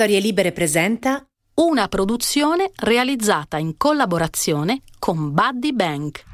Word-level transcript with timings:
Storie 0.00 0.20
Libere 0.20 0.52
presenta 0.52 1.22
una 1.56 1.86
produzione 1.86 2.70
realizzata 2.74 3.58
in 3.58 3.76
collaborazione 3.76 4.80
con 4.98 5.34
Buddy 5.34 5.74
Bank. 5.74 6.24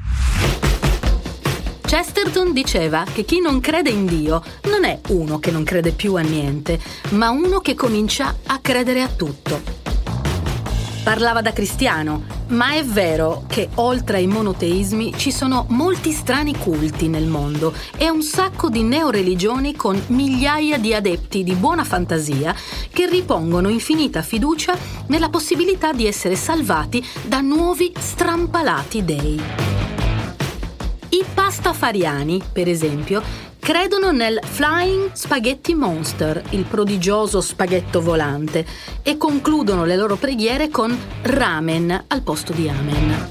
Chesterton 1.81 2.53
diceva 2.53 3.05
che 3.13 3.25
chi 3.25 3.41
non 3.41 3.59
crede 3.59 3.91
in 3.91 4.07
Dio 4.07 4.41
non 4.71 4.85
è 4.85 5.01
uno 5.09 5.41
che 5.41 5.51
non 5.51 5.65
crede 5.65 5.91
più 5.91 6.15
a 6.15 6.21
niente, 6.21 6.79
ma 7.15 7.31
uno 7.31 7.59
che 7.59 7.75
comincia 7.75 8.37
a 8.47 8.61
credere 8.61 9.03
a 9.03 9.09
tutto. 9.09 9.86
Parlava 11.07 11.41
da 11.41 11.53
cristiano, 11.53 12.25
ma 12.49 12.73
è 12.73 12.85
vero 12.85 13.45
che 13.47 13.69
oltre 13.75 14.17
ai 14.17 14.27
monoteismi 14.27 15.15
ci 15.17 15.31
sono 15.31 15.67
molti 15.69 16.11
strani 16.11 16.57
culti 16.59 17.07
nel 17.07 17.29
mondo 17.29 17.73
e 17.97 18.11
un 18.11 18.23
sacco 18.23 18.69
di 18.69 18.83
neoreligioni 18.83 19.77
con 19.77 20.03
migliaia 20.09 20.79
di 20.79 20.93
adepti 20.95 21.45
di 21.45 21.55
buona 21.55 21.85
fantasia 21.85 22.53
che 22.91 23.09
ripongono 23.09 23.69
infinita 23.69 24.21
fiducia 24.21 24.77
nella 25.07 25.29
possibilità 25.29 25.93
di 25.93 26.09
essere 26.09 26.35
salvati 26.35 27.01
da 27.23 27.41
nuovi 27.41 27.93
strampalati 27.97 29.05
dei. 29.05 29.86
I 31.17 31.25
pastafariani, 31.33 32.43
per 32.53 32.69
esempio, 32.69 33.23
credono 33.59 34.11
nel 34.13 34.39
Flying 34.43 35.13
Spaghetti 35.15 35.75
Monster, 35.75 36.43
il 36.51 36.65
prodigioso 36.65 37.41
spaghetto 37.41 38.03
volante, 38.03 38.67
e 39.03 39.17
concludono 39.17 39.87
le 39.87 39.97
loro 39.97 40.17
preghiere 40.17 40.69
con 40.69 40.95
ramen 41.23 42.05
al 42.09 42.21
posto 42.21 42.53
di 42.53 42.69
amen. 42.69 43.31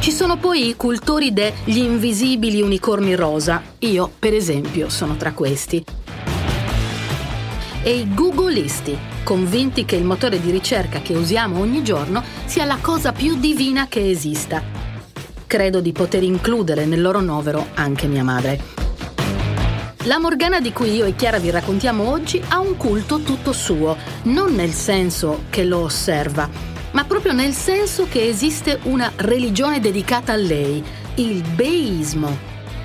Ci 0.00 0.10
sono 0.10 0.38
poi 0.38 0.70
i 0.70 0.74
cultori 0.74 1.32
degli 1.32 1.78
invisibili 1.78 2.60
unicorni 2.60 3.14
rosa, 3.14 3.62
io 3.78 4.10
per 4.18 4.34
esempio 4.34 4.88
sono 4.88 5.16
tra 5.16 5.30
questi. 5.30 5.84
E 7.84 7.96
i 7.96 8.12
googleisti, 8.12 8.98
convinti 9.22 9.84
che 9.84 9.94
il 9.94 10.04
motore 10.04 10.40
di 10.40 10.50
ricerca 10.50 10.98
che 10.98 11.14
usiamo 11.14 11.60
ogni 11.60 11.84
giorno 11.84 12.24
sia 12.46 12.64
la 12.64 12.78
cosa 12.80 13.12
più 13.12 13.38
divina 13.38 13.86
che 13.86 14.10
esista. 14.10 14.91
Credo 15.52 15.82
di 15.82 15.92
poter 15.92 16.22
includere 16.22 16.86
nel 16.86 17.02
loro 17.02 17.20
novero 17.20 17.66
anche 17.74 18.06
mia 18.06 18.24
madre. 18.24 18.58
La 20.04 20.18
Morgana 20.18 20.62
di 20.62 20.72
cui 20.72 20.94
io 20.94 21.04
e 21.04 21.14
Chiara 21.14 21.38
vi 21.38 21.50
raccontiamo 21.50 22.08
oggi 22.08 22.42
ha 22.48 22.58
un 22.58 22.78
culto 22.78 23.18
tutto 23.18 23.52
suo, 23.52 23.94
non 24.22 24.54
nel 24.54 24.70
senso 24.70 25.42
che 25.50 25.64
lo 25.64 25.80
osserva, 25.80 26.48
ma 26.92 27.04
proprio 27.04 27.34
nel 27.34 27.52
senso 27.52 28.06
che 28.08 28.26
esiste 28.26 28.78
una 28.84 29.12
religione 29.16 29.78
dedicata 29.78 30.32
a 30.32 30.36
lei, 30.36 30.82
il 31.16 31.42
Beismo. 31.54 32.34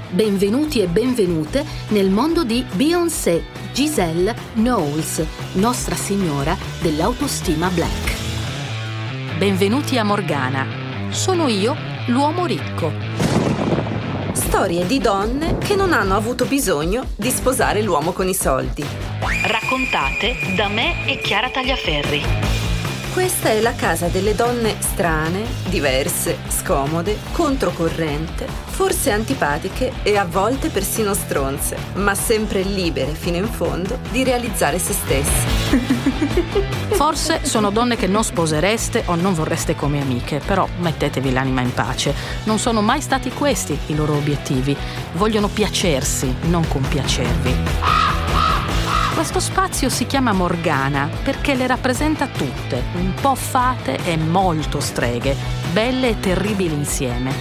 Benvenuti 0.09 0.81
e 0.81 0.87
benvenute 0.87 1.63
nel 1.91 2.09
mondo 2.09 2.43
di 2.43 2.65
Beyoncé 2.73 3.45
Giselle 3.71 4.35
Knowles, 4.55 5.23
Nostra 5.53 5.95
Signora 5.95 6.57
dell'autostima 6.81 7.69
black. 7.69 9.37
Benvenuti 9.37 9.97
a 9.97 10.03
Morgana. 10.03 10.86
Sono 11.09 11.47
io, 11.47 11.75
l'uomo 12.07 12.45
ricco. 12.45 12.91
Storie 14.33 14.85
di 14.85 14.99
donne 14.99 15.57
che 15.57 15.75
non 15.75 15.93
hanno 15.93 16.15
avuto 16.15 16.45
bisogno 16.45 17.05
di 17.15 17.29
sposare 17.29 17.81
l'uomo 17.81 18.11
con 18.11 18.27
i 18.27 18.33
soldi. 18.33 18.85
Raccontate 19.45 20.35
da 20.55 20.67
me 20.67 21.07
e 21.07 21.19
Chiara 21.19 21.49
Tagliaferri. 21.49 22.56
Questa 23.17 23.49
è 23.49 23.61
la 23.61 23.73
casa 23.73 24.09
delle 24.09 24.35
donne 24.35 24.75
strane, 24.77 25.43
diverse, 25.69 26.37
scomode, 26.49 27.17
controcorrente, 27.31 28.45
forse 28.45 29.09
antipatiche 29.09 29.91
e 30.03 30.17
a 30.17 30.23
volte 30.23 30.69
persino 30.69 31.15
stronze, 31.15 31.77
ma 31.95 32.13
sempre 32.13 32.61
libere 32.61 33.13
fino 33.13 33.37
in 33.37 33.47
fondo 33.47 33.97
di 34.11 34.23
realizzare 34.23 34.77
se 34.77 34.93
stesse. 34.93 35.47
Forse 36.93 37.43
sono 37.43 37.71
donne 37.71 37.95
che 37.95 38.05
non 38.05 38.23
sposereste 38.23 39.01
o 39.07 39.15
non 39.15 39.33
vorreste 39.33 39.73
come 39.73 39.99
amiche, 39.99 40.39
però 40.45 40.67
mettetevi 40.77 41.33
l'anima 41.33 41.61
in 41.61 41.73
pace. 41.73 42.13
Non 42.43 42.59
sono 42.59 42.81
mai 42.81 43.01
stati 43.01 43.31
questi 43.31 43.75
i 43.87 43.95
loro 43.95 44.13
obiettivi. 44.13 44.77
Vogliono 45.13 45.47
piacersi, 45.47 46.31
non 46.41 46.67
compiacervi. 46.67 48.26
Questo 49.17 49.39
spazio 49.39 49.89
si 49.89 50.05
chiama 50.05 50.31
Morgana 50.31 51.09
perché 51.23 51.55
le 51.55 51.65
rappresenta 51.65 52.27
tutte, 52.27 52.83
un 52.93 53.15
po' 53.19 53.33
fate 53.33 53.97
e 54.05 54.15
molto 54.15 54.79
streghe, 54.79 55.35
belle 55.73 56.09
e 56.09 56.19
terribili 56.19 56.75
insieme. 56.75 57.33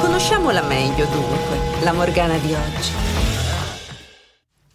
Conosciamola 0.00 0.62
meglio 0.62 1.06
dunque, 1.06 1.82
la 1.82 1.92
Morgana 1.92 2.36
di 2.36 2.54
oggi. 2.54 2.92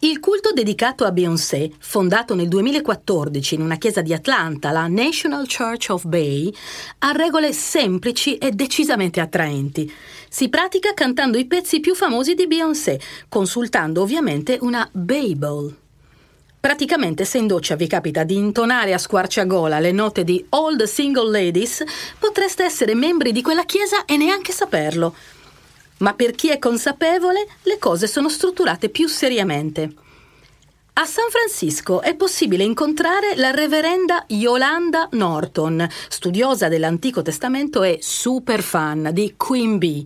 Il 0.00 0.20
culto 0.20 0.52
dedicato 0.52 1.06
a 1.06 1.12
Beyoncé, 1.12 1.70
fondato 1.78 2.34
nel 2.34 2.48
2014 2.48 3.54
in 3.54 3.62
una 3.62 3.76
chiesa 3.76 4.02
di 4.02 4.12
Atlanta, 4.12 4.72
la 4.72 4.86
National 4.86 5.46
Church 5.46 5.88
of 5.88 6.04
Bay, 6.04 6.52
ha 6.98 7.12
regole 7.12 7.54
semplici 7.54 8.36
e 8.36 8.50
decisamente 8.50 9.18
attraenti. 9.18 9.90
Si 10.32 10.48
pratica 10.48 10.94
cantando 10.94 11.38
i 11.38 11.46
pezzi 11.46 11.80
più 11.80 11.96
famosi 11.96 12.34
di 12.34 12.46
Beyoncé, 12.46 13.00
consultando 13.28 14.00
ovviamente 14.00 14.58
una 14.60 14.88
Bible. 14.92 15.74
Praticamente 16.60 17.24
se 17.24 17.38
in 17.38 17.48
doccia 17.48 17.74
vi 17.74 17.88
capita 17.88 18.22
di 18.22 18.36
intonare 18.36 18.94
a 18.94 18.98
squarciagola 18.98 19.80
le 19.80 19.90
note 19.90 20.22
di 20.22 20.46
All 20.50 20.76
the 20.76 20.86
Single 20.86 21.32
Ladies, 21.32 21.82
potreste 22.16 22.62
essere 22.62 22.94
membri 22.94 23.32
di 23.32 23.42
quella 23.42 23.64
chiesa 23.64 24.04
e 24.04 24.16
neanche 24.16 24.52
saperlo. 24.52 25.16
Ma 25.98 26.14
per 26.14 26.30
chi 26.30 26.50
è 26.50 26.60
consapevole, 26.60 27.48
le 27.64 27.78
cose 27.78 28.06
sono 28.06 28.28
strutturate 28.28 28.88
più 28.88 29.08
seriamente. 29.08 29.92
A 30.94 31.04
San 31.06 31.30
Francisco 31.30 32.02
è 32.02 32.14
possibile 32.14 32.64
incontrare 32.64 33.34
la 33.36 33.50
reverenda 33.50 34.24
Yolanda 34.28 35.08
Norton, 35.12 35.88
studiosa 36.08 36.68
dell'Antico 36.68 37.22
Testamento 37.22 37.82
e 37.82 37.98
super 38.02 38.60
fan 38.60 39.10
di 39.12 39.34
Queen 39.36 39.78
Bee 39.78 40.04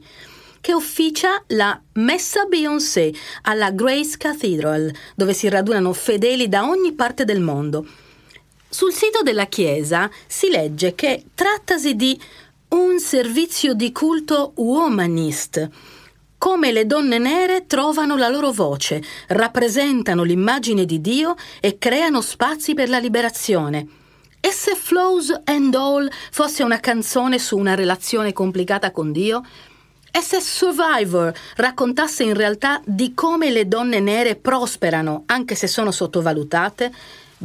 che 0.61 0.73
officia 0.73 1.43
la 1.49 1.79
Messa 1.95 2.45
Beyoncé 2.45 3.13
alla 3.43 3.71
Grace 3.71 4.17
Cathedral, 4.17 4.91
dove 5.15 5.35
si 5.35 5.49
radunano 5.49 5.93
fedeli 5.93 6.49
da 6.49 6.67
ogni 6.67 6.93
parte 6.93 7.25
del 7.25 7.41
mondo. 7.41 7.87
Sul 8.69 8.93
sito 8.93 9.23
della 9.23 9.47
chiesa 9.47 10.11
si 10.27 10.49
legge 10.49 10.95
che 10.95 11.25
trattasi 11.35 11.97
di 11.97 12.19
un 12.69 12.99
servizio 12.99 13.75
di 13.75 13.93
culto 13.93 14.53
womanist, 14.57 15.69
come 16.39 16.73
le 16.73 16.87
donne 16.87 17.19
nere 17.19 17.67
trovano 17.67 18.17
la 18.17 18.29
loro 18.29 18.53
voce, 18.53 19.03
rappresentano 19.29 20.23
l'immagine 20.23 20.85
di 20.85 21.01
Dio 21.01 21.35
e 21.61 21.79
creano 21.79 22.21
spazi 22.21 22.75
per 22.75 22.89
la 22.89 22.99
liberazione. 22.99 23.87
E 24.41 24.51
se 24.51 24.75
Flows 24.75 25.33
and 25.45 25.75
All 25.75 26.07
fosse 26.31 26.63
una 26.63 26.79
canzone 26.79 27.39
su 27.39 27.57
una 27.57 27.75
relazione 27.75 28.35
complicata 28.35 28.91
con 28.91 29.11
Dio? 29.11 29.43
E 30.11 30.21
se 30.21 30.41
Survivor 30.41 31.33
raccontasse 31.57 32.23
in 32.25 32.35
realtà 32.35 32.81
di 32.85 33.15
come 33.15 33.51
le 33.51 33.67
donne 33.67 34.01
nere 34.01 34.37
prosperano 34.37 35.23
anche 35.27 35.55
se 35.55 35.67
sono 35.67 35.91
sottovalutate, 35.91 36.93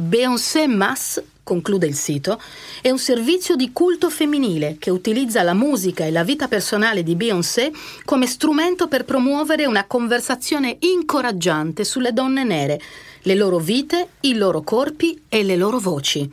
Beyoncé 0.00 0.66
Mass, 0.66 1.22
conclude 1.42 1.86
il 1.86 1.94
sito, 1.94 2.40
è 2.80 2.88
un 2.88 2.98
servizio 2.98 3.54
di 3.54 3.70
culto 3.70 4.08
femminile 4.08 4.76
che 4.78 4.88
utilizza 4.88 5.42
la 5.42 5.52
musica 5.52 6.06
e 6.06 6.10
la 6.10 6.24
vita 6.24 6.48
personale 6.48 7.02
di 7.02 7.14
Beyoncé 7.16 7.70
come 8.06 8.26
strumento 8.26 8.88
per 8.88 9.04
promuovere 9.04 9.66
una 9.66 9.84
conversazione 9.84 10.78
incoraggiante 10.80 11.84
sulle 11.84 12.14
donne 12.14 12.44
nere, 12.44 12.80
le 13.24 13.34
loro 13.34 13.58
vite, 13.58 14.12
i 14.20 14.36
loro 14.36 14.62
corpi 14.62 15.24
e 15.28 15.42
le 15.42 15.56
loro 15.56 15.78
voci. 15.78 16.28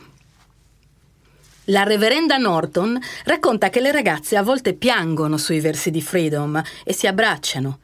La 1.65 1.83
reverenda 1.83 2.37
Norton 2.37 2.97
racconta 3.25 3.69
che 3.69 3.81
le 3.81 3.91
ragazze 3.91 4.37
a 4.37 4.43
volte 4.43 4.75
piangono 4.75 5.35
sui 5.35 5.59
versi 5.59 5.91
di 5.91 6.01
Freedom 6.01 6.63
e 6.85 6.93
si 6.93 7.05
abbracciano. 7.05 7.79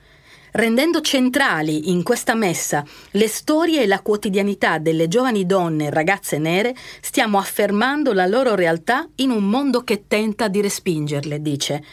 Rendendo 0.56 1.02
centrali 1.02 1.90
in 1.90 2.04
questa 2.04 2.36
messa 2.36 2.86
le 3.12 3.28
storie 3.28 3.82
e 3.82 3.88
la 3.88 4.02
quotidianità 4.02 4.78
delle 4.78 5.08
giovani 5.08 5.48
donne 5.48 5.86
e 5.86 5.90
ragazze 5.90 6.38
nere, 6.38 6.76
stiamo 7.02 7.40
affermando 7.40 8.14
la 8.14 8.28
loro 8.28 8.54
realtà 8.54 9.10
in 9.16 9.32
un 9.32 9.50
mondo 9.50 9.84
che 9.84 10.04
tenta 10.08 10.48
di 10.50 10.62
respingerle, 10.62 11.42
dice. 11.42 11.84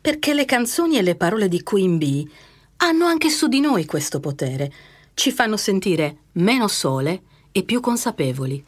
Perché 0.00 0.32
le 0.32 0.44
canzoni 0.44 0.96
e 0.96 1.02
le 1.02 1.16
parole 1.16 1.48
di 1.48 1.64
Queen 1.64 1.98
Bee 1.98 2.24
hanno 2.76 3.06
anche 3.06 3.30
su 3.30 3.48
di 3.48 3.58
noi 3.58 3.84
questo 3.84 4.20
potere. 4.20 4.72
Ci 5.14 5.32
fanno 5.32 5.56
sentire 5.56 6.18
meno 6.34 6.68
sole 6.68 7.22
e 7.50 7.64
più 7.64 7.80
consapevoli. 7.80 8.64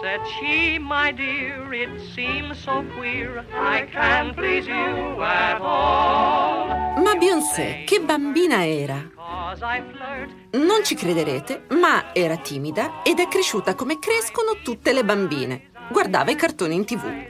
Said 0.00 0.20
she, 0.40 0.78
my 0.78 1.12
dear, 1.12 1.74
it 1.74 1.90
seems 2.14 2.56
so 2.62 2.82
queer, 2.96 3.44
I 3.52 3.86
can't 3.92 4.34
please 4.34 4.66
you 4.66 5.20
at 5.20 5.60
all. 5.60 6.67
Beyoncé, 7.18 7.82
che 7.84 8.00
bambina 8.00 8.64
era! 8.64 9.10
Non 10.52 10.84
ci 10.84 10.94
crederete, 10.94 11.64
ma 11.70 12.14
era 12.14 12.36
timida 12.36 13.02
ed 13.02 13.18
è 13.18 13.26
cresciuta 13.26 13.74
come 13.74 13.98
crescono 13.98 14.58
tutte 14.62 14.92
le 14.92 15.04
bambine. 15.04 15.70
Guardava 15.90 16.30
i 16.30 16.36
cartoni 16.36 16.76
in 16.76 16.84
tv. 16.84 17.26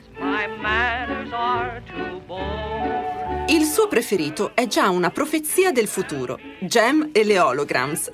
Il 3.49 3.64
suo 3.64 3.88
preferito 3.88 4.50
è 4.55 4.67
già 4.67 4.90
una 4.90 5.08
profezia 5.08 5.73
del 5.73 5.88
futuro, 5.88 6.38
Gem 6.61 7.08
e 7.12 7.25
le 7.25 7.38
holograms, 7.38 8.11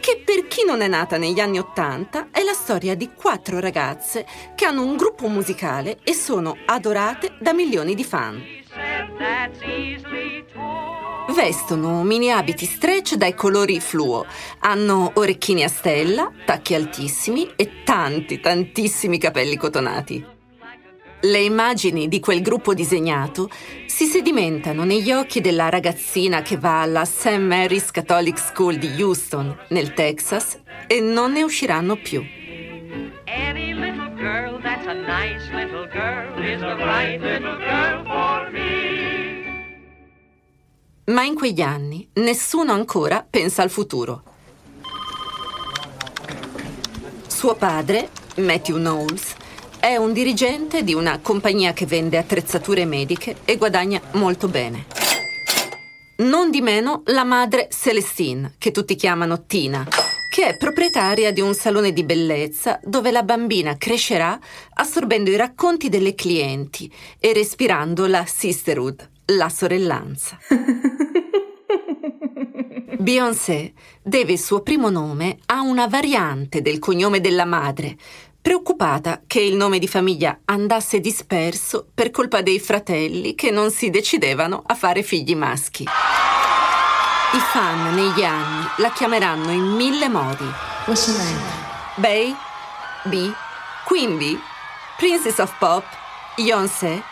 che 0.00 0.22
per 0.22 0.46
chi 0.46 0.66
non 0.66 0.82
è 0.82 0.88
nata 0.88 1.16
negli 1.16 1.40
anni 1.40 1.58
Ottanta 1.58 2.28
è 2.30 2.42
la 2.42 2.52
storia 2.52 2.94
di 2.94 3.08
quattro 3.14 3.60
ragazze 3.60 4.26
che 4.54 4.66
hanno 4.66 4.82
un 4.82 4.96
gruppo 4.96 5.28
musicale 5.28 6.00
e 6.04 6.12
sono 6.12 6.54
adorate 6.66 7.36
da 7.40 7.54
milioni 7.54 7.94
di 7.94 8.04
fan. 8.04 8.42
Vestono 11.34 12.04
mini 12.04 12.30
abiti 12.30 12.64
stretch 12.64 13.16
dai 13.16 13.34
colori 13.34 13.80
fluo, 13.80 14.24
hanno 14.60 15.10
orecchini 15.14 15.64
a 15.64 15.68
stella, 15.68 16.30
tacchi 16.46 16.74
altissimi 16.74 17.50
e 17.56 17.82
tanti, 17.82 18.38
tantissimi 18.38 19.18
capelli 19.18 19.56
cotonati. 19.56 20.24
Le 21.22 21.38
immagini 21.38 22.06
di 22.06 22.20
quel 22.20 22.40
gruppo 22.40 22.72
disegnato 22.72 23.50
si 23.86 24.04
sedimentano 24.04 24.84
negli 24.84 25.10
occhi 25.10 25.40
della 25.40 25.70
ragazzina 25.70 26.40
che 26.40 26.56
va 26.56 26.82
alla 26.82 27.04
St. 27.04 27.38
Mary's 27.38 27.90
Catholic 27.90 28.38
School 28.38 28.76
di 28.76 29.02
Houston, 29.02 29.56
nel 29.70 29.92
Texas, 29.92 30.60
e 30.86 31.00
non 31.00 31.32
ne 31.32 31.42
usciranno 31.42 31.96
più. 31.96 32.22
Ma 41.06 41.22
in 41.22 41.34
quegli 41.34 41.60
anni 41.60 42.08
nessuno 42.14 42.72
ancora 42.72 43.26
pensa 43.28 43.62
al 43.62 43.68
futuro. 43.68 44.22
Suo 47.26 47.54
padre, 47.56 48.08
Matthew 48.36 48.76
Knowles, 48.76 49.34
è 49.78 49.96
un 49.96 50.14
dirigente 50.14 50.82
di 50.82 50.94
una 50.94 51.18
compagnia 51.18 51.74
che 51.74 51.84
vende 51.84 52.16
attrezzature 52.16 52.86
mediche 52.86 53.36
e 53.44 53.58
guadagna 53.58 54.00
molto 54.12 54.48
bene. 54.48 54.86
Non 56.16 56.50
di 56.50 56.62
meno 56.62 57.02
la 57.06 57.24
madre 57.24 57.68
Celestine, 57.70 58.54
che 58.56 58.70
tutti 58.70 58.94
chiamano 58.94 59.44
Tina, 59.44 59.86
che 60.30 60.46
è 60.46 60.56
proprietaria 60.56 61.32
di 61.32 61.42
un 61.42 61.52
salone 61.54 61.92
di 61.92 62.02
bellezza 62.02 62.80
dove 62.82 63.10
la 63.10 63.24
bambina 63.24 63.76
crescerà 63.76 64.40
assorbendo 64.72 65.30
i 65.30 65.36
racconti 65.36 65.90
delle 65.90 66.14
clienti 66.14 66.90
e 67.18 67.34
respirando 67.34 68.06
la 68.06 68.24
sisterhood, 68.26 69.10
la 69.26 69.50
sorellanza. 69.50 70.38
Beyoncé 72.98 73.72
deve 74.02 74.32
il 74.32 74.38
suo 74.38 74.60
primo 74.60 74.90
nome 74.90 75.38
a 75.46 75.60
una 75.60 75.86
variante 75.86 76.62
del 76.62 76.78
cognome 76.78 77.20
della 77.20 77.44
madre, 77.44 77.96
preoccupata 78.40 79.22
che 79.26 79.40
il 79.40 79.56
nome 79.56 79.78
di 79.78 79.88
famiglia 79.88 80.40
andasse 80.44 81.00
disperso 81.00 81.86
per 81.92 82.10
colpa 82.10 82.42
dei 82.42 82.60
fratelli 82.60 83.34
che 83.34 83.50
non 83.50 83.70
si 83.70 83.90
decidevano 83.90 84.62
a 84.64 84.74
fare 84.74 85.02
figli 85.02 85.34
maschi. 85.34 85.84
I 85.84 87.38
fan 87.38 87.94
negli 87.94 88.22
anni 88.22 88.66
la 88.78 88.92
chiameranno 88.92 89.50
in 89.50 89.64
mille 89.64 90.08
modi. 90.08 90.48
What's 90.86 91.08
your 91.08 91.18
name? 91.18 91.40
Bey, 91.96 92.34
B, 93.04 93.32
Bee, 94.18 94.38
Princess 94.98 95.38
of 95.38 95.52
Pop, 95.58 95.84
Beyoncé, 96.36 97.02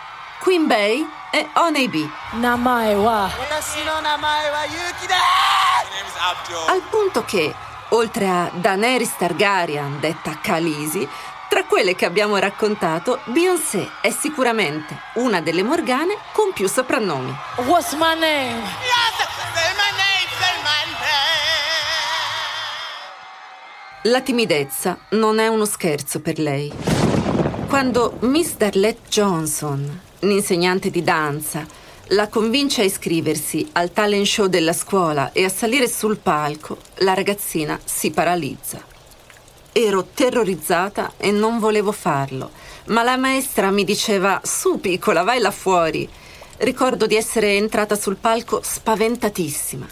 Queen 0.43 0.67
Bey 0.67 1.07
e 1.31 1.49
Honey 1.55 1.89
Bee. 1.89 2.11
Al 6.67 6.83
punto 6.91 7.25
che, 7.25 7.55
oltre 7.91 8.29
a 8.29 8.51
Daenerys 8.53 9.17
Targaryen, 9.17 10.01
detta 10.01 10.41
Khaleesi, 10.43 11.09
tra 11.49 11.63
quelle 11.63 11.95
che 11.95 12.07
abbiamo 12.07 12.39
raccontato, 12.39 13.21
Beyoncé 13.27 13.89
è 14.01 14.11
sicuramente 14.11 15.01
una 15.15 15.41
delle 15.41 15.63
Morgane 15.63 16.19
con 16.33 16.53
più 16.53 16.69
soprannomi. 16.69 17.33
What's 17.59 17.93
my 17.93 18.19
name? 18.19 18.63
La 24.03 24.21
timidezza 24.21 24.99
non 25.11 25.39
è 25.39 25.47
uno 25.47 25.67
scherzo 25.67 26.21
per 26.21 26.41
lei. 26.41 26.73
Quando 27.69 28.17
Miss 28.23 28.57
Darlette 28.57 29.09
Johnson, 29.09 30.11
l'insegnante 30.23 30.91
di 30.91 31.03
danza, 31.03 31.67
la 32.09 32.29
convince 32.29 32.83
a 32.83 32.85
iscriversi 32.85 33.69
al 33.73 33.93
talent 33.93 34.27
show 34.27 34.47
della 34.47 34.73
scuola 34.73 35.33
e 35.33 35.45
a 35.45 35.49
salire 35.49 35.89
sul 35.89 36.19
palco, 36.19 36.79
la 36.97 37.15
ragazzina 37.15 37.79
si 37.85 38.11
paralizza. 38.11 38.85
Ero 39.73 40.09
terrorizzata 40.13 41.15
e 41.17 41.31
non 41.31 41.59
volevo 41.59 41.93
farlo, 41.93 42.51
ma 42.87 43.03
la 43.03 43.17
maestra 43.17 43.71
mi 43.71 43.85
diceva 43.85 44.41
su 44.45 44.79
piccola, 44.79 45.23
vai 45.23 45.41
là 45.41 45.51
fuori. 45.51 46.09
Ricordo 46.59 47.07
di 47.07 47.17
essere 47.17 47.57
entrata 47.57 47.97
sul 47.97 48.17
palco 48.17 48.61
spaventatissima, 48.63 49.87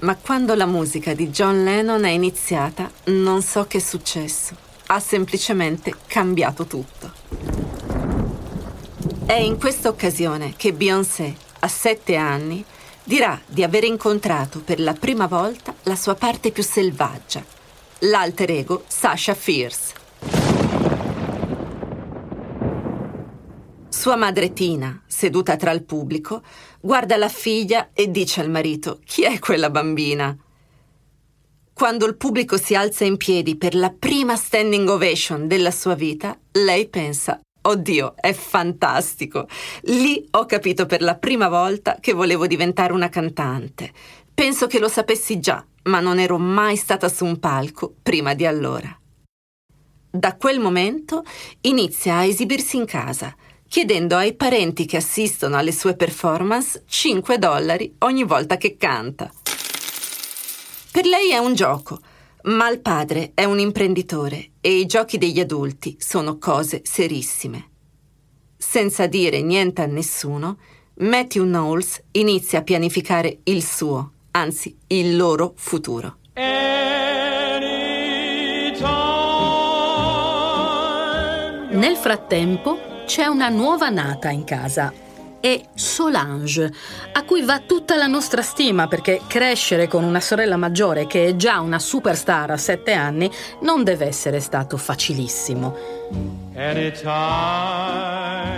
ma 0.00 0.16
quando 0.16 0.54
la 0.54 0.66
musica 0.66 1.12
di 1.12 1.28
John 1.28 1.62
Lennon 1.64 2.04
è 2.04 2.10
iniziata 2.10 2.90
non 3.04 3.42
so 3.42 3.66
che 3.66 3.78
è 3.78 3.80
successo. 3.80 4.56
Ha 4.86 5.00
semplicemente 5.00 5.94
cambiato 6.06 6.64
tutto. 6.64 7.97
È 9.24 9.32
in 9.34 9.58
questa 9.58 9.88
occasione 9.88 10.54
che 10.56 10.72
Beyoncé, 10.72 11.34
a 11.60 11.68
sette 11.68 12.16
anni, 12.16 12.64
dirà 13.04 13.40
di 13.46 13.62
aver 13.62 13.84
incontrato 13.84 14.60
per 14.60 14.80
la 14.80 14.92
prima 14.94 15.26
volta 15.26 15.74
la 15.84 15.96
sua 15.96 16.14
parte 16.14 16.50
più 16.50 16.62
selvaggia, 16.62 17.44
l'alter 18.00 18.50
ego 18.50 18.84
Sasha 18.86 19.34
Fierce. 19.34 19.94
Sua 23.88 24.16
madre 24.16 24.52
Tina, 24.52 25.02
seduta 25.06 25.56
tra 25.56 25.72
il 25.72 25.84
pubblico, 25.84 26.42
guarda 26.80 27.16
la 27.16 27.28
figlia 27.28 27.90
e 27.92 28.10
dice 28.10 28.40
al 28.40 28.48
marito: 28.48 29.00
Chi 29.04 29.22
è 29.24 29.38
quella 29.38 29.70
bambina? 29.70 30.36
Quando 31.72 32.06
il 32.06 32.16
pubblico 32.16 32.56
si 32.56 32.74
alza 32.74 33.04
in 33.04 33.16
piedi 33.16 33.56
per 33.56 33.74
la 33.74 33.94
prima 33.96 34.36
standing 34.36 34.88
ovation 34.88 35.46
della 35.46 35.70
sua 35.70 35.94
vita, 35.94 36.38
lei 36.52 36.88
pensa: 36.88 37.40
Oddio, 37.68 38.14
è 38.16 38.32
fantastico. 38.32 39.46
Lì 39.82 40.26
ho 40.30 40.46
capito 40.46 40.86
per 40.86 41.02
la 41.02 41.16
prima 41.16 41.48
volta 41.48 41.98
che 42.00 42.14
volevo 42.14 42.46
diventare 42.46 42.94
una 42.94 43.10
cantante. 43.10 43.92
Penso 44.32 44.66
che 44.66 44.78
lo 44.78 44.88
sapessi 44.88 45.38
già, 45.38 45.62
ma 45.82 46.00
non 46.00 46.18
ero 46.18 46.38
mai 46.38 46.76
stata 46.76 47.10
su 47.10 47.26
un 47.26 47.38
palco 47.38 47.94
prima 48.02 48.32
di 48.32 48.46
allora. 48.46 48.98
Da 50.10 50.36
quel 50.36 50.60
momento 50.60 51.22
inizia 51.62 52.16
a 52.16 52.24
esibirsi 52.24 52.78
in 52.78 52.86
casa, 52.86 53.36
chiedendo 53.68 54.16
ai 54.16 54.34
parenti 54.34 54.86
che 54.86 54.96
assistono 54.96 55.58
alle 55.58 55.72
sue 55.72 55.94
performance 55.94 56.84
5 56.86 57.36
dollari 57.36 57.96
ogni 57.98 58.24
volta 58.24 58.56
che 58.56 58.78
canta. 58.78 59.30
Per 60.90 61.04
lei 61.04 61.32
è 61.32 61.38
un 61.38 61.52
gioco, 61.52 62.00
ma 62.48 62.68
il 62.70 62.80
padre 62.80 63.32
è 63.34 63.44
un 63.44 63.58
imprenditore 63.58 64.50
e 64.60 64.78
i 64.78 64.86
giochi 64.86 65.18
degli 65.18 65.40
adulti 65.40 65.96
sono 65.98 66.38
cose 66.38 66.82
serissime. 66.84 67.70
Senza 68.56 69.06
dire 69.06 69.42
niente 69.42 69.82
a 69.82 69.86
nessuno, 69.86 70.58
Matthew 70.94 71.44
Knowles 71.44 72.02
inizia 72.12 72.60
a 72.60 72.62
pianificare 72.62 73.40
il 73.44 73.62
suo, 73.62 74.12
anzi 74.32 74.76
il 74.88 75.16
loro 75.16 75.52
futuro. 75.56 76.16
Nel 81.70 81.96
frattempo 81.96 82.78
c'è 83.04 83.26
una 83.26 83.48
nuova 83.48 83.88
nata 83.90 84.30
in 84.30 84.44
casa. 84.44 84.92
È 85.40 85.60
Solange, 85.72 86.72
a 87.12 87.22
cui 87.22 87.42
va 87.42 87.60
tutta 87.60 87.94
la 87.94 88.08
nostra 88.08 88.42
stima 88.42 88.88
perché 88.88 89.20
crescere 89.28 89.86
con 89.86 90.02
una 90.02 90.18
sorella 90.18 90.56
maggiore 90.56 91.06
che 91.06 91.26
è 91.26 91.36
già 91.36 91.60
una 91.60 91.78
superstar 91.78 92.50
a 92.50 92.56
sette 92.56 92.92
anni 92.92 93.30
non 93.60 93.84
deve 93.84 94.06
essere 94.06 94.40
stato 94.40 94.76
facilissimo. 94.76 95.76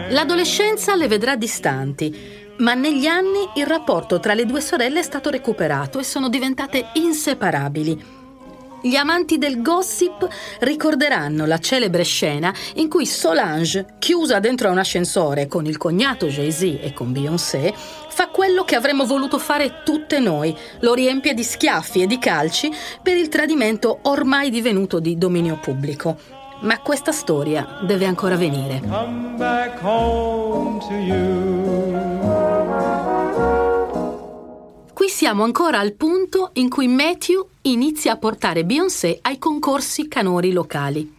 L'adolescenza 0.09 0.95
le 0.95 1.07
vedrà 1.07 1.37
distanti, 1.37 2.55
ma 2.61 2.73
negli 2.73 3.05
anni 3.05 3.51
il 3.57 3.67
rapporto 3.67 4.19
tra 4.19 4.33
le 4.33 4.47
due 4.47 4.63
sorelle 4.63 5.01
è 5.01 5.03
stato 5.03 5.29
recuperato 5.29 5.99
e 5.99 6.05
sono 6.05 6.31
diventate 6.31 6.93
inseparabili. 6.95 8.20
Gli 8.83 8.97
amanti 8.97 9.37
del 9.37 9.61
gossip 9.61 10.27
ricorderanno 10.61 11.45
la 11.45 11.59
celebre 11.59 12.03
scena 12.03 12.53
in 12.77 12.89
cui 12.89 13.05
Solange, 13.05 13.97
chiusa 13.99 14.39
dentro 14.39 14.71
un 14.71 14.79
ascensore 14.79 15.49
con 15.49 15.67
il 15.67 15.77
cognato 15.77 16.27
Jay-Z 16.27 16.63
e 16.81 16.93
con 16.95 17.13
Beyoncé, 17.13 17.75
fa 17.75 18.29
quello 18.29 18.65
che 18.65 18.77
avremmo 18.77 19.05
voluto 19.05 19.39
fare 19.39 19.83
tutte 19.85 20.19
noi, 20.19 20.57
lo 20.81 20.95
riempie 20.95 21.35
di 21.35 21.43
schiaffi 21.43 22.03
e 22.03 22.07
di 22.07 22.19
calci 22.19 22.73
per 23.03 23.17
il 23.17 23.29
tradimento 23.29 23.99
ormai 24.03 24.49
divenuto 24.49 24.99
di 24.99 25.19
dominio 25.19 25.59
pubblico. 25.61 26.17
Ma 26.61 26.79
questa 26.81 27.13
storia 27.13 27.81
deve 27.83 28.07
ancora 28.07 28.37
venire. 28.37 28.81
Come 28.81 29.35
back 29.37 29.83
home 29.83 30.79
to 30.81 30.95
you. 30.95 31.60
Qui 35.01 35.09
siamo 35.09 35.45
ancora 35.45 35.79
al 35.79 35.95
punto 35.95 36.51
in 36.57 36.69
cui 36.69 36.87
Matthew 36.87 37.49
inizia 37.63 38.13
a 38.13 38.17
portare 38.19 38.67
Beyoncé 38.67 39.19
ai 39.23 39.39
concorsi 39.39 40.09
canori 40.09 40.53
locali. 40.53 41.11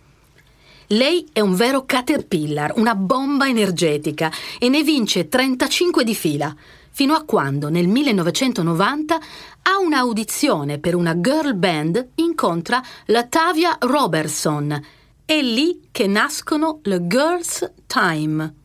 Lei 0.90 1.28
è 1.34 1.40
un 1.40 1.56
vero 1.56 1.84
caterpillar, 1.84 2.74
una 2.76 2.94
bomba 2.94 3.48
energetica 3.48 4.32
e 4.60 4.70
ne 4.70 4.84
vince 4.84 5.28
35 5.28 6.04
di 6.04 6.14
fila. 6.14 6.56
fino 6.92 7.16
a 7.16 7.24
quando 7.24 7.70
nel 7.70 7.88
1990 7.88 9.16
a 9.16 9.80
un'audizione 9.84 10.78
per 10.78 10.94
una 10.94 11.20
girl 11.20 11.56
band 11.56 12.10
incontra 12.16 12.84
Latavia 13.06 13.78
Robertson. 13.80 14.80
È 15.26 15.42
lì 15.42 15.88
che 15.90 16.06
nascono 16.06 16.82
le 16.84 17.08
Girls 17.08 17.72
Time. 17.88 18.61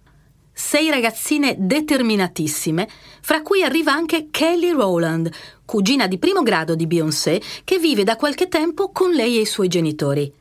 Sei 0.58 0.88
ragazzine 0.88 1.54
determinatissime, 1.58 2.88
fra 3.20 3.42
cui 3.42 3.62
arriva 3.62 3.92
anche 3.92 4.28
Kelly 4.30 4.70
Rowland, 4.70 5.30
cugina 5.66 6.06
di 6.06 6.16
primo 6.16 6.42
grado 6.42 6.74
di 6.74 6.86
Beyoncé, 6.86 7.42
che 7.62 7.78
vive 7.78 8.04
da 8.04 8.16
qualche 8.16 8.48
tempo 8.48 8.90
con 8.90 9.10
lei 9.10 9.36
e 9.36 9.42
i 9.42 9.44
suoi 9.44 9.68
genitori. 9.68 10.32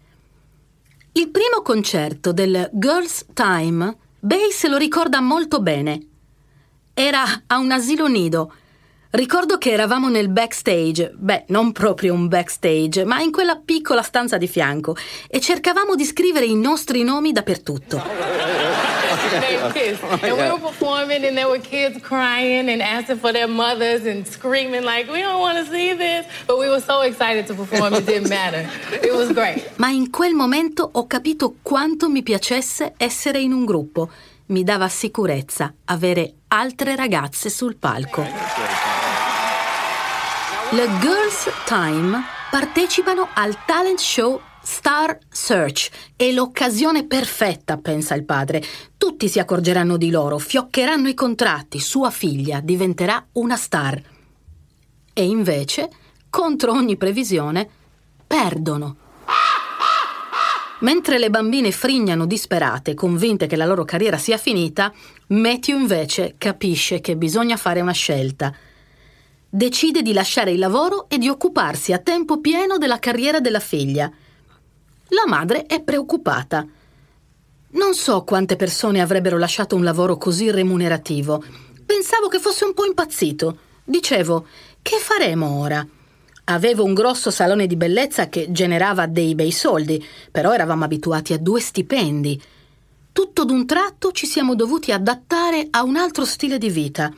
Il 1.12 1.30
primo 1.30 1.62
concerto 1.62 2.32
del 2.32 2.70
Girls 2.72 3.26
Time, 3.34 3.98
Bay 4.18 4.52
se 4.52 4.70
lo 4.70 4.78
ricorda 4.78 5.20
molto 5.20 5.62
bene. 5.62 6.08
Era 6.94 7.44
a 7.48 7.58
un 7.58 7.72
asilo 7.74 8.08
nido. 8.08 8.54
Ricordo 9.10 9.58
che 9.58 9.72
eravamo 9.72 10.08
nel 10.08 10.30
backstage, 10.30 11.12
beh, 11.14 11.44
non 11.48 11.74
proprio 11.74 12.14
un 12.14 12.30
backstage, 12.30 13.04
ma 13.04 13.20
in 13.20 13.32
quella 13.32 13.58
piccola 13.58 14.02
stanza 14.02 14.38
di 14.38 14.48
fianco 14.48 14.96
e 15.28 15.42
cercavamo 15.42 15.94
di 15.94 16.06
scrivere 16.06 16.46
i 16.46 16.56
nostri 16.56 17.04
nomi 17.04 17.34
dappertutto. 17.34 19.05
and 20.24 20.38
we 20.38 20.50
were 20.52 20.60
performing, 20.60 21.24
and 21.26 21.38
there 21.38 21.48
were 21.48 21.60
kids 21.60 22.00
crying 22.02 22.70
and 22.70 22.82
asking 22.82 23.20
for 23.20 23.32
their 23.32 23.48
mothers 23.48 24.06
and 24.06 24.26
screaming 24.28 24.84
like, 24.84 25.12
"We 25.12 25.22
don't 25.22 25.40
want 25.40 25.58
to 25.58 25.66
see 25.66 25.94
this," 25.94 26.26
but 26.48 26.58
we 26.58 26.68
were 26.68 26.82
so 26.82 27.02
excited 27.02 27.46
to 27.48 27.54
perform. 27.54 27.94
It 27.94 28.06
didn't 28.06 28.30
matter. 28.30 28.68
It 28.92 29.14
was 29.14 29.32
great. 29.32 29.64
Ma 29.78 29.90
in 29.90 30.10
quel 30.10 30.34
momento 30.34 30.90
ho 30.92 31.08
capito 31.08 31.56
quanto 31.62 32.10
mi 32.10 32.24
piacesse 32.24 32.94
essere 32.98 33.40
in 33.40 33.52
un 33.52 33.66
gruppo. 33.66 34.10
Mi 34.48 34.64
dava 34.64 34.88
sicurezza 34.90 35.74
avere 35.86 36.34
altre 36.50 36.96
ragazze 36.96 37.50
sul 37.50 37.78
palco. 37.78 38.22
Le 40.72 40.90
Girls 41.00 41.50
Time 41.66 42.24
partecipano 42.52 43.30
al 43.34 43.66
talent 43.66 44.00
show 44.00 44.40
Star 44.66 45.20
Search 45.30 45.92
è 46.16 46.32
l'occasione 46.32 47.06
perfetta, 47.06 47.78
pensa 47.78 48.16
il 48.16 48.26
padre. 48.26 48.64
Tutti 48.98 49.30
si 49.30 49.38
accorgeranno 49.38 49.96
di 49.96 50.10
loro, 50.10 50.40
fioccheranno 50.40 51.08
i 51.08 51.14
contratti, 51.14 51.80
sua 51.80 52.10
figlia 52.10 52.62
diventerà 52.62 53.24
una 53.34 53.58
star. 53.58 54.02
E 55.14 55.24
invece, 55.24 55.90
contro 56.32 56.72
ogni 56.72 56.98
previsione, 56.98 57.70
perdono. 58.26 58.96
Mentre 60.80 61.20
le 61.20 61.30
bambine 61.30 61.72
frignano 61.72 62.26
disperate, 62.26 62.96
convinte 62.96 63.46
che 63.46 63.56
la 63.56 63.66
loro 63.66 63.86
carriera 63.86 64.18
sia 64.18 64.38
finita, 64.38 64.92
Matthew 65.28 65.78
invece 65.78 66.36
capisce 66.40 67.02
che 67.02 67.16
bisogna 67.16 67.56
fare 67.56 67.82
una 67.82 67.92
scelta. 67.92 68.52
Decide 69.48 70.02
di 70.02 70.12
lasciare 70.12 70.50
il 70.52 70.60
lavoro 70.60 71.08
e 71.08 71.20
di 71.20 71.30
occuparsi 71.30 71.94
a 71.94 72.00
tempo 72.00 72.42
pieno 72.42 72.80
della 72.80 72.98
carriera 72.98 73.40
della 73.40 73.60
figlia. 73.60 74.12
La 75.10 75.26
madre 75.28 75.68
è 75.68 75.82
preoccupata. 75.82 76.66
Non 77.68 77.94
so 77.94 78.24
quante 78.24 78.56
persone 78.56 79.02
avrebbero 79.02 79.38
lasciato 79.38 79.76
un 79.76 79.84
lavoro 79.84 80.18
così 80.18 80.50
remunerativo. 80.50 81.44
Pensavo 81.86 82.28
che 82.28 82.40
fosse 82.40 82.66
un 82.66 82.74
po' 82.74 82.86
impazzito. 82.86 83.58
Dicevo, 83.84 84.48
che 84.82 84.98
faremo 84.98 85.60
ora? 85.60 85.86
Avevo 86.46 86.84
un 86.84 86.94
grosso 86.94 87.30
salone 87.30 87.68
di 87.68 87.76
bellezza 87.76 88.30
che 88.30 88.48
generava 88.52 89.06
dei 89.06 89.36
bei 89.36 89.52
soldi, 89.52 90.04
però 90.32 90.54
eravamo 90.54 90.86
abituati 90.86 91.34
a 91.34 91.38
due 91.38 91.60
stipendi. 91.60 92.42
Tutto 93.12 93.46
d'un 93.46 93.66
tratto 93.68 94.12
ci 94.12 94.26
siamo 94.26 94.56
dovuti 94.56 94.92
adattare 94.92 95.68
a 95.70 95.84
un 95.84 95.98
altro 95.98 96.26
stile 96.26 96.58
di 96.58 96.70
vita. 96.70 97.14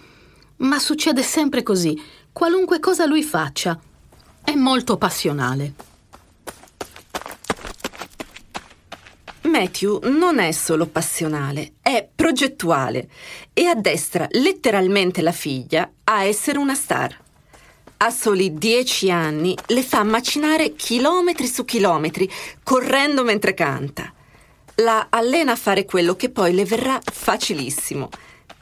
Ma 0.57 0.79
succede 0.79 1.23
sempre 1.23 1.63
così, 1.63 2.01
qualunque 2.33 2.79
cosa 2.79 3.05
lui 3.05 3.23
faccia. 3.23 3.79
È 4.43 4.53
molto 4.55 4.97
passionale. 4.97 5.73
Matthew 9.57 10.01
non 10.03 10.37
è 10.37 10.51
solo 10.51 10.85
passionale, 10.85 11.71
è 11.81 12.07
progettuale 12.13 13.09
e 13.53 13.65
addestra 13.65 14.27
letteralmente 14.29 15.23
la 15.23 15.31
figlia 15.31 15.91
a 16.03 16.23
essere 16.25 16.59
una 16.59 16.75
star. 16.75 17.17
A 17.97 18.11
soli 18.11 18.53
dieci 18.53 19.09
anni 19.09 19.57
le 19.65 19.81
fa 19.81 20.03
macinare 20.03 20.75
chilometri 20.75 21.47
su 21.47 21.65
chilometri, 21.65 22.29
correndo 22.61 23.23
mentre 23.23 23.55
canta. 23.55 24.13
La 24.75 25.07
allena 25.09 25.53
a 25.53 25.55
fare 25.55 25.85
quello 25.85 26.15
che 26.15 26.29
poi 26.29 26.53
le 26.53 26.63
verrà 26.63 27.01
facilissimo. 27.03 28.09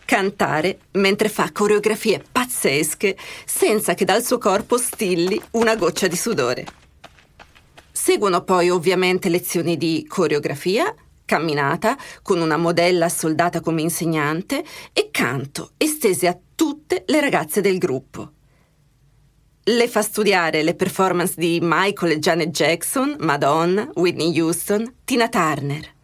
Cantare 0.06 0.80
mentre 0.92 1.28
fa 1.28 1.50
coreografie 1.52 2.24
pazzesche 2.32 3.18
senza 3.44 3.96
che 3.96 4.06
dal 4.06 4.24
suo 4.24 4.38
corpo 4.38 4.78
stilli 4.78 5.42
una 5.52 5.76
goccia 5.76 6.08
di 6.08 6.16
sudore. 6.16 6.66
Seguono 8.06 8.44
poi 8.44 8.70
ovviamente 8.70 9.30
lezioni 9.30 9.78
di 9.78 10.06
coreografia, 10.08 10.94
camminata 11.26 11.98
con 12.22 12.40
una 12.40 12.56
modella 12.56 13.10
soldata 13.10 13.62
come 13.62 13.82
insegnante 13.82 14.64
e 14.94 15.10
canto 15.10 15.72
estese 15.76 16.28
a 16.28 16.38
tutte 16.54 17.04
le 17.08 17.20
ragazze 17.20 17.62
del 17.62 17.80
gruppo. 17.80 18.34
Le 19.64 19.88
fa 19.88 20.04
studiare 20.04 20.62
le 20.62 20.76
performance 20.76 21.34
di 21.36 21.58
Michael 21.64 22.12
e 22.12 22.20
Janet 22.20 22.50
Jackson, 22.52 23.16
Madonna, 23.22 23.90
Whitney 23.96 24.40
Houston, 24.40 24.98
Tina 25.04 25.28
Turner. 25.28 25.95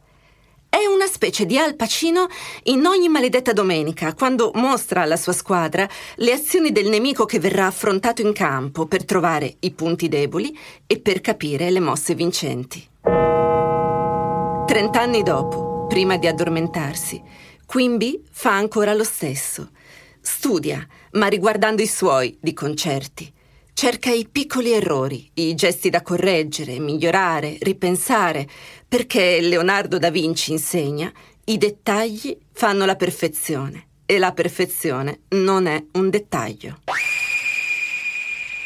È 0.73 0.85
una 0.85 1.05
specie 1.05 1.45
di 1.45 1.57
Al 1.57 1.75
Pacino 1.75 2.27
in 2.63 2.85
ogni 2.85 3.09
maledetta 3.09 3.51
domenica, 3.51 4.13
quando 4.13 4.51
mostra 4.53 5.01
alla 5.01 5.17
sua 5.17 5.33
squadra 5.33 5.85
le 6.15 6.31
azioni 6.31 6.71
del 6.71 6.87
nemico 6.87 7.25
che 7.25 7.39
verrà 7.39 7.65
affrontato 7.65 8.21
in 8.21 8.31
campo 8.31 8.85
per 8.85 9.03
trovare 9.03 9.57
i 9.59 9.71
punti 9.71 10.07
deboli 10.07 10.57
e 10.87 10.97
per 11.01 11.19
capire 11.19 11.69
le 11.71 11.81
mosse 11.81 12.15
vincenti. 12.15 12.87
Trent'anni 14.65 15.23
dopo, 15.23 15.87
prima 15.89 16.15
di 16.15 16.27
addormentarsi, 16.27 17.21
Quimby 17.65 18.23
fa 18.31 18.53
ancora 18.53 18.93
lo 18.93 19.03
stesso. 19.03 19.71
Studia, 20.21 20.87
ma 21.11 21.27
riguardando 21.27 21.81
i 21.81 21.87
suoi 21.87 22.37
di 22.39 22.53
concerti. 22.53 23.29
Cerca 23.73 24.11
i 24.11 24.27
piccoli 24.29 24.71
errori, 24.71 25.31
i 25.33 25.55
gesti 25.55 25.89
da 25.89 26.01
correggere, 26.03 26.77
migliorare, 26.77 27.57
ripensare, 27.61 28.47
perché 28.91 29.39
Leonardo 29.39 29.97
da 29.97 30.09
Vinci 30.09 30.51
insegna 30.51 31.09
i 31.45 31.57
dettagli 31.57 32.37
fanno 32.51 32.85
la 32.85 32.97
perfezione 32.97 33.85
e 34.05 34.17
la 34.17 34.33
perfezione 34.33 35.21
non 35.29 35.65
è 35.65 35.81
un 35.93 36.09
dettaglio. 36.09 36.79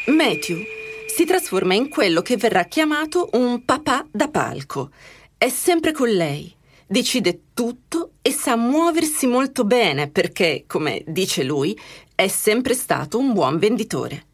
Matthew 0.06 0.64
si 1.06 1.24
trasforma 1.24 1.74
in 1.74 1.88
quello 1.88 2.22
che 2.22 2.36
verrà 2.36 2.64
chiamato 2.64 3.28
un 3.34 3.64
papà 3.64 4.04
da 4.10 4.26
palco. 4.26 4.90
È 5.38 5.48
sempre 5.48 5.92
con 5.92 6.08
lei, 6.08 6.52
decide 6.88 7.42
tutto 7.54 8.14
e 8.20 8.32
sa 8.32 8.56
muoversi 8.56 9.28
molto 9.28 9.62
bene 9.62 10.08
perché, 10.08 10.64
come 10.66 11.04
dice 11.06 11.44
lui, 11.44 11.78
è 12.16 12.26
sempre 12.26 12.74
stato 12.74 13.16
un 13.16 13.32
buon 13.32 13.58
venditore. 13.58 14.24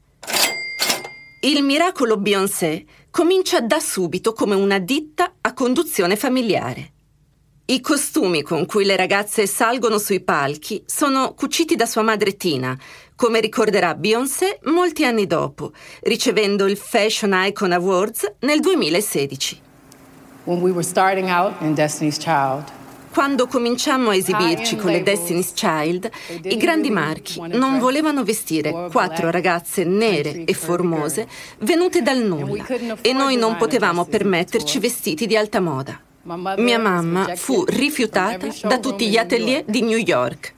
Il 1.42 1.62
miracolo 1.62 2.16
Beyoncé 2.16 2.86
comincia 3.12 3.60
da 3.60 3.78
subito 3.78 4.32
come 4.32 4.54
una 4.54 4.78
ditta 4.78 5.34
a 5.42 5.52
conduzione 5.52 6.16
familiare. 6.16 6.92
I 7.66 7.78
costumi 7.82 8.40
con 8.40 8.64
cui 8.64 8.86
le 8.86 8.96
ragazze 8.96 9.46
salgono 9.46 9.98
sui 9.98 10.20
palchi 10.20 10.82
sono 10.86 11.34
cuciti 11.34 11.76
da 11.76 11.84
sua 11.84 12.00
madre 12.00 12.38
Tina, 12.38 12.76
come 13.14 13.40
ricorderà 13.40 13.94
Beyoncé 13.94 14.60
molti 14.64 15.04
anni 15.04 15.26
dopo, 15.26 15.72
ricevendo 16.00 16.66
il 16.66 16.78
Fashion 16.78 17.32
Icon 17.34 17.72
Awards 17.72 18.32
nel 18.40 18.60
2016. 18.60 19.60
When 20.44 20.62
we 20.62 20.70
were 20.70 20.82
starting 20.82 21.28
out 21.28 21.52
in 21.60 21.74
Destiny's 21.74 22.16
Child, 22.16 22.64
Quando 23.12 23.46
cominciammo 23.46 24.08
a 24.08 24.14
esibirci 24.14 24.76
con 24.76 24.90
le 24.90 25.02
Destiny's 25.02 25.52
Child, 25.52 26.10
i 26.44 26.56
grandi 26.56 26.90
marchi 26.90 27.38
non 27.48 27.78
volevano 27.78 28.24
vestire 28.24 28.88
quattro 28.90 29.30
ragazze 29.30 29.84
nere 29.84 30.44
e 30.44 30.54
formose 30.54 31.28
venute 31.58 32.00
dal 32.00 32.22
nulla. 32.22 32.66
e 33.02 33.12
noi 33.12 33.36
non 33.36 33.56
potevamo 33.56 34.06
permetterci 34.06 34.78
vestiti 34.78 35.26
di 35.26 35.36
alta 35.36 35.60
moda. 35.60 36.00
Mia 36.56 36.78
mamma 36.78 37.34
fu 37.36 37.64
rifiutata 37.66 38.46
da 38.62 38.78
tutti 38.78 39.08
gli 39.08 39.18
atelier 39.18 39.64
di 39.66 39.82
New 39.82 39.98
York. 39.98 40.54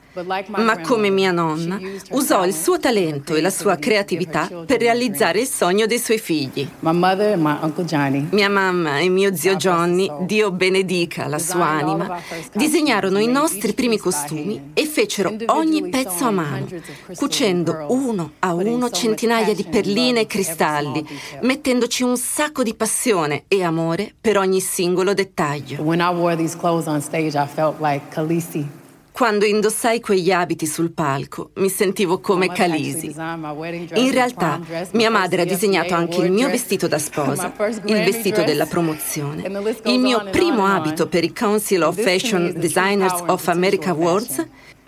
Ma 0.47 0.79
come 0.79 1.09
mia 1.09 1.31
nonna, 1.31 1.79
usò 2.11 2.45
il 2.45 2.53
suo 2.53 2.79
talento 2.79 3.35
e 3.35 3.41
la 3.41 3.49
sua 3.49 3.75
creatività 3.75 4.49
per 4.65 4.79
realizzare 4.79 5.41
il 5.41 5.47
sogno 5.47 5.85
dei 5.85 5.99
suoi 5.99 6.19
figli. 6.19 6.67
Mia 6.79 8.49
mamma 8.49 8.99
e 8.99 9.09
mio 9.09 9.35
zio 9.35 9.55
Johnny, 9.55 10.09
Dio 10.21 10.51
benedica 10.51 11.27
la 11.27 11.39
sua 11.39 11.65
anima, 11.65 12.21
disegnarono 12.53 13.19
i 13.19 13.27
nostri 13.27 13.73
primi 13.73 13.97
costumi 13.97 14.71
e 14.73 14.85
fecero 14.85 15.35
ogni 15.47 15.89
pezzo 15.89 16.25
a 16.25 16.31
mano, 16.31 16.67
cucendo 17.15 17.87
uno 17.89 18.31
a 18.39 18.53
uno 18.53 18.89
centinaia 18.89 19.53
di 19.53 19.65
perline 19.65 20.21
e 20.21 20.27
cristalli, 20.27 21.05
mettendoci 21.41 22.03
un 22.03 22.15
sacco 22.15 22.63
di 22.63 22.73
passione 22.73 23.43
e 23.47 23.63
amore 23.63 24.13
per 24.19 24.37
ogni 24.37 24.61
singolo 24.61 25.13
dettaglio. 25.13 25.81
When 25.81 25.99
I 25.99 26.13
wore 26.13 26.37
these 26.37 26.57
clothes 26.57 26.87
on 26.87 27.01
stage, 27.01 27.35
I 27.37 27.47
felt 27.47 27.81
like 27.81 28.07
Khaleesi 28.09 28.83
Quando 29.15 29.45
indossai 29.45 30.01
quegli 30.01 30.29
abiti 30.29 30.65
sul 30.65 30.91
palco, 30.91 31.51
mi 31.53 31.69
sentivo 31.69 32.19
come 32.19 32.51
Calisi. 32.51 33.15
In 33.15 34.11
realtà, 34.11 34.59
mia 34.91 35.09
madre 35.09 35.43
ha 35.43 35.45
disegnato 35.45 35.93
anche 35.93 36.19
il 36.19 36.33
mio 36.33 36.49
vestito 36.49 36.89
da 36.89 36.99
sposa, 36.99 37.53
il 37.85 38.03
vestito 38.03 38.43
della 38.43 38.65
promozione, 38.65 39.43
il 39.85 39.99
mio 39.99 40.21
primo 40.31 40.65
abito 40.65 41.07
per 41.07 41.23
i 41.23 41.31
Council 41.31 41.83
of 41.83 41.97
Fashion 41.97 42.55
Designers 42.57 43.23
of 43.27 43.47
America 43.47 43.91
Awards 43.91 44.45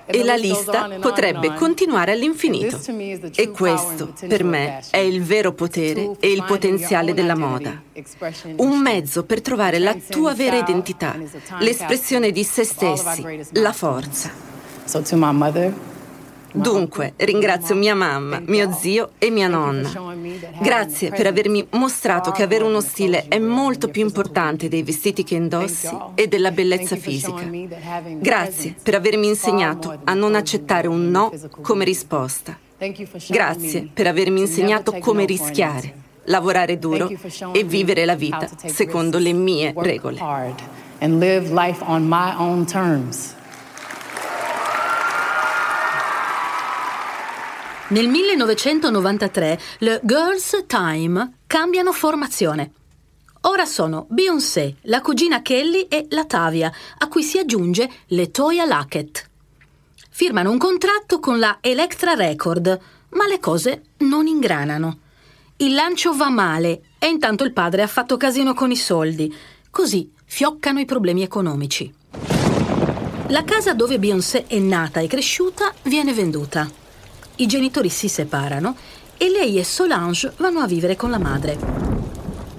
e 0.07 0.23
la 0.23 0.35
lista 0.35 0.89
potrebbe 0.99 1.53
continuare 1.53 2.13
all'infinito. 2.13 2.79
E 3.35 3.51
questo, 3.51 4.13
per 4.27 4.43
me, 4.43 4.81
è 4.89 4.97
il 4.97 5.21
vero 5.21 5.53
potere 5.53 6.15
e 6.19 6.31
il 6.31 6.43
potenziale 6.45 7.13
della 7.13 7.35
moda. 7.35 7.81
Un 8.55 8.79
mezzo 8.79 9.23
per 9.25 9.41
trovare 9.41 9.79
la 9.79 9.95
tua 10.09 10.33
vera 10.33 10.57
identità, 10.57 11.15
l'espressione 11.59 12.31
di 12.31 12.43
se 12.43 12.63
stessi, 12.63 13.45
la 13.51 13.73
forza. 13.73 14.31
Dunque, 16.53 17.13
ringrazio 17.17 17.75
mia 17.75 17.95
mamma, 17.95 18.41
mio 18.45 18.71
zio 18.71 19.11
e 19.17 19.29
mia 19.29 19.47
nonna. 19.47 19.91
Grazie 20.59 21.09
per 21.09 21.27
avermi 21.27 21.67
mostrato 21.71 22.31
che 22.31 22.43
avere 22.43 22.63
uno 22.63 22.81
stile 22.81 23.27
è 23.27 23.39
molto 23.39 23.89
più 23.89 24.01
importante 24.01 24.67
dei 24.67 24.83
vestiti 24.83 25.23
che 25.23 25.35
indossi 25.35 25.89
e 26.15 26.27
della 26.27 26.51
bellezza 26.51 26.95
fisica. 26.95 27.43
Grazie 28.19 28.75
per 28.81 28.95
avermi 28.95 29.27
insegnato 29.27 29.99
a 30.03 30.13
non 30.13 30.35
accettare 30.35 30.87
un 30.87 31.09
no 31.09 31.31
come 31.61 31.83
risposta. 31.83 32.57
Grazie 33.27 33.89
per 33.91 34.07
avermi 34.07 34.41
insegnato 34.41 34.93
come 34.99 35.25
rischiare, 35.25 35.93
lavorare 36.25 36.77
duro 36.79 37.09
e 37.51 37.63
vivere 37.63 38.05
la 38.05 38.15
vita 38.15 38.47
secondo 38.65 39.17
le 39.17 39.33
mie 39.33 39.73
regole. 39.75 40.19
And 40.99 41.19
live 41.19 41.53
life 41.53 41.83
on 41.85 42.07
my 42.07 42.33
own 42.37 42.65
terms. 42.65 43.36
Nel 47.89 48.09
1993 48.09 49.59
le 49.79 50.01
Girls 50.03 50.65
Time 50.67 51.37
cambiano 51.47 51.93
formazione. 51.93 52.71
Ora 53.41 53.65
sono 53.65 54.07
Beyoncé, 54.09 54.75
la 54.83 54.99
cugina 54.99 55.41
Kelly 55.41 55.83
e 55.83 56.05
Latavia, 56.09 56.69
a 56.97 57.07
cui 57.07 57.23
si 57.23 57.37
aggiunge 57.37 57.89
Letoya 58.07 58.65
Luckett. 58.65 59.29
Firmano 60.09 60.51
un 60.51 60.57
contratto 60.57 61.21
con 61.21 61.39
la 61.39 61.59
Electra 61.61 62.13
Record, 62.13 62.77
ma 63.11 63.25
le 63.25 63.39
cose 63.39 63.83
non 63.99 64.27
ingranano. 64.27 64.99
Il 65.55 65.73
lancio 65.73 66.13
va 66.13 66.29
male 66.29 66.81
e 66.99 67.07
intanto 67.07 67.45
il 67.45 67.53
padre 67.53 67.83
ha 67.83 67.87
fatto 67.87 68.17
casino 68.17 68.53
con 68.53 68.69
i 68.69 68.75
soldi. 68.75 69.33
Così 69.69 70.11
fioccano 70.25 70.81
i 70.81 70.85
problemi 70.85 71.21
economici. 71.21 71.93
La 73.27 73.45
casa 73.45 73.73
dove 73.73 73.97
Beyoncé 73.97 74.45
è 74.45 74.59
nata 74.59 74.99
e 74.99 75.07
cresciuta 75.07 75.73
viene 75.83 76.11
venduta 76.11 76.85
i 77.37 77.45
genitori 77.45 77.89
si 77.89 78.07
separano 78.07 78.75
e 79.17 79.29
lei 79.29 79.57
e 79.59 79.63
Solange 79.63 80.33
vanno 80.37 80.59
a 80.59 80.67
vivere 80.67 80.95
con 80.95 81.09
la 81.09 81.19
madre. 81.19 81.57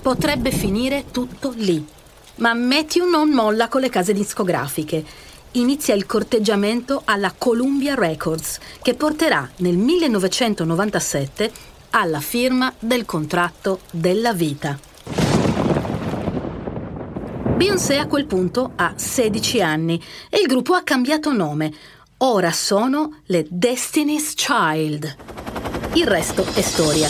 Potrebbe 0.00 0.50
finire 0.50 1.06
tutto 1.10 1.52
lì, 1.56 1.84
ma 2.36 2.54
Matthew 2.54 3.08
non 3.08 3.30
molla 3.30 3.68
con 3.68 3.80
le 3.80 3.88
case 3.88 4.12
discografiche. 4.12 5.04
Inizia 5.52 5.94
il 5.94 6.06
corteggiamento 6.06 7.02
alla 7.04 7.34
Columbia 7.36 7.94
Records, 7.94 8.58
che 8.82 8.94
porterà 8.94 9.48
nel 9.56 9.76
1997 9.76 11.50
alla 11.90 12.20
firma 12.20 12.72
del 12.78 13.04
contratto 13.04 13.80
della 13.90 14.32
vita. 14.32 14.78
Beyoncé 17.56 17.98
a 17.98 18.06
quel 18.06 18.26
punto 18.26 18.72
ha 18.76 18.92
16 18.94 19.60
anni 19.60 20.00
e 20.30 20.38
il 20.38 20.46
gruppo 20.46 20.74
ha 20.74 20.82
cambiato 20.82 21.32
nome. 21.32 21.72
Ora 22.20 22.50
sono 22.50 23.20
le 23.26 23.46
Destiny's 23.48 24.34
Child. 24.34 25.16
Il 25.92 26.04
resto 26.04 26.44
è 26.54 26.60
storia. 26.62 27.08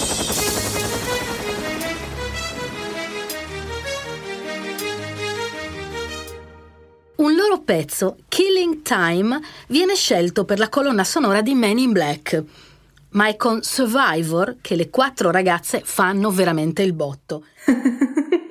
Un 7.16 7.34
loro 7.34 7.60
pezzo, 7.62 8.18
Killing 8.28 8.82
Time, 8.82 9.40
viene 9.68 9.94
scelto 9.94 10.44
per 10.44 10.58
la 10.58 10.68
colonna 10.68 11.04
sonora 11.04 11.40
di 11.40 11.54
Men 11.54 11.78
in 11.78 11.92
Black. 11.92 12.44
Ma 13.12 13.28
è 13.28 13.36
con 13.36 13.62
Survivor 13.62 14.56
che 14.60 14.76
le 14.76 14.90
quattro 14.90 15.30
ragazze 15.30 15.80
fanno 15.82 16.30
veramente 16.30 16.82
il 16.82 16.92
botto. 16.92 17.44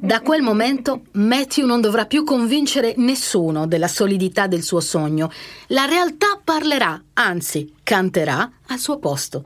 Da 0.00 0.20
quel 0.20 0.42
momento 0.42 1.06
Matthew 1.12 1.66
non 1.66 1.80
dovrà 1.80 2.06
più 2.06 2.22
convincere 2.22 2.94
nessuno 2.98 3.66
della 3.66 3.88
solidità 3.88 4.46
del 4.46 4.62
suo 4.62 4.78
sogno. 4.78 5.28
La 5.68 5.86
realtà 5.86 6.38
parlerà, 6.42 7.02
anzi 7.14 7.74
canterà 7.82 8.48
al 8.68 8.78
suo 8.78 8.98
posto. 8.98 9.42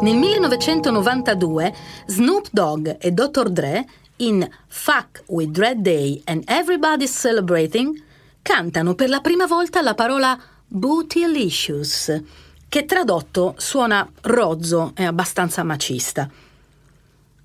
Nel 0.00 0.16
1992 0.16 1.74
Snoop 2.06 2.48
Dogg 2.50 2.88
e 2.98 3.10
Dr. 3.12 3.50
Dre 3.50 3.86
in 4.16 4.48
Fuck 4.68 5.24
with 5.26 5.50
Dread 5.50 5.80
Day 5.80 6.22
and 6.24 6.42
Everybody's 6.46 7.12
Celebrating 7.12 8.02
cantano 8.40 8.94
per 8.94 9.10
la 9.10 9.20
prima 9.20 9.44
volta 9.44 9.82
la 9.82 9.94
parola 9.94 10.38
Bootylicious, 10.66 12.22
che 12.70 12.84
tradotto 12.86 13.54
suona 13.58 14.10
rozzo 14.22 14.92
e 14.96 15.04
abbastanza 15.04 15.62
macista. 15.62 16.30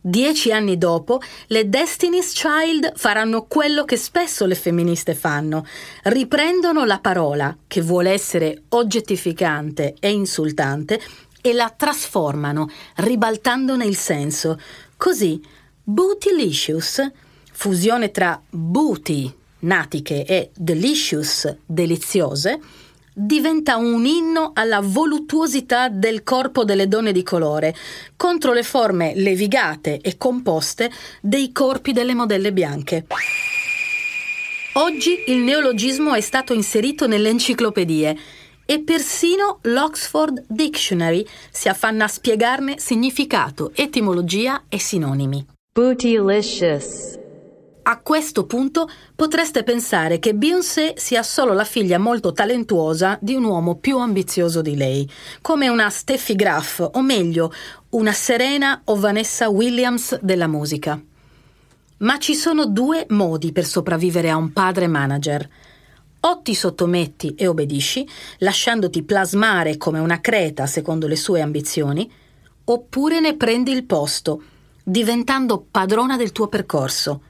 Dieci 0.08 0.52
anni 0.52 0.78
dopo, 0.78 1.20
le 1.48 1.68
Destiny's 1.68 2.32
Child 2.34 2.92
faranno 2.96 3.48
quello 3.48 3.86
che 3.86 3.98
spesso 3.98 4.46
le 4.46 4.54
femministe 4.54 5.16
fanno. 5.16 5.66
Riprendono 6.04 6.86
la 6.86 7.00
parola, 7.00 7.58
che 7.66 7.82
vuole 7.82 8.12
essere 8.12 8.66
oggettificante 8.70 9.96
e 10.00 10.12
insultante, 10.12 11.02
e 11.42 11.54
la 11.54 11.74
trasformano, 11.76 12.70
ribaltandone 12.98 13.84
il 13.84 13.98
senso. 13.98 14.60
Così, 14.96 15.42
Bootylicious, 15.84 17.12
fusione 17.52 18.12
tra 18.12 18.40
booty, 18.48 19.34
natiche, 19.62 20.24
e 20.24 20.52
delicious, 20.56 21.52
deliziose, 21.66 22.60
diventa 23.18 23.78
un 23.78 24.06
inno 24.06 24.52
alla 24.54 24.82
voluttuosità 24.82 25.88
del 25.88 26.24
corpo 26.24 26.66
delle 26.66 26.90
donne 26.90 27.14
di 27.14 27.24
colore, 27.24 27.74
contro 28.18 28.52
le 28.52 28.64
forme 28.64 29.14
levigate 29.16 30.02
e 30.02 30.18
composte 30.18 30.92
dei 31.22 31.54
corpi 31.54 31.94
delle 31.94 32.14
modelle 32.14 32.52
bianche. 32.52 33.06
Oggi 34.74 35.24
il 35.28 35.38
neologismo 35.38 36.14
è 36.14 36.22
stato 36.22 36.54
inserito 36.54 37.08
nelle 37.08 37.30
enciclopedie 37.30 38.18
e 38.66 38.80
persino 38.82 39.60
l'Oxford 39.62 40.44
Dictionary 40.48 41.26
si 41.50 41.70
affanna 41.70 42.06
a 42.06 42.10
spiegarne 42.10 42.78
significato, 42.78 43.72
etimologia 43.74 44.64
e 44.68 44.80
sinonimi. 44.80 45.46
Bootylicious 45.72 47.24
a 47.88 48.00
questo 48.00 48.46
punto 48.46 48.90
potreste 49.16 49.64
pensare 49.64 50.18
che 50.18 50.34
Beyoncé 50.34 50.96
sia 50.98 51.22
solo 51.22 51.54
la 51.54 51.64
figlia 51.64 52.00
molto 52.00 52.32
talentuosa 52.32 53.18
di 53.22 53.36
un 53.36 53.44
uomo 53.44 53.76
più 53.76 54.00
ambizioso 54.00 54.64
di 54.64 54.76
lei, 54.76 55.08
come 55.42 55.68
una 55.68 55.90
Steffi 55.92 56.36
Graf, 56.36 56.90
o 56.94 57.02
meglio, 57.04 57.52
una 57.90 58.12
Serena 58.12 58.82
o 58.86 58.96
Vanessa 58.96 59.50
Williams 59.50 60.18
della 60.22 60.48
musica. 60.48 61.00
Ma 61.98 62.18
ci 62.18 62.34
sono 62.34 62.66
due 62.66 63.06
modi 63.10 63.52
per 63.52 63.66
sopravvivere 63.66 64.32
a 64.32 64.36
un 64.36 64.52
padre 64.52 64.88
manager. 64.88 65.48
O 66.22 66.42
ti 66.42 66.56
sottometti 66.56 67.36
e 67.36 67.46
obbedisci, 67.46 68.08
lasciandoti 68.40 69.04
plasmare 69.04 69.78
come 69.78 70.00
una 70.00 70.22
creta 70.22 70.66
secondo 70.66 71.08
le 71.08 71.16
sue 71.16 71.40
ambizioni, 71.40 72.12
oppure 72.64 73.20
ne 73.20 73.36
prendi 73.36 73.72
il 73.72 73.84
posto, 73.84 74.42
diventando 74.84 75.64
padrona 75.70 76.18
del 76.18 76.32
tuo 76.32 76.48
percorso 76.48 77.22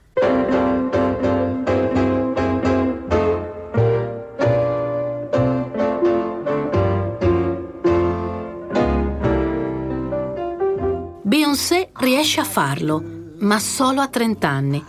Beyoncé 11.21 11.89
riesce 11.93 12.39
a 12.39 12.45
farlo, 12.45 13.04
ma 13.39 13.60
solo 13.60 13.99
a 13.99 14.08
30 14.08 14.47
anni. 14.47 14.82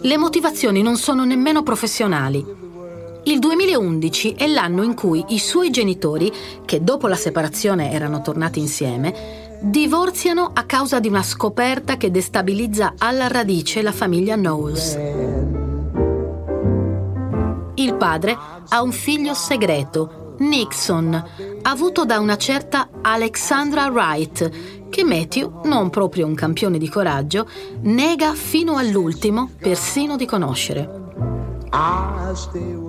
Le 0.00 0.16
motivazioni 0.16 0.80
non 0.80 0.96
sono 0.96 1.24
nemmeno 1.24 1.64
professionali. 1.64 2.44
Il 3.24 3.38
2011 3.38 4.34
è 4.34 4.46
l'anno 4.46 4.82
in 4.84 4.94
cui 4.94 5.24
i 5.28 5.38
suoi 5.38 5.70
genitori, 5.70 6.32
che 6.64 6.84
dopo 6.84 7.08
la 7.08 7.16
separazione 7.16 7.92
erano 7.92 8.20
tornati 8.20 8.60
insieme, 8.60 9.41
divorziano 9.62 10.50
a 10.52 10.64
causa 10.64 10.98
di 10.98 11.06
una 11.06 11.22
scoperta 11.22 11.96
che 11.96 12.10
destabilizza 12.10 12.94
alla 12.98 13.28
radice 13.28 13.80
la 13.80 13.92
famiglia 13.92 14.34
Knowles. 14.34 14.98
Il 17.74 17.94
padre 17.94 18.36
ha 18.68 18.82
un 18.82 18.90
figlio 18.90 19.34
segreto, 19.34 20.34
Nixon, 20.38 21.24
avuto 21.62 22.04
da 22.04 22.18
una 22.18 22.36
certa 22.36 22.88
Alexandra 23.00 23.86
Wright, 23.86 24.88
che 24.90 25.04
Matthew, 25.04 25.60
non 25.64 25.90
proprio 25.90 26.26
un 26.26 26.34
campione 26.34 26.78
di 26.78 26.88
coraggio, 26.88 27.48
nega 27.82 28.34
fino 28.34 28.76
all'ultimo 28.76 29.48
persino 29.58 30.16
di 30.16 30.26
conoscere. 30.26 31.00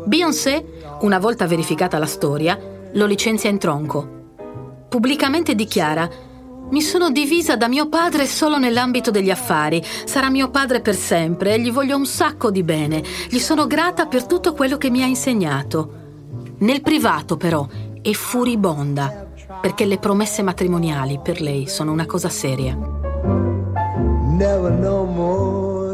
Beyoncé, 0.05 0.65
una 1.01 1.19
volta 1.19 1.45
verificata 1.45 1.99
la 1.99 2.07
storia, 2.07 2.59
lo 2.93 3.05
licenzia 3.05 3.49
in 3.49 3.59
tronco. 3.59 4.21
Pubblicamente 4.89 5.55
dichiara 5.55 6.09
mi 6.73 6.81
sono 6.81 7.11
divisa 7.11 7.55
da 7.55 7.67
mio 7.67 7.87
padre 7.87 8.25
solo 8.25 8.57
nell'ambito 8.57 9.11
degli 9.11 9.29
affari. 9.29 9.79
Sarà 10.05 10.31
mio 10.31 10.49
padre 10.49 10.81
per 10.81 10.95
sempre 10.95 11.53
e 11.53 11.59
gli 11.59 11.71
voglio 11.71 11.95
un 11.95 12.07
sacco 12.07 12.49
di 12.49 12.63
bene. 12.63 13.03
Gli 13.29 13.37
sono 13.37 13.67
grata 13.67 14.07
per 14.07 14.25
tutto 14.25 14.53
quello 14.53 14.77
che 14.77 14.89
mi 14.89 15.03
ha 15.03 15.05
insegnato. 15.05 16.01
Nel 16.57 16.81
privato, 16.81 17.37
però, 17.37 17.67
è 18.01 18.11
furibonda, 18.11 19.27
perché 19.61 19.85
le 19.85 19.99
promesse 19.99 20.41
matrimoniali 20.41 21.19
per 21.23 21.41
lei 21.41 21.67
sono 21.67 21.91
una 21.91 22.07
cosa 22.07 22.29
seria. 22.29 22.75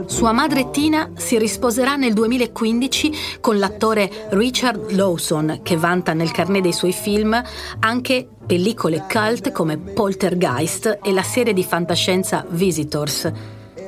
Sua 0.05 0.31
madre 0.31 0.69
Tina 0.69 1.11
si 1.17 1.37
risposerà 1.37 1.97
nel 1.97 2.13
2015 2.13 3.11
con 3.41 3.59
l'attore 3.59 4.29
Richard 4.29 4.91
Lawson, 4.91 5.59
che 5.61 5.75
vanta 5.75 6.13
nel 6.13 6.31
carnet 6.31 6.61
dei 6.61 6.73
suoi 6.73 6.93
film 6.93 7.39
anche 7.79 8.29
pellicole 8.49 9.05
cult 9.07 9.51
come 9.51 9.77
Poltergeist 9.77 11.01
e 11.03 11.13
la 11.13 11.21
serie 11.21 11.53
di 11.53 11.63
fantascienza 11.63 12.43
Visitors. 12.49 13.31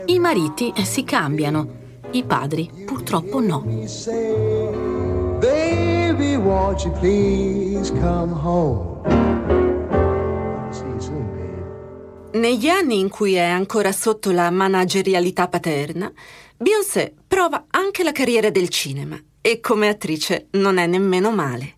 I 0.06 0.20
mariti 0.20 0.72
si 0.84 1.04
cambiano, 1.04 1.80
i 2.12 2.24
padri 2.24 2.70
purtroppo 2.86 3.40
no. 3.40 3.62
Baby, 5.40 6.36
won't 6.36 6.84
you 6.84 6.94
please 7.00 7.92
come 7.94 8.32
home? 8.34 9.00
Negli 12.34 12.68
anni 12.68 13.00
in 13.00 13.10
cui 13.10 13.34
è 13.34 13.48
ancora 13.48 13.92
sotto 13.92 14.30
la 14.30 14.52
managerialità 14.52 15.48
paterna, 15.48 16.14
Beyoncé 16.56 17.16
prova 17.28 17.66
anche 17.72 18.04
la 18.04 18.12
carriera 18.12 18.52
del 18.52 18.70
cinema 18.70 19.20
e 19.42 19.60
come 19.60 19.88
attrice 19.88 20.50
non 20.52 20.78
è 20.78 20.86
nemmeno 20.86 21.32
male. 21.32 21.78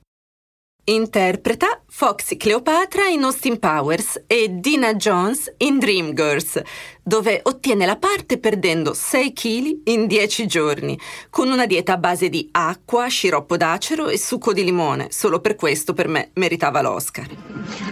Interpreta 0.85 1.82
Foxy 1.95 2.37
Cleopatra 2.37 3.05
in 3.05 3.23
Austin 3.23 3.59
Powers 3.59 4.23
e 4.25 4.47
Dina 4.49 4.95
Jones 4.95 5.53
in 5.57 5.77
Dreamgirls, 5.77 6.59
dove 7.03 7.39
ottiene 7.43 7.85
la 7.85 7.97
parte 7.97 8.39
perdendo 8.39 8.95
6 8.95 9.31
kg 9.31 9.81
in 9.83 10.07
10 10.07 10.47
giorni, 10.47 10.99
con 11.29 11.51
una 11.51 11.67
dieta 11.67 11.93
a 11.93 11.97
base 11.97 12.29
di 12.29 12.49
acqua, 12.51 13.05
sciroppo 13.05 13.57
d'acero 13.57 14.07
e 14.07 14.17
succo 14.17 14.53
di 14.53 14.63
limone. 14.63 15.09
Solo 15.11 15.39
per 15.39 15.53
questo 15.53 15.93
per 15.93 16.07
me 16.07 16.31
meritava 16.33 16.81
l'Oscar. 16.81 17.27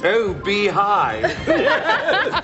Oh, 0.04 0.34
be 0.34 0.72
high! 0.72 1.22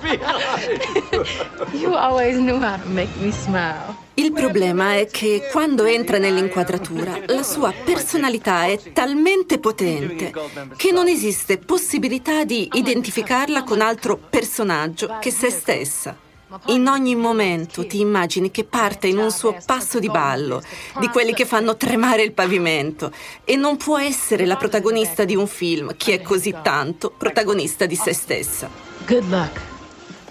be 0.03 0.19
high! 0.21 1.73
you 1.73 1.95
always 1.95 2.37
knew 2.37 2.59
how 2.61 2.77
to 2.79 2.87
make 2.87 3.09
me 3.19 3.31
smile. 3.31 4.05
Il 4.19 4.31
problema 4.31 4.95
è 4.95 5.05
che 5.05 5.47
quando 5.51 5.85
entra 5.85 6.17
nell'inquadratura 6.17 7.19
la 7.27 7.43
sua 7.43 7.71
personalità 7.71 8.65
è 8.65 8.91
talmente 8.91 9.59
potente 9.59 10.33
che 10.75 10.91
non 10.91 11.07
esiste 11.07 11.46
possibilità 11.55 12.43
di 12.43 12.67
identificarla 12.73 13.63
con 13.63 13.79
altro 13.79 14.17
personaggio 14.17 15.17
che 15.21 15.31
se 15.31 15.49
stessa. 15.49 16.25
In 16.67 16.87
ogni 16.87 17.15
momento 17.15 17.85
ti 17.85 17.99
immagini 17.99 18.51
che 18.51 18.63
parte 18.63 19.07
in 19.07 19.17
un 19.17 19.31
suo 19.31 19.57
passo 19.65 19.99
di 19.99 20.09
ballo, 20.09 20.61
di 20.99 21.07
quelli 21.07 21.33
che 21.33 21.45
fanno 21.45 21.75
tremare 21.75 22.23
il 22.23 22.33
pavimento, 22.33 23.11
e 23.43 23.55
non 23.55 23.77
può 23.77 23.97
essere 23.97 24.45
la 24.45 24.55
protagonista 24.55 25.25
di 25.25 25.35
un 25.35 25.47
film 25.47 25.95
che 25.97 26.15
è 26.15 26.21
così 26.21 26.53
tanto 26.61 27.13
protagonista 27.17 27.85
di 27.85 27.95
se 27.95 28.13
stessa. 28.13 28.69
Good 29.05 29.29
luck. 29.29 29.61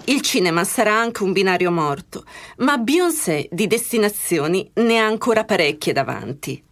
Il 0.05 0.21
cinema 0.21 0.63
sarà 0.63 0.97
anche 0.97 1.21
un 1.23 1.33
binario 1.33 1.69
morto, 1.69 2.23
ma 2.57 2.77
Beyoncé 2.77 3.47
di 3.51 3.67
destinazioni 3.67 4.71
ne 4.75 4.99
ha 4.99 5.05
ancora 5.05 5.43
parecchie 5.43 5.91
davanti. 5.91 6.63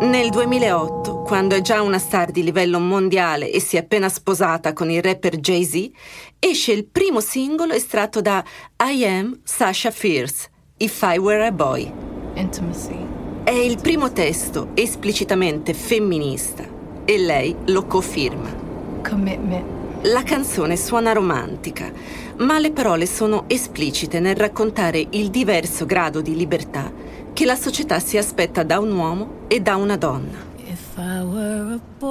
Nel 0.00 0.30
2008, 0.30 1.20
quando 1.20 1.54
è 1.54 1.60
già 1.60 1.82
una 1.82 1.98
star 1.98 2.30
di 2.30 2.42
livello 2.42 2.78
mondiale 2.78 3.50
e 3.50 3.60
si 3.60 3.76
è 3.76 3.80
appena 3.80 4.08
sposata 4.08 4.72
con 4.72 4.90
il 4.90 5.02
rapper 5.02 5.36
Jay-Z, 5.36 5.90
esce 6.38 6.72
il 6.72 6.86
primo 6.86 7.20
singolo 7.20 7.74
estratto 7.74 8.22
da 8.22 8.42
I 8.82 9.04
Am 9.04 9.40
Sasha 9.44 9.90
Fierce, 9.90 10.48
If 10.78 11.02
I 11.02 11.18
Were 11.18 11.44
a 11.44 11.52
Boy. 11.52 11.92
Intimacy. 12.32 12.96
È 13.44 13.50
il 13.50 13.78
primo 13.78 14.10
testo 14.10 14.68
esplicitamente 14.72 15.74
femminista 15.74 16.64
e 17.04 17.18
lei 17.18 17.54
lo 17.66 17.84
conferma. 17.84 18.56
Commitment. 19.06 19.64
La 20.04 20.22
canzone 20.22 20.78
suona 20.78 21.12
romantica, 21.12 21.92
ma 22.38 22.58
le 22.58 22.72
parole 22.72 23.04
sono 23.04 23.44
esplicite 23.48 24.18
nel 24.18 24.34
raccontare 24.34 25.06
il 25.10 25.28
diverso 25.28 25.84
grado 25.84 26.22
di 26.22 26.34
libertà 26.34 27.09
che 27.32 27.44
la 27.44 27.56
società 27.56 27.98
si 27.98 28.16
aspetta 28.16 28.62
da 28.62 28.78
un 28.78 28.92
uomo 28.92 29.46
e 29.48 29.60
da 29.60 29.76
una 29.76 29.96
donna. 29.96 30.48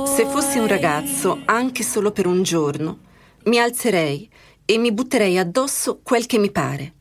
Se 0.06 0.26
fossi 0.26 0.58
un 0.58 0.68
ragazzo, 0.68 1.42
anche 1.46 1.84
solo 1.84 2.12
per 2.12 2.26
un 2.26 2.44
giorno, 2.44 3.00
mi 3.46 3.60
alzerei 3.60 4.30
e 4.66 4.78
mi 4.78 4.92
butterei 4.92 5.38
addosso 5.38 6.00
quel 6.04 6.26
che 6.26 6.38
mi 6.38 6.52
pare. 6.52 6.94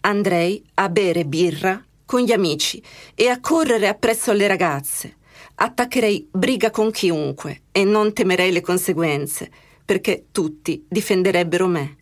Andrei 0.00 0.64
a 0.74 0.88
bere 0.88 1.24
birra 1.24 1.82
con 2.04 2.20
gli 2.20 2.32
amici 2.32 2.82
e 3.14 3.28
a 3.28 3.40
correre 3.40 3.88
appresso 3.88 4.30
alle 4.30 4.46
ragazze. 4.46 5.16
Attaccherei 5.56 6.28
briga 6.30 6.70
con 6.70 6.90
chiunque 6.90 7.62
e 7.72 7.84
non 7.84 8.12
temerei 8.12 8.52
le 8.52 8.60
conseguenze 8.60 9.50
perché 9.84 10.26
tutti 10.32 10.84
difenderebbero 10.88 11.66
me. 11.66 11.96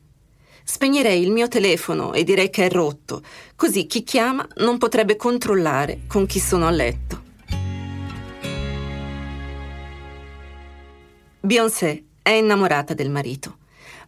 Spegnerei 0.66 1.22
il 1.22 1.31
mio 1.31 1.46
telefono 1.46 2.14
e 2.14 2.24
direi 2.24 2.48
che 2.48 2.66
è 2.66 2.70
rotto, 2.70 3.22
così 3.55 3.87
chi 3.87 4.03
chiama 4.03 4.48
non 4.57 4.79
potrebbe 4.79 5.14
controllare 5.14 6.00
con 6.07 6.24
chi 6.24 6.40
sono 6.40 6.66
a 6.66 6.70
letto. 6.70 7.22
Beyoncé 11.38 12.05
è 12.22 12.31
innamorata 12.31 12.94
del 12.94 13.11
marito, 13.11 13.59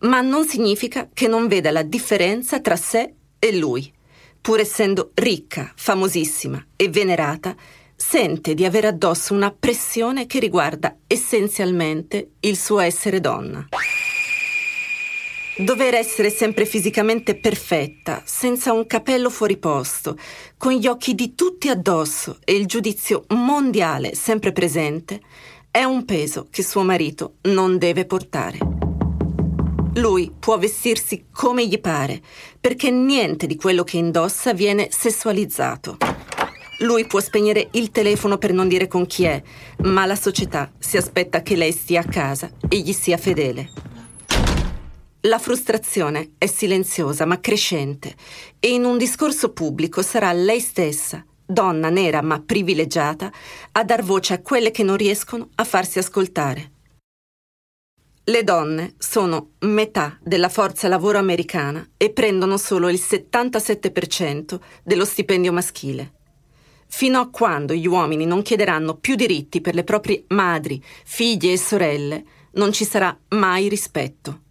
ma 0.01 0.23
non 0.23 0.47
significa 0.49 1.11
che 1.12 1.29
non 1.29 1.47
veda 1.47 1.71
la 1.71 1.83
differenza 1.83 2.61
tra 2.61 2.77
sé 2.77 3.12
e 3.38 3.57
lui. 3.57 3.92
Pur 4.40 4.59
essendo 4.59 5.11
ricca, 5.12 5.71
famosissima 5.77 6.64
e 6.75 6.88
venerata, 6.88 7.55
sente 7.95 8.55
di 8.55 8.64
avere 8.64 8.87
addosso 8.87 9.35
una 9.35 9.51
pressione 9.51 10.27
che 10.27 10.38
riguarda 10.38 10.97
essenzialmente 11.07 12.31
il 12.40 12.57
suo 12.57 12.79
essere 12.79 13.21
donna. 13.21 13.69
Dover 15.59 15.95
essere 15.95 16.29
sempre 16.29 16.66
fisicamente 16.66 17.35
perfetta, 17.35 18.21
senza 18.27 18.75
un 18.75 18.87
capello 18.87 19.31
fuori 19.31 19.57
posto, 19.57 20.19
con 20.59 20.73
gli 20.73 20.87
occhi 20.87 21.14
di 21.14 21.35
tutti 21.35 21.71
addosso 21.71 22.40
e 22.45 22.55
il 22.55 22.66
giudizio 22.66 23.25
mondiale 23.29 24.14
sempre 24.14 24.53
presente, 24.53 25.19
è 25.71 25.83
un 25.83 26.05
peso 26.05 26.49
che 26.51 26.62
suo 26.62 26.83
marito 26.83 27.37
non 27.45 27.79
deve 27.79 28.05
portare. 28.05 28.59
Lui 29.95 30.31
può 30.38 30.59
vestirsi 30.59 31.29
come 31.33 31.66
gli 31.66 31.81
pare, 31.81 32.21
perché 32.61 32.90
niente 32.90 33.47
di 33.47 33.57
quello 33.57 33.83
che 33.83 33.97
indossa 33.97 34.53
viene 34.53 34.88
sessualizzato. 34.90 35.97
Lui 36.81 37.07
può 37.07 37.19
spegnere 37.19 37.69
il 37.73 37.90
telefono 37.90 38.37
per 38.37 38.53
non 38.53 38.69
dire 38.69 38.88
con 38.88 39.07
chi 39.07 39.25
è, 39.25 39.42
ma 39.85 40.05
la 40.05 40.16
società 40.16 40.71
si 40.79 40.99
aspetta 40.99 41.40
che 41.40 41.57
lei 41.57 41.73
stia 41.73 42.01
a 42.01 42.05
casa 42.05 42.51
e 42.69 42.79
gli 42.79 42.92
sia 42.92 43.16
fedele. 43.16 43.96
La 45.27 45.41
frustrazione 45.41 46.35
è 46.39 46.47
silenziosa 46.47 47.25
ma 47.25 47.41
crescente 47.41 48.15
e 48.61 48.69
in 48.69 48.85
un 48.85 48.97
discorso 48.97 49.53
pubblico 49.53 50.01
sarà 50.01 50.31
lei 50.33 50.61
stessa, 50.61 51.25
donna 51.45 51.89
nera 51.89 52.23
ma 52.23 52.41
privilegiata, 52.41 53.33
a 53.73 53.83
dar 53.83 54.05
voce 54.05 54.35
a 54.35 54.41
quelle 54.41 54.71
che 54.71 54.85
non 54.85 54.97
riescono 54.97 55.49
a 55.57 55.65
farsi 55.65 55.99
ascoltare. 55.99 56.71
Le 58.23 58.45
donne 58.45 58.95
sono 58.99 59.55
metà 59.61 60.17
della 60.23 60.49
forza 60.49 60.87
lavoro 60.87 61.19
americana 61.19 61.85
e 61.97 62.11
prendono 62.11 62.57
solo 62.57 62.89
il 62.89 63.01
77% 63.03 64.61
dello 64.85 65.05
stipendio 65.05 65.53
maschile. 65.53 66.12
Fino 66.87 67.19
a 67.19 67.31
quando 67.31 67.75
gli 67.75 67.89
uomini 67.89 68.27
non 68.27 68.43
chiederanno 68.43 68.95
più 68.95 69.17
diritti 69.17 69.61
per 69.61 69.75
le 69.75 69.83
proprie 69.83 70.23
madri, 70.29 70.81
figlie 71.05 71.53
e 71.53 71.59
sorelle, 71.59 72.25
non 72.53 72.73
ci 72.73 72.85
sarà 72.85 73.17
mai 73.31 73.69
rispetto. 73.69 74.43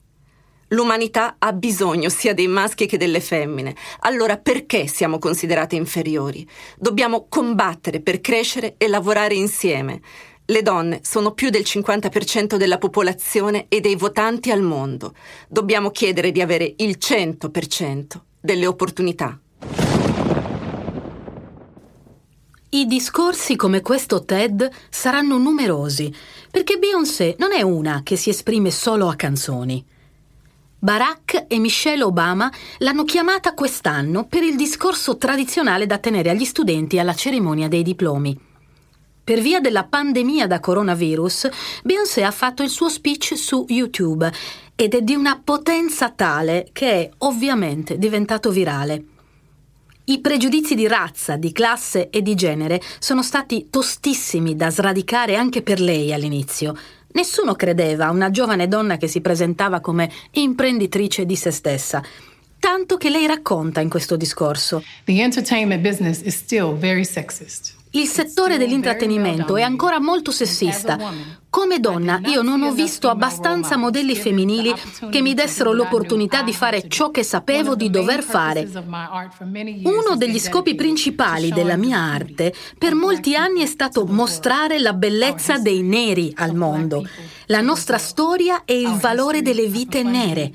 L'umanità 0.69 1.36
ha 1.38 1.54
bisogno 1.54 2.10
sia 2.10 2.34
dei 2.34 2.47
maschi 2.47 2.88
che 2.88 2.97
delle 2.97 3.19
femmine. 3.19 3.75
Allora 3.99 4.38
perché 4.38 4.88
siamo 4.88 5.19
considerate 5.19 5.75
inferiori? 5.75 6.47
Dobbiamo 6.78 7.28
combattere 7.30 7.99
per 7.99 8.19
crescere 8.19 8.73
e 8.78 8.88
lavorare 8.88 9.36
insieme. 9.36 10.01
Le 10.45 10.62
donne 10.63 11.01
sono 11.04 11.34
più 11.34 11.49
del 11.49 11.62
50% 11.63 12.56
della 12.56 12.80
popolazione 12.80 13.65
e 13.67 13.80
dei 13.80 13.95
votanti 13.95 14.49
al 14.49 14.62
mondo. 14.62 15.13
Dobbiamo 15.47 15.91
chiedere 15.91 16.32
di 16.32 16.41
avere 16.41 16.73
il 16.78 16.97
100% 16.99 18.19
delle 18.39 18.65
opportunità. 18.65 19.39
I 22.69 22.86
discorsi 22.88 23.56
come 23.56 23.82
questo 23.82 24.25
TED 24.25 24.69
saranno 24.89 25.38
numerosi, 25.38 26.13
perché 26.51 26.78
Beyoncé 26.78 27.36
non 27.38 27.54
è 27.54 27.62
una 27.62 28.01
che 28.04 28.17
si 28.17 28.30
esprime 28.30 28.69
solo 28.69 29.08
a 29.08 29.15
canzoni. 29.15 29.93
Barack 30.77 31.45
e 31.47 31.57
Michelle 31.57 32.03
Obama 32.03 32.51
l'hanno 32.79 33.03
chiamata 33.05 33.53
quest'anno 33.53 34.25
per 34.25 34.43
il 34.43 34.55
discorso 34.55 35.17
tradizionale 35.17 35.85
da 35.85 35.97
tenere 35.97 36.29
agli 36.29 36.45
studenti 36.45 36.99
alla 36.99 37.15
cerimonia 37.15 37.67
dei 37.67 37.81
diplomi. 37.81 38.38
Per 39.23 39.39
via 39.39 39.59
della 39.59 39.85
pandemia 39.85 40.45
da 40.45 40.59
coronavirus, 40.59 41.49
Beyoncé 41.83 42.23
ha 42.23 42.29
fatto 42.29 42.61
il 42.61 42.69
suo 42.69 42.89
speech 42.89 43.35
su 43.35 43.65
YouTube 43.67 44.31
ed 44.75 44.93
è 44.93 45.01
di 45.01 45.15
una 45.15 45.41
potenza 45.43 46.11
tale 46.11 46.69
che 46.71 46.91
è 46.91 47.09
ovviamente 47.19 47.97
diventato 47.97 48.51
virale. 48.51 49.05
I 50.07 50.19
pregiudizi 50.19 50.75
di 50.75 50.85
razza, 50.85 51.38
di 51.38 51.51
classe 51.51 52.11
e 52.11 52.21
di 52.21 52.35
genere 52.35 52.79
sono 52.99 53.23
stati 53.23 53.69
tostissimi 53.71 54.55
da 54.55 54.69
sradicare 54.69 55.35
anche 55.35 55.63
per 55.63 55.79
lei 55.79 56.13
all'inizio. 56.13 56.77
Nessuno 57.15 57.56
credeva 57.56 58.08
a 58.08 58.12
una 58.12 58.30
giovane 58.30 58.67
donna 58.67 58.97
che 58.97 59.08
si 59.08 59.21
presentava 59.21 59.80
come 59.80 60.12
imprenditrice 60.32 61.25
di 61.25 61.38
se 61.38 61.49
stessa. 61.49 62.04
Tanto 62.60 62.97
che 62.97 63.10
lei 63.10 63.25
racconta 63.25 63.80
in 63.80 63.89
questo 63.89 64.17
discorso. 64.17 64.84
The 65.06 65.21
entertainment 65.21 65.82
business 65.82 66.21
is 66.21 66.36
still 66.36 66.75
very 66.75 67.06
sexist. 67.06 67.74
Il 67.95 68.08
settore 68.08 68.58
dell'intrattenimento 68.58 69.55
è 69.55 69.62
ancora 69.62 70.01
molto 70.01 70.29
sessista. 70.29 70.97
Come 71.49 71.79
donna 71.79 72.19
io 72.25 72.41
non 72.41 72.62
ho 72.62 72.73
visto 72.73 73.08
abbastanza 73.10 73.77
modelli 73.77 74.17
femminili 74.17 74.73
che 75.10 75.21
mi 75.21 75.34
dessero 75.34 75.71
l'opportunità 75.71 76.41
di 76.41 76.51
fare 76.51 76.89
ciò 76.89 77.10
che 77.10 77.23
sapevo 77.23 77.73
di 77.73 77.89
dover 77.89 78.21
fare. 78.21 78.69
Uno 79.84 80.17
degli 80.17 80.39
scopi 80.39 80.75
principali 80.75 81.51
della 81.51 81.77
mia 81.77 81.99
arte 81.99 82.53
per 82.77 82.95
molti 82.95 83.34
anni 83.34 83.62
è 83.62 83.65
stato 83.65 84.05
mostrare 84.05 84.77
la 84.79 84.91
bellezza 84.91 85.58
dei 85.58 85.81
neri 85.81 86.34
al 86.36 86.53
mondo, 86.53 87.08
la 87.45 87.62
nostra 87.62 87.97
storia 87.97 88.65
e 88.65 88.77
il 88.77 88.91
valore 88.97 89.41
delle 89.41 89.67
vite 89.67 90.03
nere. 90.03 90.51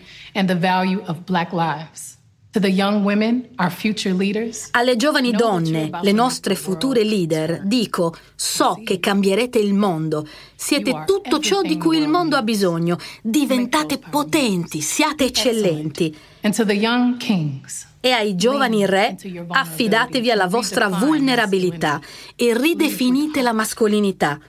Alle 4.73 4.97
giovani 4.97 5.31
donne, 5.31 5.89
le 6.03 6.11
nostre 6.11 6.57
future 6.57 7.05
leader, 7.05 7.61
dico, 7.63 8.13
so 8.35 8.81
che 8.85 8.99
cambierete 8.99 9.61
il 9.61 9.73
mondo. 9.73 10.27
Siete 10.57 11.05
tutto 11.07 11.39
ciò 11.39 11.63
di 11.63 11.79
cui 11.79 11.99
il 11.99 12.09
mondo 12.09 12.35
ha 12.35 12.43
bisogno. 12.43 12.99
Diventate 13.23 13.99
potenti, 13.99 14.81
siate 14.81 15.27
eccellenti. 15.27 16.17
E 18.01 18.11
ai 18.11 18.35
giovani 18.35 18.85
re, 18.85 19.17
affidatevi 19.47 20.33
alla 20.33 20.49
vostra 20.49 20.89
vulnerabilità 20.89 22.01
e 22.35 22.59
ridefinite 22.59 23.43
la 23.43 23.53
mascolinità. 23.53 24.41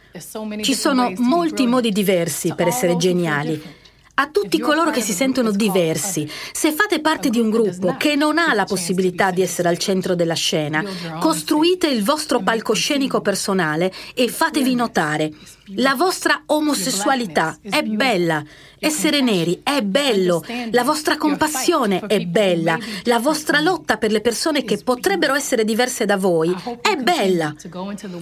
Ci 0.61 0.73
sono 0.73 1.13
molti 1.17 1.67
modi 1.67 1.91
diversi 1.91 2.55
per 2.55 2.67
essere 2.67 2.97
geniali 2.97 3.79
a 4.21 4.29
tutti 4.29 4.59
coloro 4.59 4.91
che 4.91 5.01
si 5.01 5.13
sentono 5.13 5.51
diversi. 5.51 6.29
Se 6.51 6.71
fate 6.71 7.01
parte 7.01 7.29
di 7.29 7.39
un 7.39 7.49
gruppo 7.49 7.95
che 7.97 8.15
non 8.15 8.37
ha 8.37 8.53
la 8.53 8.65
possibilità 8.65 9.31
di 9.31 9.41
essere 9.41 9.67
al 9.67 9.79
centro 9.79 10.13
della 10.13 10.35
scena, 10.35 10.83
costruite 11.19 11.87
il 11.87 12.03
vostro 12.03 12.41
palcoscenico 12.41 13.21
personale 13.21 13.91
e 14.13 14.27
fatevi 14.27 14.75
notare. 14.75 15.31
La 15.75 15.95
vostra 15.95 16.43
omosessualità 16.47 17.57
è 17.61 17.81
bella, 17.83 18.43
essere 18.79 19.21
neri 19.21 19.61
è 19.63 19.81
bello, 19.81 20.43
la 20.71 20.83
vostra 20.83 21.17
compassione 21.17 21.99
è 22.07 22.19
bella, 22.21 22.77
la 23.03 23.19
vostra 23.19 23.59
lotta 23.59 23.97
per 23.97 24.11
le 24.11 24.21
persone 24.21 24.63
che 24.63 24.81
potrebbero 24.83 25.33
essere 25.33 25.63
diverse 25.63 26.05
da 26.05 26.17
voi 26.17 26.53
è 26.81 26.95
bella. 26.95 27.53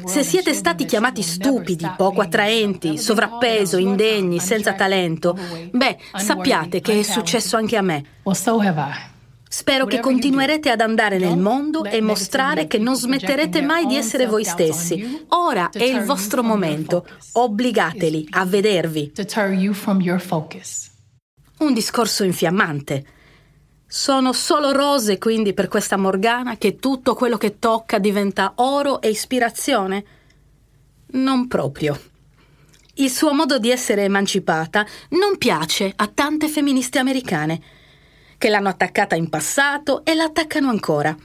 Se 0.05 0.23
siete 0.23 0.53
stati 0.53 0.85
chiamati 0.85 1.21
stupidi, 1.21 1.89
poco 1.97 2.21
attraenti, 2.21 2.97
sovrappeso, 2.97 3.77
indegni, 3.77 4.39
senza 4.39 4.73
talento, 4.73 5.37
beh, 5.71 5.97
sappiate 6.15 6.81
che 6.81 6.99
è 6.99 7.03
successo 7.03 7.57
anche 7.57 7.77
a 7.77 7.81
me. 7.81 8.05
Spero 9.51 9.87
che 9.87 9.99
continuerete 9.99 10.69
ad 10.69 10.79
andare 10.79 11.17
nel 11.17 11.35
mondo 11.35 11.83
e 11.83 12.01
mostrare 12.01 12.67
che 12.67 12.77
non 12.77 12.95
smetterete 12.95 13.63
mai 13.63 13.87
di 13.87 13.95
essere 13.95 14.27
voi 14.27 14.45
stessi. 14.45 15.25
Ora 15.29 15.71
è 15.71 15.83
il 15.83 16.03
vostro 16.03 16.43
momento. 16.43 17.03
Obbligateli 17.31 18.27
a 18.29 18.45
vedervi. 18.45 19.11
Un 21.57 21.73
discorso 21.73 22.23
infiammante. 22.23 23.05
Sono 23.87 24.33
solo 24.33 24.71
rose 24.71 25.17
quindi 25.17 25.53
per 25.53 25.67
questa 25.67 25.97
Morgana 25.97 26.55
che 26.57 26.75
tutto 26.75 27.15
quello 27.15 27.37
che 27.37 27.57
tocca 27.57 27.97
diventa 27.97 28.53
oro 28.57 29.01
e 29.01 29.09
ispirazione? 29.09 30.03
Non 31.13 31.47
proprio. 31.47 31.99
Il 32.93 33.09
suo 33.09 33.33
modo 33.33 33.57
di 33.57 33.71
essere 33.71 34.03
emancipata 34.03 34.85
non 35.09 35.39
piace 35.39 35.91
a 35.95 36.05
tante 36.05 36.47
femministe 36.47 36.99
americane 36.99 37.77
che 38.39 38.49
l'hanno 38.49 38.69
attaccata 38.69 39.15
in 39.15 39.29
passato 39.29 40.03
e 40.05 40.15
la 40.15 40.23
attaccano 40.23 40.69
ancora. 40.69 41.15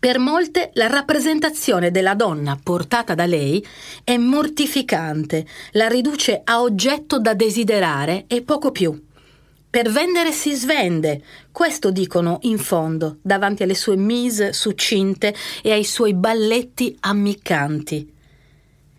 Per 0.00 0.18
molte 0.18 0.70
la 0.74 0.88
rappresentazione 0.88 1.90
della 1.90 2.14
donna 2.14 2.58
portata 2.60 3.14
da 3.14 3.24
lei 3.24 3.64
è 4.02 4.16
mortificante, 4.16 5.46
la 5.72 5.86
riduce 5.86 6.40
a 6.42 6.60
oggetto 6.60 7.20
da 7.20 7.34
desiderare 7.34 8.24
e 8.26 8.42
poco 8.42 8.72
più. 8.72 9.00
Per 9.70 9.90
vendere 9.90 10.32
si 10.32 10.54
svende, 10.54 11.22
questo 11.52 11.90
dicono 11.90 12.38
in 12.42 12.58
fondo, 12.58 13.18
davanti 13.22 13.62
alle 13.62 13.74
sue 13.74 13.96
mise 13.96 14.52
succinte 14.52 15.34
e 15.62 15.70
ai 15.70 15.84
suoi 15.84 16.14
balletti 16.14 16.96
ammiccanti. 17.00 18.12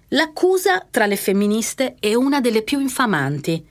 L'accusa 0.10 0.88
tra 0.90 1.06
le 1.06 1.18
femministe 1.18 1.96
è 2.00 2.14
una 2.14 2.40
delle 2.40 2.62
più 2.62 2.80
infamanti 2.80 3.68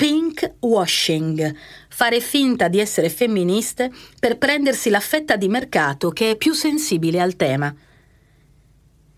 pink 0.00 0.54
washing, 0.60 1.54
fare 1.90 2.20
finta 2.20 2.68
di 2.68 2.78
essere 2.78 3.10
femministe 3.10 3.92
per 4.18 4.38
prendersi 4.38 4.88
la 4.88 4.98
fetta 4.98 5.36
di 5.36 5.46
mercato 5.46 6.08
che 6.08 6.30
è 6.30 6.36
più 6.36 6.54
sensibile 6.54 7.20
al 7.20 7.36
tema. 7.36 7.70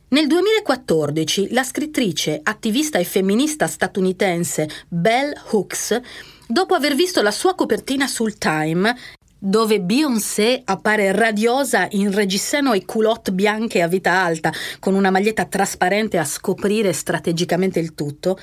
Nel 0.09 0.27
2014 0.27 1.53
la 1.53 1.63
scrittrice, 1.63 2.41
attivista 2.43 2.99
e 2.99 3.05
femminista 3.05 3.69
statunitense 3.69 4.69
Bell 4.89 5.33
Hooks, 5.51 6.01
dopo 6.49 6.75
aver 6.75 6.97
visto 6.97 7.23
la 7.23 7.31
sua 7.31 7.55
copertina 7.55 8.09
sul 8.09 8.37
Time, 8.37 8.93
dove 9.39 9.81
Beyoncé 9.81 10.63
appare 10.65 11.13
radiosa 11.13 11.87
in 11.93 12.13
reggiseno 12.13 12.73
e 12.73 12.85
culotte 12.85 13.31
bianche 13.31 13.83
a 13.83 13.87
vita 13.87 14.15
alta, 14.15 14.53
con 14.81 14.95
una 14.95 15.13
maglietta 15.13 15.45
trasparente 15.45 16.19
a 16.19 16.25
scoprire 16.25 16.93
strategicamente 16.93 17.79
il 17.79 17.95
tutto, 17.95 18.37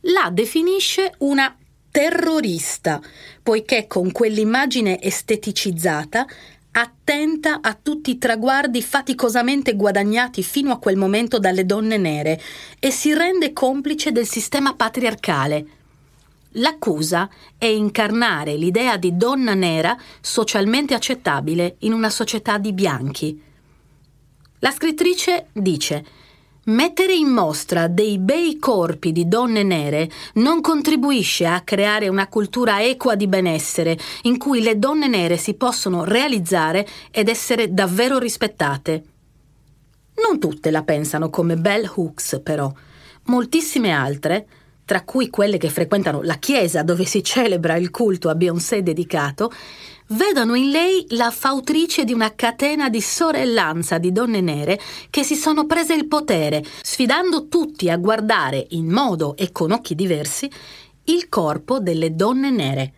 la 0.00 0.28
definisce 0.30 1.14
una 1.20 1.56
terrorista, 1.96 3.00
poiché 3.42 3.86
con 3.86 4.12
quell'immagine 4.12 5.00
esteticizzata 5.00 6.26
attenta 6.72 7.60
a 7.62 7.72
tutti 7.72 8.10
i 8.10 8.18
traguardi 8.18 8.82
faticosamente 8.82 9.74
guadagnati 9.74 10.42
fino 10.42 10.72
a 10.72 10.78
quel 10.78 10.98
momento 10.98 11.38
dalle 11.38 11.64
donne 11.64 11.96
nere 11.96 12.38
e 12.78 12.90
si 12.90 13.14
rende 13.14 13.54
complice 13.54 14.12
del 14.12 14.26
sistema 14.26 14.74
patriarcale. 14.74 15.66
L'accusa 16.58 17.30
è 17.56 17.64
incarnare 17.64 18.56
l'idea 18.56 18.98
di 18.98 19.16
donna 19.16 19.54
nera 19.54 19.96
socialmente 20.20 20.92
accettabile 20.92 21.76
in 21.78 21.94
una 21.94 22.10
società 22.10 22.58
di 22.58 22.74
bianchi. 22.74 23.42
La 24.58 24.70
scrittrice 24.70 25.46
dice 25.54 26.04
Mettere 26.68 27.14
in 27.14 27.28
mostra 27.28 27.86
dei 27.86 28.18
bei 28.18 28.58
corpi 28.58 29.12
di 29.12 29.28
donne 29.28 29.62
nere 29.62 30.10
non 30.34 30.60
contribuisce 30.60 31.46
a 31.46 31.60
creare 31.60 32.08
una 32.08 32.26
cultura 32.26 32.82
equa 32.82 33.14
di 33.14 33.28
benessere 33.28 33.96
in 34.22 34.36
cui 34.36 34.60
le 34.60 34.76
donne 34.76 35.06
nere 35.06 35.36
si 35.36 35.54
possono 35.54 36.02
realizzare 36.02 36.84
ed 37.12 37.28
essere 37.28 37.72
davvero 37.72 38.18
rispettate. 38.18 39.04
Non 40.28 40.40
tutte 40.40 40.72
la 40.72 40.82
pensano 40.82 41.30
come 41.30 41.54
Bell 41.54 41.88
Hooks, 41.94 42.40
però. 42.42 42.72
Moltissime 43.26 43.92
altre, 43.92 44.46
tra 44.84 45.02
cui 45.02 45.30
quelle 45.30 45.58
che 45.58 45.70
frequentano 45.70 46.20
la 46.22 46.38
chiesa 46.38 46.82
dove 46.82 47.04
si 47.04 47.22
celebra 47.22 47.76
il 47.76 47.90
culto 47.90 48.28
a 48.28 48.34
Beyoncé 48.34 48.82
dedicato, 48.82 49.52
vedono 50.08 50.54
in 50.54 50.70
lei 50.70 51.04
la 51.10 51.30
fautrice 51.30 52.04
di 52.04 52.12
una 52.12 52.34
catena 52.34 52.88
di 52.88 53.00
sorellanza 53.00 53.98
di 53.98 54.12
donne 54.12 54.40
nere 54.40 54.78
che 55.10 55.24
si 55.24 55.34
sono 55.34 55.66
prese 55.66 55.94
il 55.94 56.06
potere, 56.06 56.64
sfidando 56.82 57.48
tutti 57.48 57.90
a 57.90 57.96
guardare 57.96 58.66
in 58.70 58.90
modo 58.90 59.36
e 59.36 59.50
con 59.50 59.72
occhi 59.72 59.94
diversi 59.94 60.50
il 61.04 61.28
corpo 61.28 61.80
delle 61.80 62.14
donne 62.14 62.50
nere. 62.50 62.92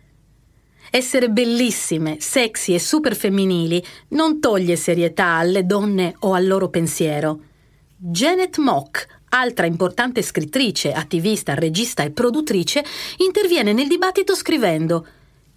Essere 0.91 1.29
bellissime, 1.29 2.17
sexy 2.19 2.73
e 2.73 2.79
super 2.79 3.15
femminili 3.15 3.83
non 4.09 4.39
toglie 4.39 4.75
serietà 4.75 5.35
alle 5.35 5.65
donne 5.65 6.15
o 6.19 6.33
al 6.33 6.47
loro 6.47 6.69
pensiero. 6.69 7.41
Janet 7.95 8.57
Mock, 8.57 9.05
altra 9.29 9.67
importante 9.67 10.23
scrittrice, 10.23 10.91
attivista, 10.91 11.53
regista 11.53 12.01
e 12.01 12.09
produttrice, 12.09 12.83
interviene 13.17 13.71
nel 13.73 13.87
dibattito 13.87 14.33
scrivendo 14.33 15.05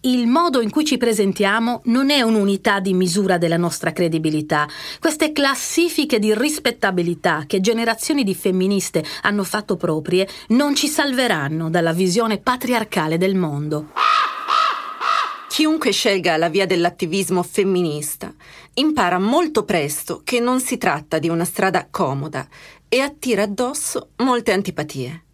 il 0.02 0.26
modo 0.26 0.60
in 0.60 0.70
cui 0.70 0.84
ci 0.84 0.96
presentiamo 0.96 1.82
non 1.84 2.10
è 2.10 2.22
un'unità 2.22 2.80
di 2.80 2.92
misura 2.92 3.38
della 3.38 3.56
nostra 3.56 3.92
credibilità. 3.92 4.66
Queste 4.98 5.32
classifiche 5.32 6.18
di 6.18 6.34
rispettabilità 6.34 7.44
che 7.46 7.60
generazioni 7.60 8.24
di 8.24 8.34
femministe 8.34 9.04
hanno 9.22 9.44
fatto 9.44 9.76
proprie 9.76 10.26
non 10.48 10.74
ci 10.74 10.88
salveranno 10.88 11.70
dalla 11.70 11.92
visione 11.92 12.38
patriarcale 12.38 13.16
del 13.16 13.36
mondo. 13.36 13.90
Chiunque 15.48 15.92
scelga 15.92 16.36
la 16.36 16.48
via 16.48 16.66
dell'attivismo 16.66 17.42
femminista 17.42 18.32
impara 18.74 19.18
molto 19.18 19.64
presto 19.64 20.22
che 20.24 20.40
non 20.40 20.60
si 20.60 20.78
tratta 20.78 21.18
di 21.18 21.28
una 21.28 21.44
strada 21.44 21.86
comoda 21.90 22.48
e 22.88 23.00
attira 23.00 23.42
addosso 23.42 24.08
molte 24.16 24.52
antipatie. 24.52 25.24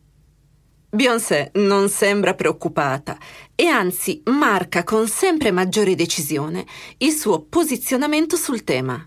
Beyoncé 0.91 1.51
non 1.55 1.91
sembra 1.91 2.33
preoccupata 2.33 3.19
e 3.55 3.67
anzi 3.67 4.23
marca 4.25 4.85
con 4.85 5.07
sempre 5.07 5.51
maggiore 5.51 5.95
decisione 5.95 6.65
il 6.99 7.13
suo 7.13 7.43
posizionamento 7.43 8.37
sul 8.37 8.65
tema. 8.65 9.07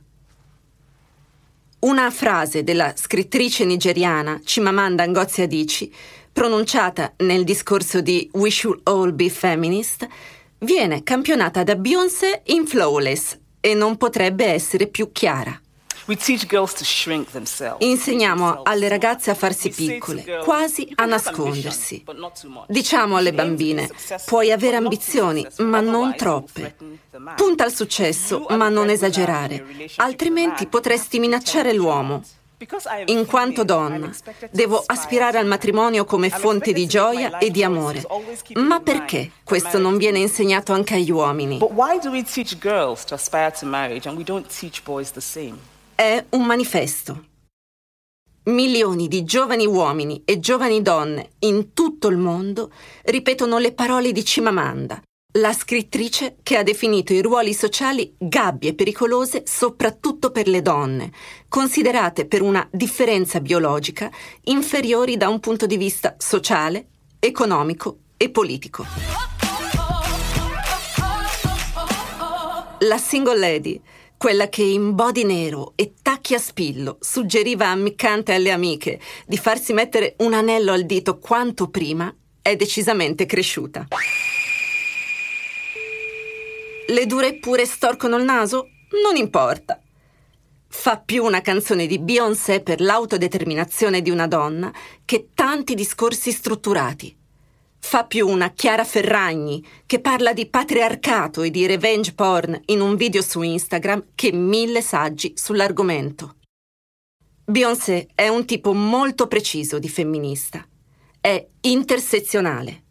Una 1.79 2.11
frase 2.11 2.63
della 2.63 2.93
scrittrice 2.95 3.65
nigeriana 3.65 4.39
Chimamanda 4.43 5.07
Ngozi 5.07 5.41
Adichie, 5.41 5.89
pronunciata 6.31 7.13
nel 7.17 7.43
discorso 7.43 7.99
di 7.99 8.29
We 8.33 8.51
Should 8.51 8.81
All 8.83 9.15
Be 9.15 9.29
Feminist, 9.29 10.07
viene 10.59 11.01
campionata 11.01 11.63
da 11.63 11.75
Beyoncé 11.75 12.43
in 12.45 12.67
Flawless 12.67 13.39
e 13.59 13.73
non 13.73 13.97
potrebbe 13.97 14.45
essere 14.45 14.85
più 14.85 15.11
chiara. 15.11 15.59
Insegniamo 17.79 18.61
alle 18.63 18.87
ragazze 18.87 19.31
a 19.31 19.35
farsi 19.35 19.69
piccole, 19.69 20.41
quasi 20.43 20.91
a 20.95 21.05
nascondersi. 21.05 22.03
Diciamo 22.67 23.17
alle 23.17 23.33
bambine, 23.33 23.89
puoi 24.25 24.51
avere 24.51 24.77
ambizioni, 24.77 25.45
ma 25.59 25.79
non 25.79 26.15
troppe. 26.15 26.75
Punta 27.35 27.63
al 27.63 27.73
successo, 27.73 28.45
ma 28.49 28.69
non 28.69 28.89
esagerare, 28.89 29.65
altrimenti 29.97 30.67
potresti 30.67 31.19
minacciare 31.19 31.73
l'uomo. 31.73 32.23
In 33.05 33.25
quanto 33.25 33.63
donna, 33.63 34.11
devo 34.51 34.83
aspirare 34.85 35.39
al 35.39 35.47
matrimonio 35.47 36.05
come 36.05 36.29
fonte 36.29 36.73
di 36.73 36.85
gioia 36.85 37.39
e 37.39 37.49
di 37.49 37.63
amore. 37.63 38.05
Ma 38.53 38.79
perché 38.79 39.31
questo 39.43 39.79
non 39.79 39.97
viene 39.97 40.19
insegnato 40.19 40.71
anche 40.71 40.93
agli 40.93 41.09
uomini? 41.09 41.57
È 45.95 46.25
un 46.29 46.45
manifesto. 46.45 47.25
Milioni 48.45 49.07
di 49.07 49.23
giovani 49.23 49.65
uomini 49.67 50.23
e 50.25 50.39
giovani 50.39 50.81
donne 50.81 51.31
in 51.39 51.73
tutto 51.73 52.07
il 52.07 52.17
mondo 52.17 52.71
ripetono 53.03 53.59
le 53.59 53.71
parole 53.71 54.11
di 54.11 54.25
Cimamanda, 54.25 54.99
la 55.33 55.53
scrittrice 55.53 56.37
che 56.41 56.57
ha 56.57 56.63
definito 56.63 57.13
i 57.13 57.21
ruoli 57.21 57.53
sociali 57.53 58.15
gabbie 58.17 58.73
pericolose 58.73 59.43
soprattutto 59.45 60.31
per 60.31 60.47
le 60.47 60.63
donne, 60.63 61.11
considerate 61.47 62.25
per 62.25 62.41
una 62.41 62.67
differenza 62.71 63.39
biologica 63.39 64.09
inferiori 64.45 65.17
da 65.17 65.29
un 65.29 65.39
punto 65.39 65.67
di 65.67 65.77
vista 65.77 66.15
sociale, 66.17 66.87
economico 67.19 67.97
e 68.17 68.29
politico. 68.31 68.85
La 72.79 72.97
single 72.97 73.37
lady, 73.37 73.79
quella 74.21 74.49
che 74.49 74.61
in 74.61 74.93
body 74.93 75.23
nero 75.23 75.73
e 75.75 75.93
tacchi 75.99 76.35
a 76.35 76.37
spillo 76.37 76.97
suggeriva 76.99 77.69
ammiccante 77.69 78.35
alle 78.35 78.51
amiche 78.51 78.99
di 79.25 79.35
farsi 79.35 79.73
mettere 79.73 80.13
un 80.19 80.35
anello 80.35 80.73
al 80.73 80.83
dito 80.83 81.17
quanto 81.17 81.71
prima, 81.71 82.15
è 82.39 82.55
decisamente 82.55 83.25
cresciuta. 83.25 83.87
Le 86.87 87.05
dure 87.07 87.39
pure 87.39 87.65
storcono 87.65 88.15
il 88.17 88.23
naso? 88.23 88.67
Non 89.03 89.15
importa. 89.15 89.81
Fa 90.67 90.99
più 90.99 91.23
una 91.23 91.41
canzone 91.41 91.87
di 91.87 91.97
Beyoncé 91.97 92.61
per 92.61 92.79
l'autodeterminazione 92.79 94.03
di 94.03 94.11
una 94.11 94.27
donna 94.27 94.71
che 95.03 95.29
tanti 95.33 95.73
discorsi 95.73 96.31
strutturati. 96.31 97.20
Fa 97.83 98.05
più 98.05 98.27
una 98.27 98.51
Chiara 98.51 98.85
Ferragni 98.85 99.65
che 99.85 99.99
parla 99.99 100.31
di 100.31 100.47
patriarcato 100.47 101.41
e 101.41 101.49
di 101.49 101.65
revenge 101.65 102.13
porn 102.13 102.57
in 102.67 102.79
un 102.79 102.95
video 102.95 103.21
su 103.21 103.41
Instagram 103.41 104.11
che 104.15 104.31
mille 104.31 104.81
saggi 104.81 105.33
sull'argomento. 105.35 106.35
Beyoncé 107.43 108.07
è 108.15 108.29
un 108.29 108.45
tipo 108.45 108.73
molto 108.73 109.27
preciso 109.27 109.77
di 109.77 109.89
femminista. 109.89 110.65
È 111.19 111.45
intersezionale. 111.61 112.83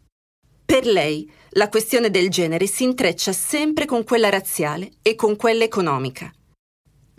Per 0.63 0.85
lei, 0.85 1.29
la 1.51 1.69
questione 1.69 2.11
del 2.11 2.29
genere 2.29 2.67
si 2.67 2.83
intreccia 2.83 3.31
sempre 3.31 3.85
con 3.85 4.03
quella 4.03 4.29
razziale 4.29 4.91
e 5.01 5.15
con 5.15 5.35
quella 5.35 5.63
economica. 5.63 6.31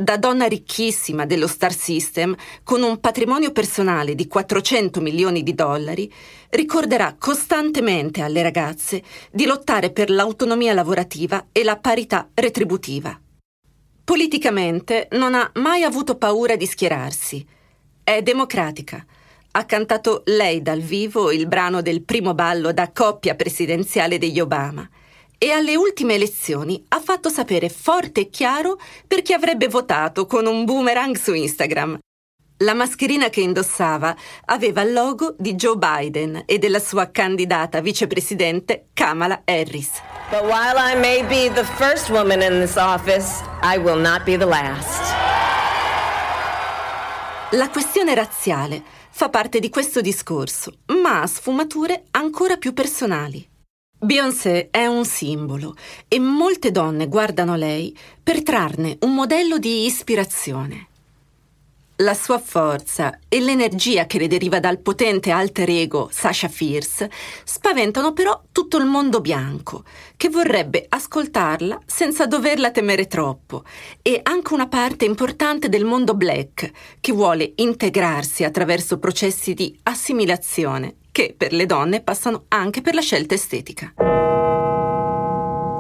Da 0.03 0.17
donna 0.17 0.47
ricchissima 0.47 1.27
dello 1.27 1.47
Star 1.47 1.73
System, 1.73 2.35
con 2.65 2.83
un 2.83 2.99
patrimonio 2.99 3.53
personale 3.53 4.17
di 4.17 4.27
400 4.27 5.01
milioni 5.01 5.45
di 5.45 5.55
dollari, 5.55 6.13
ricorderà 6.51 7.15
costantemente 7.17 8.21
alle 8.21 8.43
ragazze 8.43 9.01
di 9.31 9.45
lottare 9.45 9.93
per 9.93 10.11
l'autonomia 10.11 10.73
lavorativa 10.73 11.47
e 11.53 11.63
la 11.63 11.77
parità 11.77 12.29
retributiva. 12.35 13.17
Politicamente 14.03 15.07
non 15.13 15.37
ha 15.37 15.49
mai 15.55 15.85
avuto 15.85 16.17
paura 16.17 16.57
di 16.57 16.67
schierarsi. 16.67 17.47
È 18.03 18.23
democratica 18.23 19.07
ha 19.55 19.67
cantato 19.67 20.23
lei 20.25 20.63
dal 20.63 20.81
vivo 20.81 21.31
il 21.31 21.47
brano 21.47 21.83
del 21.83 22.03
primo 22.03 22.33
ballo 22.33 22.73
da 22.73 22.91
coppia 22.91 23.35
presidenziale 23.35 24.17
degli 24.17 24.41
Obama 24.41 24.89
e 25.43 25.51
alle 25.51 25.75
ultime 25.75 26.15
elezioni 26.15 26.85
ha 26.91 27.01
fatto 27.01 27.29
sapere 27.29 27.69
forte 27.69 28.21
e 28.21 28.31
chiaro 28.31 28.79
per 29.09 29.23
chi 29.23 29.33
avrebbe 29.33 29.67
votato 29.67 30.25
con 30.25 30.47
un 30.47 30.65
boomerang 30.65 31.17
su 31.17 31.35
Instagram. 31.35 31.99
La 32.59 32.75
mascherina 32.75 33.29
che 33.29 33.41
indossava 33.41 34.15
aveva 34.45 34.83
il 34.83 34.93
logo 34.93 35.35
di 35.37 35.57
Joe 35.57 35.75
Biden 35.77 36.45
e 36.47 36.59
della 36.59 36.79
sua 36.79 37.11
candidata 37.11 37.81
vicepresidente 37.81 38.91
Kamala 38.93 39.43
Harris. 39.45 40.01
But 40.31 40.43
while 40.43 40.79
I 40.79 40.95
may 40.95 41.25
be 41.25 41.53
the 41.53 41.65
first 41.65 42.09
woman 42.09 42.41
in 42.41 42.61
this 42.61 42.77
office, 42.77 43.43
I 43.65 43.79
will 43.79 43.99
not 43.99 44.23
be 44.23 44.37
the 44.37 44.47
last. 44.47 45.13
La 47.51 47.69
questione 47.69 48.15
razziale 48.15 48.81
fa 49.11 49.29
parte 49.29 49.59
di 49.59 49.71
questo 49.71 50.01
discorso, 50.01 50.73
ma 51.03 51.23
ha 51.23 51.27
sfumature 51.27 52.05
ancora 52.13 52.57
più 52.59 52.73
personali. 52.73 53.51
Beyoncé 54.05 54.69
è 54.73 54.85
un 54.87 55.05
simbolo 55.05 55.77
e 56.09 56.19
molte 56.19 56.73
donne 56.73 57.07
guardano 57.07 57.55
lei 57.55 57.97
per 58.21 58.43
trarne 58.43 58.97
un 59.03 59.15
modello 59.15 59.59
di 59.59 59.85
ispirazione. 59.85 60.89
La 61.97 62.13
sua 62.13 62.41
forza 62.41 63.21
e 63.29 63.39
l'energia 63.39 64.07
che 64.07 64.19
le 64.19 64.27
deriva 64.27 64.59
dal 64.59 64.81
potente 64.81 65.31
alter 65.31 65.71
ego 65.71 66.09
Sasha 66.11 66.49
Fierce 66.49 67.09
spaventano 67.45 68.13
però 68.13 68.43
tutto 68.51 68.77
il 68.79 68.87
mondo 68.87 69.21
bianco, 69.21 69.85
che 70.17 70.29
vorrebbe 70.29 70.85
ascoltarla 70.89 71.83
senza 71.87 72.27
doverla 72.27 72.73
temere 72.73 73.07
troppo, 73.07 73.63
e 74.03 74.19
anche 74.21 74.53
una 74.53 74.67
parte 74.67 75.05
importante 75.05 75.69
del 75.69 75.85
mondo 75.85 76.15
black, 76.17 76.73
che 76.99 77.13
vuole 77.13 77.53
integrarsi 77.55 78.43
attraverso 78.43 78.99
processi 78.99 79.55
di 79.55 79.79
assimilazione, 79.85 80.97
che 81.13 81.35
per 81.37 81.53
le 81.53 81.67
donne 81.67 82.03
passano 82.03 82.47
anche 82.49 82.81
per 82.81 82.95
la 82.95 83.01
scelta 83.01 83.35
estetica. 83.35 83.95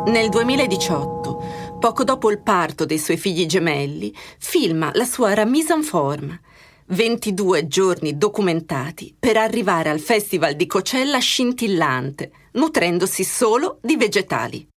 Nel 0.04 0.28
2018 0.28 1.72
poco 1.82 2.04
dopo 2.04 2.30
il 2.30 2.40
parto 2.40 2.84
dei 2.84 2.98
suoi 2.98 3.16
figli 3.16 3.44
gemelli, 3.44 4.14
filma 4.38 4.92
la 4.94 5.04
sua 5.04 5.34
remise 5.34 5.72
en 5.72 5.82
forme. 5.82 6.40
22 6.86 7.66
giorni 7.66 8.16
documentati 8.16 9.16
per 9.18 9.36
arrivare 9.36 9.88
al 9.88 9.98
festival 9.98 10.54
di 10.54 10.66
Cocella 10.66 11.18
scintillante, 11.18 12.30
nutrendosi 12.52 13.24
solo 13.24 13.78
di 13.82 13.96
vegetali. 13.96 14.68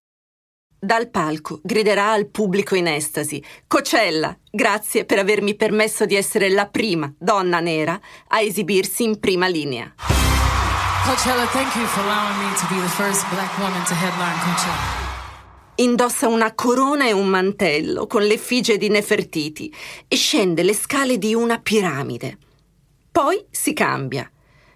Dal 0.79 1.09
palco 1.09 1.59
griderà 1.61 2.11
al 2.11 2.27
pubblico 2.27 2.73
in 2.73 2.87
estasi: 2.87 3.43
Cocella, 3.67 4.35
grazie 4.49 5.05
per 5.05 5.19
avermi 5.19 5.55
permesso 5.55 6.07
di 6.07 6.15
essere 6.15 6.49
la 6.49 6.67
prima 6.67 7.13
donna 7.19 7.59
nera 7.59 7.99
a 8.29 8.41
esibirsi 8.41 9.03
in 9.03 9.19
prima 9.19 9.47
linea. 9.47 9.93
Coachella, 11.05 11.45
thank 11.51 11.75
you 11.75 11.85
for 11.85 12.01
allowing 12.01 12.35
me 12.39 12.51
to 12.57 12.65
be 12.65 12.81
the 12.81 12.89
first 12.89 13.29
black 13.29 13.55
woman 13.59 13.83
to 13.85 13.93
headline 13.93 14.39
Coachella. 14.39 15.03
Indossa 15.75 16.27
una 16.27 16.55
corona 16.55 17.05
e 17.05 17.11
un 17.11 17.27
mantello 17.27 18.07
con 18.07 18.23
l'effigie 18.23 18.79
di 18.79 18.89
Nefertiti 18.89 19.71
e 20.07 20.15
scende 20.15 20.63
le 20.63 20.73
scale 20.73 21.19
di 21.19 21.35
una 21.35 21.59
piramide. 21.59 22.39
Poi 23.11 23.45
si 23.51 23.73
cambia. 23.73 24.27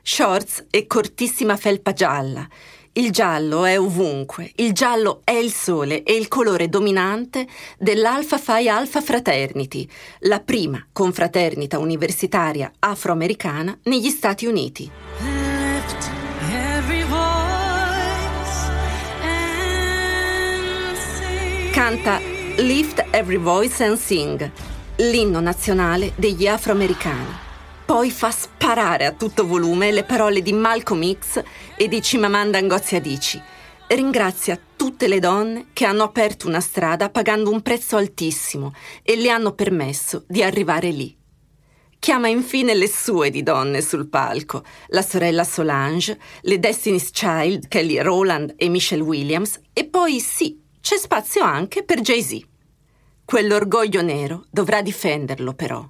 Shorts 0.04 0.68
e 0.70 0.86
cortissima 0.86 1.58
felpa 1.58 1.94
gialla. 1.94 2.48
Il 2.94 3.10
giallo 3.10 3.66
è 3.66 3.80
ovunque, 3.80 4.52
il 4.58 4.72
giallo 4.72 5.22
è 5.24 5.32
il 5.32 5.52
sole 5.52 6.04
e 6.04 6.14
il 6.14 6.28
colore 6.28 6.70
dominante 6.70 7.48
dell'Alpha 7.80 8.38
Phi 8.38 8.70
Alpha 8.70 9.02
Fraternity, 9.02 9.90
la 10.20 10.42
prima 10.42 10.86
confraternita 10.92 11.80
universitaria 11.80 12.72
afroamericana 12.78 13.76
negli 13.86 14.10
Stati 14.10 14.46
Uniti. 14.46 15.39
Canta 21.72 22.20
Lift 22.58 23.06
Every 23.12 23.38
Voice 23.38 23.84
and 23.84 23.98
Sing, 23.98 24.52
l'inno 24.98 25.40
nazionale 25.40 26.14
degli 26.16 26.48
afroamericani. 26.48 27.48
Poi 27.86 28.12
fa 28.12 28.32
sparare 28.32 29.06
a 29.06 29.12
tutto 29.12 29.46
volume 29.46 29.92
le 29.92 30.04
parole 30.04 30.42
di 30.42 30.52
Malcolm 30.54 31.18
X 31.18 31.44
e 31.76 31.88
di 31.88 32.00
Chimamanda 32.00 32.62
Ngozi 32.62 32.96
Adichie. 32.96 33.44
Ringrazia 33.88 34.60
tutte 34.76 35.08
le 35.08 35.20
donne 35.20 35.68
che 35.74 35.86
hanno 35.86 36.04
aperto 36.04 36.48
una 36.48 36.60
strada 36.60 37.10
pagando 37.10 37.52
un 37.52 37.62
prezzo 37.62 37.98
altissimo 37.98 38.74
e 39.04 39.16
le 39.16 39.30
hanno 39.30 39.54
permesso 39.54 40.24
di 40.28 40.42
arrivare 40.42 40.90
lì. 40.90 41.16
Chiama 42.00 42.30
infine 42.30 42.74
le 42.74 42.88
sue 42.88 43.30
di 43.30 43.44
donne 43.44 43.82
sul 43.82 44.08
palco, 44.08 44.64
la 44.88 45.02
sorella 45.02 45.44
Solange, 45.44 46.20
le 46.42 46.60
Destiny's 46.60 47.10
Child, 47.12 47.68
Kelly 47.68 48.00
Rowland 48.00 48.54
e 48.56 48.70
Michelle 48.70 49.04
Williams, 49.04 49.60
e 49.74 49.86
poi 49.86 50.20
sì, 50.20 50.68
c'è 50.90 50.98
spazio 50.98 51.44
anche 51.44 51.84
per 51.84 52.02
Jay-Z. 52.02 52.40
Quell'orgoglio 53.24 54.02
nero 54.02 54.46
dovrà 54.50 54.82
difenderlo 54.82 55.54
però. 55.54 55.88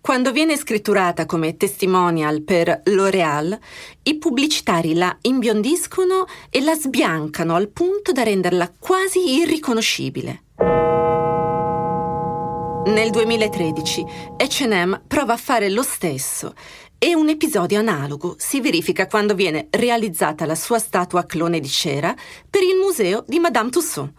Quando 0.00 0.32
viene 0.32 0.56
scritturata 0.56 1.26
come 1.26 1.58
testimonial 1.58 2.40
per 2.40 2.80
L'Oréal, 2.84 3.58
i 4.04 4.16
pubblicitari 4.16 4.94
la 4.94 5.14
imbiondiscono 5.20 6.24
e 6.48 6.62
la 6.62 6.74
sbiancano 6.74 7.54
al 7.54 7.68
punto 7.68 8.12
da 8.12 8.22
renderla 8.22 8.72
quasi 8.78 9.34
irriconoscibile. 9.34 10.44
Nel 12.86 13.10
2013 13.10 14.04
HM 14.38 15.02
prova 15.06 15.34
a 15.34 15.36
fare 15.36 15.68
lo 15.68 15.82
stesso 15.82 16.54
e 17.04 17.16
un 17.16 17.28
episodio 17.28 17.80
analogo 17.80 18.36
si 18.38 18.60
verifica 18.60 19.08
quando 19.08 19.34
viene 19.34 19.66
realizzata 19.70 20.46
la 20.46 20.54
sua 20.54 20.78
statua 20.78 21.26
clone 21.26 21.58
di 21.58 21.68
cera 21.68 22.14
per 22.48 22.62
il 22.62 22.76
museo 22.80 23.24
di 23.26 23.40
Madame 23.40 23.70
Tussauds. 23.70 24.12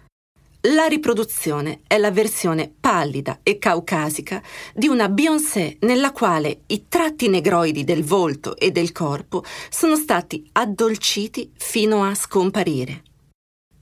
La 0.64 0.88
riproduzione 0.88 1.80
è 1.88 1.98
la 1.98 2.12
versione 2.12 2.70
pallida 2.78 3.40
e 3.42 3.58
caucasica 3.58 4.44
di 4.74 4.90
una 4.90 5.08
Beyoncé 5.08 5.78
nella 5.80 6.12
quale 6.12 6.64
i 6.68 6.90
tratti 6.90 7.30
negroidi 7.30 7.86
del 7.86 8.04
volto 8.04 8.58
e 8.58 8.72
del 8.72 8.92
corpo 8.92 9.46
sono 9.70 9.96
stati 9.96 10.46
addolciti 10.52 11.54
fino 11.56 12.04
a 12.04 12.14
scomparire. 12.14 13.04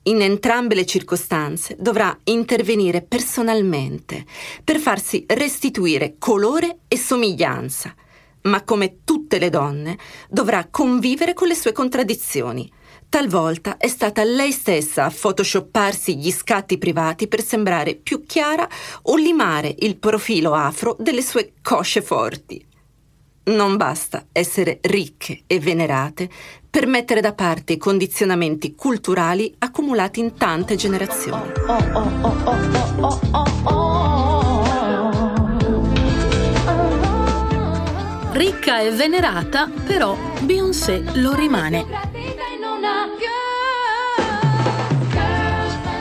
In 0.04 0.22
entrambe 0.22 0.76
le 0.76 0.86
circostanze 0.86 1.76
dovrà 1.80 2.16
intervenire 2.26 3.02
personalmente 3.02 4.26
per 4.64 4.78
farsi 4.78 5.26
restituire 5.28 6.18
colore 6.20 6.82
e 6.88 7.00
somiglianza, 7.00 7.96
ma 8.44 8.64
come 8.64 9.00
tutte 9.04 9.40
le 9.40 9.50
donne 9.50 9.98
dovrà 10.30 10.68
convivere 10.70 11.34
con 11.34 11.48
le 11.48 11.56
sue 11.56 11.72
contraddizioni 11.72 12.72
Talvolta 13.12 13.76
è 13.76 13.90
stata 13.90 14.24
lei 14.24 14.54
stessa 14.54 15.04
a 15.04 15.10
photoshopparsi 15.10 16.18
gli 16.18 16.32
scatti 16.32 16.78
privati 16.78 17.28
per 17.28 17.44
sembrare 17.44 17.96
più 17.96 18.26
chiara 18.26 18.66
o 19.02 19.18
limare 19.18 19.76
il 19.80 19.98
profilo 19.98 20.54
afro 20.54 20.96
delle 20.98 21.22
sue 21.22 21.52
cosce 21.62 22.02
forti. 22.02 22.66
Non 23.44 23.76
basta 23.76 24.28
essere 24.32 24.80
ricche 24.84 25.42
e 25.46 25.60
venerate 25.60 26.30
per 26.70 26.88
mettere 26.88 27.20
da 27.20 27.34
parte 27.34 27.74
i 27.74 27.78
condizionamenti 27.78 28.76
culturali 28.76 29.54
accumulati 29.58 30.22
in 30.22 30.36
tante 30.36 30.76
generazioni. 30.76 31.52
Ricca 38.34 38.80
e 38.80 38.92
venerata, 38.92 39.70
però 39.86 40.18
Beyoncé 40.40 41.04
lo 41.16 41.36
rimane. 41.36 41.86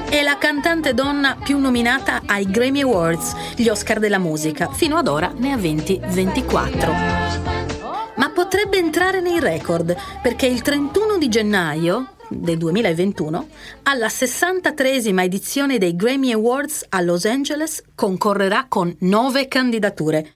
È 0.09 0.23
la 0.23 0.39
cantante 0.39 0.95
donna 0.95 1.37
più 1.43 1.59
nominata 1.59 2.23
ai 2.27 2.49
Grammy 2.49 2.83
Awards, 2.83 3.35
gli 3.57 3.69
Oscar 3.69 3.99
della 3.99 4.19
musica. 4.19 4.71
Fino 4.71 4.97
ad 4.97 5.09
ora 5.09 5.33
ne 5.37 5.53
ha 5.53 5.57
20-24. 5.57 8.15
Ma 8.15 8.31
potrebbe 8.31 8.79
entrare 8.79 9.21
nei 9.21 9.41
record 9.41 9.97
perché 10.23 10.47
il 10.47 10.63
31 10.63 11.19
di 11.19 11.29
gennaio 11.29 12.13
del 12.29 12.59
2021, 12.59 13.49
alla 13.83 14.07
63esima 14.07 15.23
edizione 15.23 15.79
dei 15.79 15.97
Grammy 15.97 16.31
Awards 16.33 16.87
a 16.91 17.01
Los 17.01 17.25
Angeles 17.25 17.83
concorrerà 17.95 18.67
con 18.69 18.95
nove 19.01 19.49
candidature. 19.49 20.35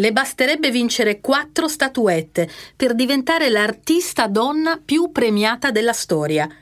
Le 0.00 0.12
basterebbe 0.12 0.70
vincere 0.70 1.20
quattro 1.20 1.68
statuette 1.68 2.48
per 2.74 2.94
diventare 2.94 3.50
l'artista 3.50 4.28
donna 4.28 4.80
più 4.82 5.12
premiata 5.12 5.70
della 5.70 5.92
storia. 5.92 6.48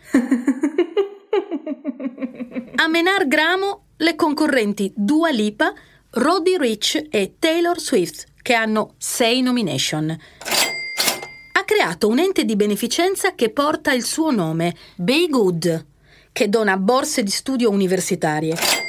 A 2.74 2.89
menar 2.89 3.28
gramo 3.28 3.84
le 3.99 4.16
concorrenti 4.16 4.93
Dua 4.93 5.30
Lipa, 5.30 5.72
Roddy 6.11 6.59
Rich 6.59 7.07
e 7.11 7.36
Taylor 7.39 7.78
Swift, 7.78 8.24
che 8.43 8.55
hanno 8.55 8.95
sei 8.99 9.41
nomination. 9.41 10.11
Ha 10.11 11.64
creato 11.64 12.09
un 12.09 12.18
ente 12.18 12.45
di 12.45 12.57
beneficenza 12.57 13.36
che 13.36 13.51
porta 13.51 13.93
il 13.93 14.03
suo 14.03 14.32
nome, 14.32 14.74
Be 14.97 15.28
Good, 15.28 15.86
che 16.32 16.49
dona 16.49 16.76
borse 16.76 17.22
di 17.22 17.30
studio 17.30 17.70
universitarie 17.70 18.88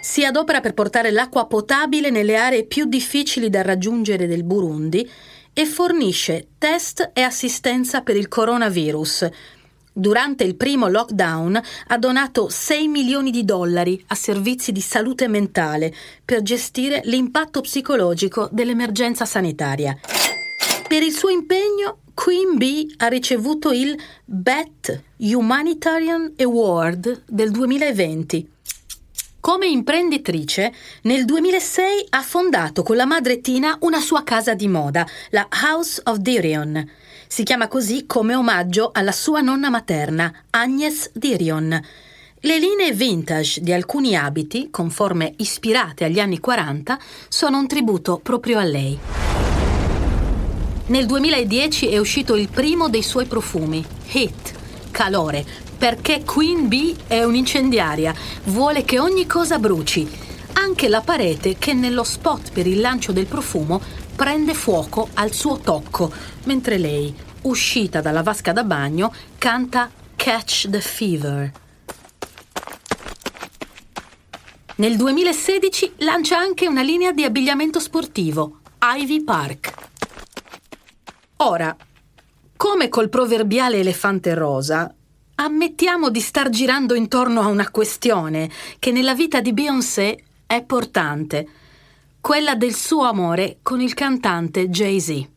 si 0.00 0.24
adopera 0.24 0.60
per 0.60 0.74
portare 0.74 1.10
l'acqua 1.10 1.46
potabile 1.46 2.10
nelle 2.10 2.36
aree 2.36 2.64
più 2.64 2.86
difficili 2.86 3.50
da 3.50 3.62
raggiungere 3.62 4.26
del 4.26 4.44
Burundi 4.44 5.08
e 5.52 5.66
fornisce 5.66 6.48
test 6.58 7.10
e 7.12 7.22
assistenza 7.22 8.02
per 8.02 8.16
il 8.16 8.28
coronavirus. 8.28 9.28
Durante 9.92 10.44
il 10.44 10.54
primo 10.54 10.88
lockdown 10.88 11.60
ha 11.88 11.98
donato 11.98 12.48
6 12.48 12.88
milioni 12.88 13.30
di 13.30 13.44
dollari 13.44 14.02
a 14.08 14.14
servizi 14.14 14.72
di 14.72 14.80
salute 14.80 15.28
mentale 15.28 15.92
per 16.24 16.42
gestire 16.42 17.02
l'impatto 17.04 17.60
psicologico 17.60 18.48
dell'emergenza 18.52 19.24
sanitaria. 19.24 19.98
Per 20.88 21.02
il 21.02 21.12
suo 21.12 21.28
impegno, 21.28 21.98
Queen 22.14 22.56
Bee 22.56 22.86
ha 22.98 23.08
ricevuto 23.08 23.72
il 23.72 23.96
BET 24.24 25.02
Humanitarian 25.18 26.34
Award 26.38 27.24
del 27.26 27.50
2020. 27.50 28.48
Come 29.40 29.68
imprenditrice, 29.68 30.70
nel 31.04 31.24
2006 31.24 32.08
ha 32.10 32.20
fondato 32.20 32.82
con 32.82 32.96
la 32.96 33.06
madre 33.06 33.40
Tina 33.40 33.78
una 33.80 33.98
sua 33.98 34.22
casa 34.22 34.52
di 34.52 34.68
moda, 34.68 35.06
la 35.30 35.48
House 35.62 35.98
of 36.04 36.18
Dirion. 36.18 36.86
Si 37.26 37.42
chiama 37.42 37.66
così 37.66 38.04
come 38.04 38.34
omaggio 38.34 38.90
alla 38.92 39.12
sua 39.12 39.40
nonna 39.40 39.70
materna, 39.70 40.30
Agnes 40.50 41.10
Dirion. 41.14 41.68
Le 42.40 42.58
linee 42.58 42.92
vintage 42.92 43.62
di 43.62 43.72
alcuni 43.72 44.14
abiti, 44.14 44.68
con 44.70 44.90
forme 44.90 45.32
ispirate 45.38 46.04
agli 46.04 46.20
anni 46.20 46.38
40, 46.38 46.98
sono 47.30 47.58
un 47.58 47.66
tributo 47.66 48.20
proprio 48.22 48.58
a 48.58 48.64
lei. 48.64 48.98
Nel 50.88 51.06
2010 51.06 51.88
è 51.88 51.96
uscito 51.96 52.36
il 52.36 52.48
primo 52.48 52.90
dei 52.90 53.02
suoi 53.02 53.24
profumi, 53.24 53.82
Heat, 54.12 54.52
calore, 54.90 55.69
perché 55.80 56.24
Queen 56.26 56.68
Bee 56.68 56.94
è 57.06 57.24
un'incendiaria, 57.24 58.14
vuole 58.44 58.84
che 58.84 59.00
ogni 59.00 59.26
cosa 59.26 59.58
bruci. 59.58 60.06
Anche 60.52 60.88
la 60.90 61.00
parete 61.00 61.56
che 61.56 61.72
nello 61.72 62.04
spot 62.04 62.52
per 62.52 62.66
il 62.66 62.80
lancio 62.80 63.12
del 63.12 63.24
profumo 63.24 63.80
prende 64.14 64.52
fuoco 64.52 65.08
al 65.14 65.32
suo 65.32 65.56
tocco, 65.56 66.12
mentre 66.44 66.76
lei, 66.76 67.14
uscita 67.42 68.02
dalla 68.02 68.22
vasca 68.22 68.52
da 68.52 68.62
bagno, 68.62 69.10
canta 69.38 69.90
Catch 70.16 70.68
the 70.68 70.82
Fever. 70.82 71.50
Nel 74.76 74.96
2016 74.96 75.94
lancia 76.00 76.36
anche 76.36 76.66
una 76.66 76.82
linea 76.82 77.12
di 77.12 77.24
abbigliamento 77.24 77.80
sportivo, 77.80 78.58
Ivy 78.82 79.24
Park. 79.24 79.72
Ora, 81.36 81.74
come 82.54 82.90
col 82.90 83.08
proverbiale 83.08 83.78
elefante 83.78 84.34
rosa, 84.34 84.94
ammettiamo 85.42 86.10
di 86.10 86.20
star 86.20 86.50
girando 86.50 86.94
intorno 86.94 87.40
a 87.40 87.46
una 87.46 87.70
questione 87.70 88.50
che 88.78 88.92
nella 88.92 89.14
vita 89.14 89.40
di 89.40 89.54
Beyoncé 89.54 90.22
è 90.46 90.62
portante, 90.62 91.48
quella 92.20 92.54
del 92.54 92.74
suo 92.74 93.04
amore 93.04 93.58
con 93.62 93.80
il 93.80 93.94
cantante 93.94 94.68
Jay-Z. 94.68 95.28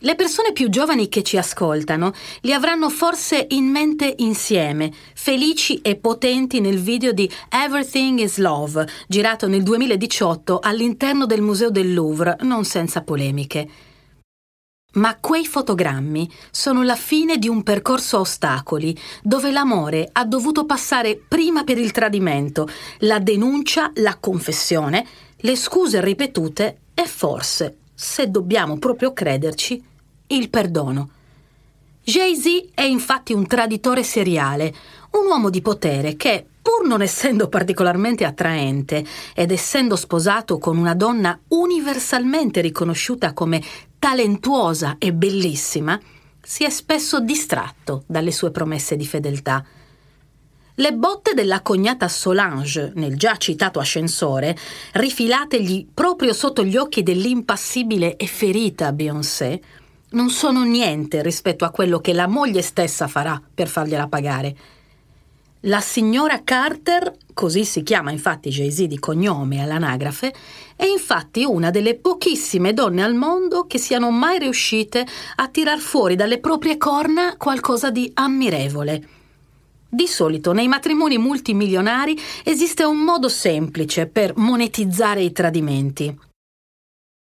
Le 0.00 0.14
persone 0.14 0.52
più 0.52 0.68
giovani 0.68 1.08
che 1.08 1.22
ci 1.22 1.38
ascoltano 1.38 2.12
li 2.42 2.52
avranno 2.52 2.90
forse 2.90 3.46
in 3.50 3.64
mente 3.64 4.14
insieme, 4.18 4.92
felici 5.14 5.80
e 5.80 5.96
potenti 5.96 6.60
nel 6.60 6.78
video 6.78 7.12
di 7.12 7.30
Everything 7.48 8.18
is 8.18 8.36
Love, 8.36 8.86
girato 9.08 9.48
nel 9.48 9.62
2018 9.62 10.58
all'interno 10.58 11.24
del 11.24 11.40
Museo 11.40 11.70
del 11.70 11.94
Louvre, 11.94 12.36
non 12.42 12.64
senza 12.64 13.00
polemiche. 13.00 13.85
Ma 14.96 15.16
quei 15.20 15.46
fotogrammi 15.46 16.30
sono 16.50 16.82
la 16.82 16.96
fine 16.96 17.36
di 17.36 17.48
un 17.48 17.62
percorso 17.62 18.16
a 18.16 18.20
ostacoli, 18.20 18.98
dove 19.22 19.50
l'amore 19.50 20.08
ha 20.10 20.24
dovuto 20.24 20.64
passare 20.64 21.16
prima 21.16 21.64
per 21.64 21.78
il 21.78 21.92
tradimento, 21.92 22.66
la 23.00 23.18
denuncia, 23.18 23.90
la 23.96 24.16
confessione, 24.18 25.06
le 25.36 25.54
scuse 25.54 26.00
ripetute 26.00 26.78
e 26.94 27.06
forse, 27.06 27.76
se 27.94 28.30
dobbiamo 28.30 28.78
proprio 28.78 29.12
crederci, 29.12 29.82
il 30.28 30.48
perdono. 30.48 31.10
Jay-Z 32.02 32.70
è 32.72 32.82
infatti 32.82 33.32
un 33.32 33.46
traditore 33.46 34.02
seriale, 34.02 34.74
un 35.12 35.26
uomo 35.26 35.50
di 35.50 35.60
potere 35.60 36.16
che, 36.16 36.46
pur 36.62 36.86
non 36.86 37.02
essendo 37.02 37.48
particolarmente 37.48 38.24
attraente 38.24 39.04
ed 39.34 39.52
essendo 39.52 39.94
sposato 39.94 40.58
con 40.58 40.76
una 40.78 40.94
donna 40.94 41.38
universalmente 41.48 42.60
riconosciuta 42.60 43.32
come 43.32 43.62
talentuosa 43.98 44.96
e 44.98 45.12
bellissima, 45.12 46.00
si 46.42 46.64
è 46.64 46.70
spesso 46.70 47.20
distratto 47.20 48.04
dalle 48.06 48.30
sue 48.30 48.50
promesse 48.50 48.96
di 48.96 49.06
fedeltà. 49.06 49.64
Le 50.78 50.92
botte 50.92 51.32
della 51.34 51.62
cognata 51.62 52.06
Solange 52.06 52.92
nel 52.96 53.16
già 53.16 53.36
citato 53.36 53.80
ascensore, 53.80 54.56
rifilategli 54.92 55.88
proprio 55.92 56.32
sotto 56.32 56.62
gli 56.62 56.76
occhi 56.76 57.02
dell'impassibile 57.02 58.16
e 58.16 58.26
ferita 58.26 58.92
Beyoncé, 58.92 59.60
non 60.10 60.30
sono 60.30 60.62
niente 60.62 61.22
rispetto 61.22 61.64
a 61.64 61.70
quello 61.70 61.98
che 62.00 62.12
la 62.12 62.28
moglie 62.28 62.62
stessa 62.62 63.08
farà 63.08 63.40
per 63.54 63.68
fargliela 63.68 64.06
pagare. 64.06 64.56
La 65.60 65.80
signora 65.80 66.42
Carter, 66.44 67.16
così 67.32 67.64
si 67.64 67.82
chiama 67.82 68.10
infatti 68.10 68.50
Jay-Z 68.50 68.84
di 68.84 68.98
cognome 68.98 69.62
all'anagrafe, 69.62 70.32
è 70.76 70.84
infatti 70.84 71.44
una 71.44 71.70
delle 71.70 71.96
pochissime 71.96 72.74
donne 72.74 73.02
al 73.02 73.14
mondo 73.14 73.66
che 73.66 73.78
siano 73.78 74.10
mai 74.10 74.38
riuscite 74.38 75.04
a 75.36 75.48
tirar 75.48 75.78
fuori 75.78 76.14
dalle 76.14 76.38
proprie 76.38 76.76
corna 76.76 77.36
qualcosa 77.36 77.90
di 77.90 78.10
ammirevole. 78.14 79.08
Di 79.88 80.06
solito 80.06 80.52
nei 80.52 80.68
matrimoni 80.68 81.16
multimilionari 81.16 82.18
esiste 82.44 82.84
un 82.84 82.98
modo 82.98 83.30
semplice 83.30 84.06
per 84.06 84.36
monetizzare 84.36 85.22
i 85.22 85.32
tradimenti. 85.32 86.16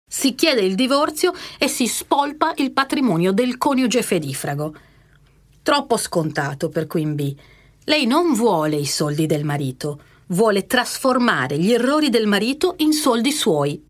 Si 0.08 0.34
chiede 0.34 0.60
il 0.60 0.76
divorzio 0.76 1.32
e 1.58 1.68
si 1.68 1.86
spolpa 1.86 2.52
il 2.56 2.72
patrimonio 2.72 3.32
del 3.32 3.58
coniuge 3.58 4.02
fedifrago. 4.02 4.74
Troppo 5.62 5.96
scontato 5.96 6.68
per 6.68 6.86
Queen 6.86 7.14
Bee. 7.14 7.36
Lei 7.84 8.06
non 8.06 8.34
vuole 8.34 8.76
i 8.76 8.86
soldi 8.86 9.26
del 9.26 9.44
marito, 9.44 10.00
vuole 10.28 10.66
trasformare 10.66 11.58
gli 11.58 11.72
errori 11.72 12.10
del 12.10 12.26
marito 12.26 12.74
in 12.78 12.92
soldi 12.92 13.32
suoi. 13.32 13.84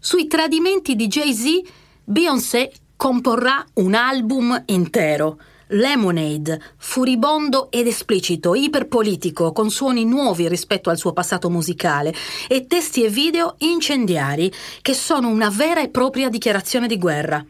Sui 0.00 0.26
tradimenti 0.26 0.96
di 0.96 1.06
Jay-Z, 1.06 1.60
Beyoncé 2.04 2.72
comporrà 2.96 3.64
un 3.74 3.94
album 3.94 4.62
intero. 4.66 5.38
Lemonade, 5.68 6.60
furibondo 6.78 7.70
ed 7.70 7.86
esplicito, 7.86 8.54
iperpolitico, 8.54 9.52
con 9.52 9.70
suoni 9.70 10.04
nuovi 10.04 10.48
rispetto 10.48 10.88
al 10.88 10.96
suo 10.96 11.12
passato 11.12 11.50
musicale 11.50 12.14
e 12.48 12.66
testi 12.66 13.04
e 13.04 13.10
video 13.10 13.56
incendiari 13.58 14.50
che 14.80 14.94
sono 14.94 15.28
una 15.28 15.50
vera 15.50 15.82
e 15.82 15.90
propria 15.90 16.30
dichiarazione 16.30 16.86
di 16.86 16.96
guerra. 16.96 17.44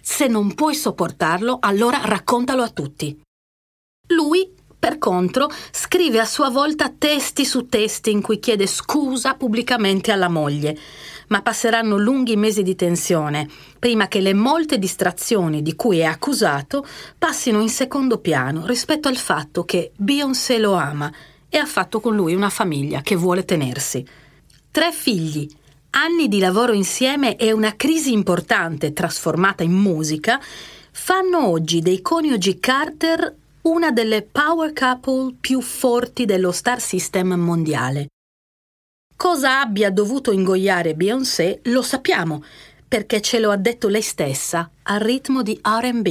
Se 0.00 0.28
non 0.28 0.54
puoi 0.54 0.74
sopportarlo, 0.74 1.58
allora 1.60 2.00
raccontalo 2.04 2.62
a 2.62 2.68
tutti. 2.68 3.20
Lui 4.08 4.53
per 4.84 4.98
contro, 4.98 5.50
scrive 5.70 6.20
a 6.20 6.26
sua 6.26 6.50
volta 6.50 6.90
testi 6.90 7.46
su 7.46 7.68
testi 7.68 8.10
in 8.10 8.20
cui 8.20 8.38
chiede 8.38 8.66
scusa 8.66 9.32
pubblicamente 9.32 10.12
alla 10.12 10.28
moglie. 10.28 10.76
Ma 11.28 11.40
passeranno 11.40 11.96
lunghi 11.96 12.36
mesi 12.36 12.62
di 12.62 12.74
tensione 12.74 13.48
prima 13.78 14.08
che 14.08 14.20
le 14.20 14.34
molte 14.34 14.78
distrazioni 14.78 15.62
di 15.62 15.74
cui 15.74 16.00
è 16.00 16.04
accusato 16.04 16.86
passino 17.16 17.62
in 17.62 17.70
secondo 17.70 18.18
piano 18.18 18.66
rispetto 18.66 19.08
al 19.08 19.16
fatto 19.16 19.64
che 19.64 19.92
Beyoncé 19.96 20.58
lo 20.58 20.74
ama 20.74 21.10
e 21.48 21.56
ha 21.56 21.64
fatto 21.64 21.98
con 21.98 22.14
lui 22.14 22.34
una 22.34 22.50
famiglia 22.50 23.00
che 23.00 23.16
vuole 23.16 23.46
tenersi. 23.46 24.06
Tre 24.70 24.92
figli, 24.92 25.48
anni 25.92 26.28
di 26.28 26.40
lavoro 26.40 26.74
insieme 26.74 27.36
e 27.36 27.52
una 27.52 27.74
crisi 27.74 28.12
importante 28.12 28.92
trasformata 28.92 29.62
in 29.62 29.72
musica 29.72 30.38
fanno 30.90 31.48
oggi 31.48 31.80
dei 31.80 32.02
coniugi 32.02 32.60
Carter 32.60 33.34
una 33.64 33.90
delle 33.90 34.22
power 34.22 34.74
couple 34.74 35.36
più 35.40 35.62
forti 35.62 36.26
dello 36.26 36.52
star 36.52 36.80
system 36.80 37.32
mondiale. 37.34 38.08
Cosa 39.16 39.60
abbia 39.60 39.90
dovuto 39.90 40.32
ingoiare 40.32 40.94
Beyoncé 40.94 41.60
lo 41.64 41.80
sappiamo, 41.80 42.44
perché 42.86 43.22
ce 43.22 43.38
lo 43.38 43.50
ha 43.50 43.56
detto 43.56 43.88
lei 43.88 44.02
stessa 44.02 44.70
al 44.82 45.00
ritmo 45.00 45.42
di 45.42 45.58
RB. 45.62 46.08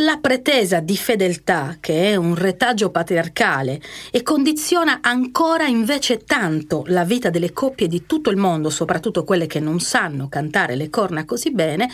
La 0.00 0.18
pretesa 0.18 0.80
di 0.80 0.96
fedeltà, 0.98 1.78
che 1.80 2.10
è 2.10 2.16
un 2.16 2.34
retaggio 2.34 2.90
patriarcale 2.90 3.80
e 4.10 4.22
condiziona 4.22 4.98
ancora 5.00 5.66
invece 5.66 6.18
tanto 6.24 6.84
la 6.88 7.04
vita 7.04 7.30
delle 7.30 7.54
coppie 7.54 7.88
di 7.88 8.04
tutto 8.04 8.28
il 8.28 8.36
mondo, 8.36 8.68
soprattutto 8.68 9.24
quelle 9.24 9.46
che 9.46 9.60
non 9.60 9.80
sanno 9.80 10.28
cantare 10.28 10.76
le 10.76 10.90
corna 10.90 11.24
così 11.24 11.50
bene, 11.50 11.90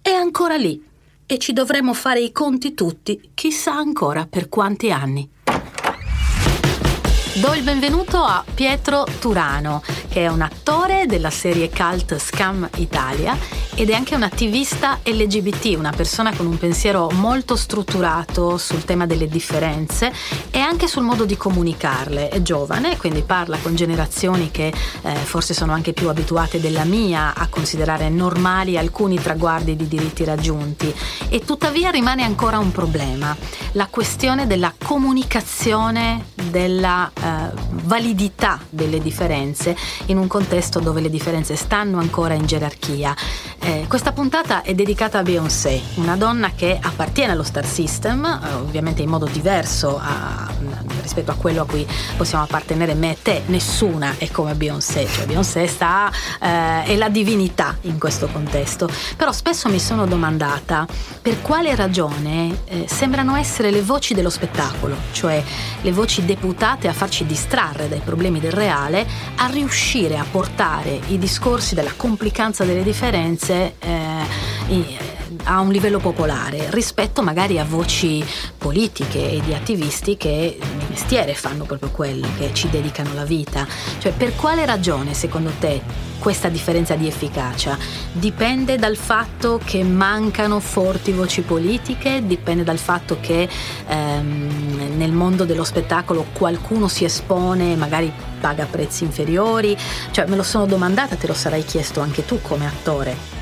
è 0.00 0.10
ancora 0.10 0.54
lì 0.54 0.89
e 1.30 1.38
ci 1.38 1.52
dovremo 1.52 1.94
fare 1.94 2.18
i 2.18 2.32
conti 2.32 2.74
tutti, 2.74 3.30
chissà 3.34 3.72
ancora 3.72 4.26
per 4.28 4.48
quanti 4.48 4.90
anni. 4.90 5.30
Do 7.34 7.54
il 7.54 7.62
benvenuto 7.62 8.18
a 8.24 8.44
Pietro 8.54 9.06
Turano, 9.20 9.82
che 10.08 10.24
è 10.24 10.26
un 10.26 10.40
attore 10.40 11.06
della 11.06 11.30
serie 11.30 11.70
cult 11.70 12.18
Scam 12.18 12.68
Italia 12.76 13.38
ed 13.76 13.88
è 13.88 13.94
anche 13.94 14.14
un 14.14 14.24
attivista 14.24 14.98
LGBT, 15.02 15.76
una 15.78 15.92
persona 15.92 16.34
con 16.34 16.44
un 16.44 16.58
pensiero 16.58 17.08
molto 17.12 17.56
strutturato 17.56 18.58
sul 18.58 18.84
tema 18.84 19.06
delle 19.06 19.28
differenze 19.28 20.12
e 20.50 20.58
anche 20.58 20.88
sul 20.88 21.04
modo 21.04 21.24
di 21.24 21.36
comunicarle. 21.36 22.28
È 22.28 22.42
giovane, 22.42 22.96
quindi 22.96 23.22
parla 23.22 23.56
con 23.58 23.76
generazioni 23.76 24.50
che 24.50 24.70
eh, 25.02 25.14
forse 25.14 25.54
sono 25.54 25.72
anche 25.72 25.92
più 25.92 26.08
abituate 26.08 26.60
della 26.60 26.84
mia 26.84 27.32
a 27.34 27.46
considerare 27.46 28.10
normali 28.10 28.76
alcuni 28.76 29.18
traguardi 29.18 29.76
di 29.76 29.88
diritti 29.88 30.24
raggiunti 30.24 30.92
e 31.28 31.38
tuttavia 31.44 31.90
rimane 31.90 32.24
ancora 32.24 32.58
un 32.58 32.72
problema, 32.72 33.34
la 33.72 33.86
questione 33.86 34.46
della 34.46 34.74
comunicazione 34.76 36.26
della 36.50 37.10
eh, 37.14 37.28
validità 37.84 38.58
delle 38.68 39.00
differenze 39.00 39.76
in 40.06 40.18
un 40.18 40.26
contesto 40.26 40.80
dove 40.80 41.00
le 41.00 41.10
differenze 41.10 41.56
stanno 41.56 41.98
ancora 41.98 42.34
in 42.34 42.46
gerarchia. 42.46 43.14
Eh, 43.58 43.84
questa 43.88 44.12
puntata 44.12 44.62
è 44.62 44.74
dedicata 44.74 45.18
a 45.18 45.22
Beyoncé, 45.22 45.80
una 45.96 46.16
donna 46.16 46.52
che 46.54 46.78
appartiene 46.80 47.32
allo 47.32 47.42
Star 47.42 47.66
System, 47.66 48.24
eh, 48.24 48.54
ovviamente 48.54 49.02
in 49.02 49.08
modo 49.08 49.26
diverso 49.26 49.98
a, 49.98 50.48
rispetto 51.02 51.30
a 51.30 51.34
quello 51.34 51.62
a 51.62 51.66
cui 51.66 51.86
possiamo 52.16 52.44
appartenere 52.44 52.94
me 52.94 53.12
e 53.12 53.18
te, 53.20 53.42
nessuna 53.46 54.14
è 54.18 54.30
come 54.30 54.54
Beyoncé, 54.54 55.06
cioè 55.06 55.26
Beyoncé 55.26 55.66
sta, 55.66 56.10
eh, 56.40 56.84
è 56.84 56.96
la 56.96 57.08
divinità 57.08 57.76
in 57.82 57.98
questo 57.98 58.28
contesto. 58.28 58.88
Però 59.16 59.32
spesso 59.32 59.68
mi 59.68 59.78
sono 59.80 60.06
domandata 60.06 60.86
per 61.20 61.42
quale 61.42 61.74
ragione 61.74 62.62
eh, 62.64 62.86
sembrano 62.88 63.36
essere 63.36 63.70
le 63.70 63.82
voci 63.82 64.14
dello 64.14 64.30
spettacolo, 64.30 64.96
cioè 65.12 65.42
le 65.82 65.92
voci 65.92 66.24
deputate 66.24 66.88
a 66.88 66.92
farci 67.10 67.26
distrarre 67.26 67.88
dai 67.88 68.00
problemi 68.04 68.38
del 68.38 68.52
reale, 68.52 69.04
a 69.36 69.48
riuscire 69.48 70.16
a 70.16 70.24
portare 70.30 71.00
i 71.08 71.18
discorsi 71.18 71.74
della 71.74 71.92
complicanza 71.96 72.64
delle 72.64 72.84
differenze 72.84 73.74
eh, 73.80 75.09
a 75.44 75.60
un 75.60 75.70
livello 75.70 75.98
popolare 75.98 76.68
rispetto 76.70 77.22
magari 77.22 77.58
a 77.58 77.64
voci 77.64 78.24
politiche 78.58 79.32
e 79.32 79.40
di 79.40 79.54
attivisti 79.54 80.16
che 80.16 80.58
di 80.58 80.84
mestiere 80.88 81.34
fanno 81.34 81.64
proprio 81.64 81.90
quello, 81.90 82.26
che 82.38 82.52
ci 82.52 82.68
dedicano 82.68 83.14
la 83.14 83.24
vita. 83.24 83.66
Cioè 83.98 84.12
per 84.12 84.34
quale 84.36 84.66
ragione 84.66 85.14
secondo 85.14 85.50
te 85.58 86.08
questa 86.18 86.48
differenza 86.48 86.94
di 86.94 87.06
efficacia? 87.06 87.76
Dipende 88.12 88.76
dal 88.76 88.96
fatto 88.96 89.60
che 89.64 89.82
mancano 89.82 90.60
forti 90.60 91.12
voci 91.12 91.42
politiche, 91.42 92.22
dipende 92.24 92.62
dal 92.62 92.78
fatto 92.78 93.18
che 93.20 93.48
ehm, 93.86 94.96
nel 94.96 95.12
mondo 95.12 95.44
dello 95.44 95.64
spettacolo 95.64 96.26
qualcuno 96.32 96.88
si 96.88 97.04
espone 97.04 97.72
e 97.72 97.76
magari 97.76 98.12
paga 98.40 98.66
prezzi 98.66 99.04
inferiori, 99.04 99.76
cioè 100.10 100.26
me 100.26 100.36
lo 100.36 100.42
sono 100.42 100.66
domandata, 100.66 101.16
te 101.16 101.26
lo 101.26 101.34
sarai 101.34 101.64
chiesto 101.64 102.00
anche 102.00 102.24
tu 102.24 102.40
come 102.42 102.66
attore. 102.66 103.39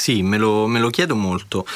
Sì, 0.00 0.22
me 0.22 0.38
lo, 0.38 0.66
me 0.66 0.80
lo 0.80 0.88
chiedo 0.88 1.14
molto. 1.14 1.66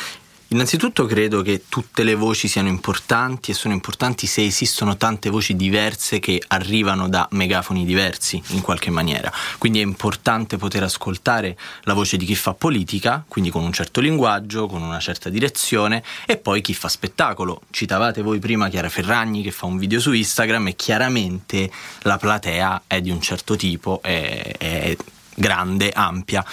Innanzitutto 0.49 1.05
credo 1.05 1.43
che 1.43 1.65
tutte 1.69 2.03
le 2.05 2.15
voci 2.15 2.49
siano 2.49 2.69
importanti 2.69 3.51
e 3.51 3.55
sono 3.55 3.75
importanti 3.75 4.27
se 4.27 4.43
esistono 4.43 4.97
tante 4.97 5.29
voci 5.29 5.55
diverse 5.57 6.21
che 6.21 6.43
arrivano 6.47 7.11
da 7.11 7.29
megafoni 7.33 7.85
diversi 7.85 8.43
in 8.51 8.63
qualche 8.63 8.89
maniera. 8.89 9.31
Quindi 9.59 9.81
è 9.81 9.83
importante 9.83 10.57
poter 10.57 10.85
ascoltare 10.85 11.59
la 11.83 11.93
voce 11.93 12.17
di 12.17 12.25
chi 12.25 12.35
fa 12.35 12.55
politica, 12.55 13.23
quindi 13.29 13.51
con 13.51 13.63
un 13.63 13.75
certo 13.75 14.01
linguaggio, 14.01 14.69
con 14.69 14.81
una 14.81 15.01
certa 15.01 15.29
direzione, 15.29 16.03
e 16.25 16.39
poi 16.39 16.63
chi 16.63 16.73
fa 16.73 16.89
spettacolo. 16.89 17.61
Citavate 17.69 18.23
voi 18.23 18.39
prima 18.39 18.71
Chiara 18.71 18.89
Ferragni 18.89 19.43
che 19.43 19.51
fa 19.51 19.67
un 19.67 19.77
video 19.77 20.01
su 20.01 20.13
Instagram 20.13 20.69
e 20.69 20.77
chiaramente 20.77 21.71
la 22.05 22.17
platea 22.17 22.85
è 22.87 23.03
di 23.03 23.11
un 23.11 23.21
certo 23.21 23.55
tipo, 23.55 24.01
è, 24.01 24.55
è 24.57 24.97
grande, 25.35 25.91
ampia. 25.91 26.45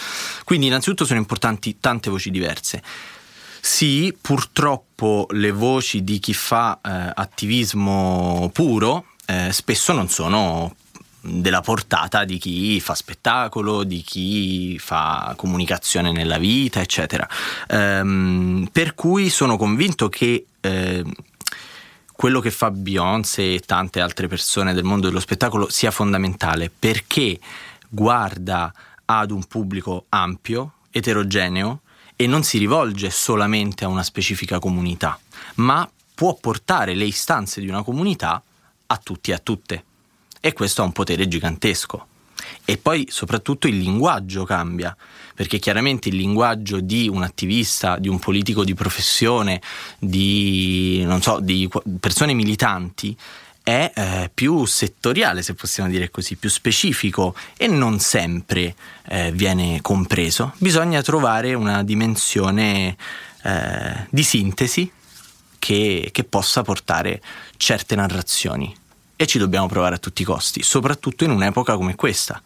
Quindi 0.44 0.68
innanzitutto 0.68 1.06
sono 1.06 1.20
importanti 1.20 1.78
tante 1.80 2.10
voci 2.10 2.32
diverse. 2.32 2.82
Sì, 3.60 4.16
purtroppo 4.20 5.28
le 5.32 5.52
voci 5.52 6.04
di 6.04 6.20
chi 6.20 6.34
fa 6.34 6.80
eh, 6.84 7.12
attivismo 7.14 8.50
puro 8.52 9.06
eh, 9.28 9.52
spesso 9.52 9.94
non 9.94 10.10
sono 10.10 10.76
della 11.22 11.62
portata 11.62 12.26
di 12.26 12.38
chi 12.40 12.80
fa 12.80 12.96
spettacolo, 12.96 13.84
di 13.84 14.02
chi 14.02 14.80
fa 14.80 15.34
comunicazione 15.38 16.12
nella 16.12 16.40
vita, 16.40 16.82
eccetera. 16.82 17.28
Ehm, 17.68 18.68
per 18.72 18.96
cui 18.96 19.30
sono 19.30 19.58
convinto 19.58 20.10
che 20.10 20.46
eh, 20.60 21.04
quello 22.12 22.40
che 22.40 22.52
fa 22.52 22.72
Beyoncé 22.72 23.54
e 23.54 23.60
tante 23.60 24.02
altre 24.02 24.28
persone 24.28 24.74
del 24.74 24.84
mondo 24.84 25.08
dello 25.08 25.20
spettacolo 25.20 25.70
sia 25.70 25.92
fondamentale 25.92 26.72
perché 26.78 27.40
guarda 27.94 28.74
ad 29.04 29.32
un 29.32 29.44
pubblico 29.44 30.06
ampio, 30.10 30.76
eterogeneo 30.90 31.82
e 32.16 32.26
non 32.28 32.44
si 32.44 32.58
rivolge 32.58 33.10
solamente 33.10 33.84
a 33.84 33.90
una 33.90 34.04
specifica 34.04 34.60
comunità, 34.60 35.20
ma 35.56 35.90
può 36.16 36.36
portare 36.36 36.94
le 36.94 37.06
istanze 37.06 37.60
di 37.60 37.68
una 37.68 37.84
comunità 37.84 38.42
a 38.88 38.98
tutti 38.98 39.32
e 39.32 39.34
a 39.34 39.40
tutte. 39.40 39.84
E 40.40 40.54
questo 40.54 40.82
ha 40.82 40.86
un 40.86 40.92
potere 40.92 41.28
gigantesco. 41.28 42.08
E 42.64 42.78
poi 42.78 43.08
soprattutto 43.10 43.68
il 43.68 43.78
linguaggio 43.78 44.44
cambia, 44.44 44.96
perché 45.36 45.60
chiaramente 45.60 46.10
il 46.10 46.16
linguaggio 46.16 46.80
di 46.80 47.08
un 47.08 47.24
attivista, 47.24 47.98
di 47.98 48.08
un 48.08 48.20
politico 48.20 48.64
di 48.64 48.74
professione, 48.74 49.62
di, 50.00 51.06
so, 51.20 51.40
di 51.40 51.70
persone 52.00 52.34
militanti 52.34 53.16
è 53.64 53.92
eh, 53.94 54.32
più 54.34 54.66
settoriale, 54.66 55.42
se 55.42 55.54
possiamo 55.54 55.90
dire 55.90 56.10
così, 56.10 56.36
più 56.36 56.50
specifico 56.50 57.36
e 57.58 57.68
non 57.68 58.00
sempre 58.00 58.76
eh, 59.08 59.32
viene 59.32 59.80
compreso. 59.82 60.54
Bisogna 60.58 61.02
trovare 61.02 61.54
una 61.54 61.84
dimensione 61.84 62.96
eh, 63.44 64.08
di 64.10 64.24
sintesi 64.24 64.92
che, 65.60 66.10
che 66.12 66.24
possa 66.24 66.64
portare 66.64 67.22
certe 67.58 67.96
narrazioni 67.96 68.76
e 69.16 69.28
ci 69.28 69.38
dobbiamo 69.38 69.68
provare 69.68 69.96
a 69.96 70.00
tutti 70.00 70.24
i 70.24 70.26
costi, 70.26 70.64
soprattutto 70.64 71.24
in 71.24 71.30
un'epoca 71.30 71.76
come 71.76 71.96
questa, 71.96 72.42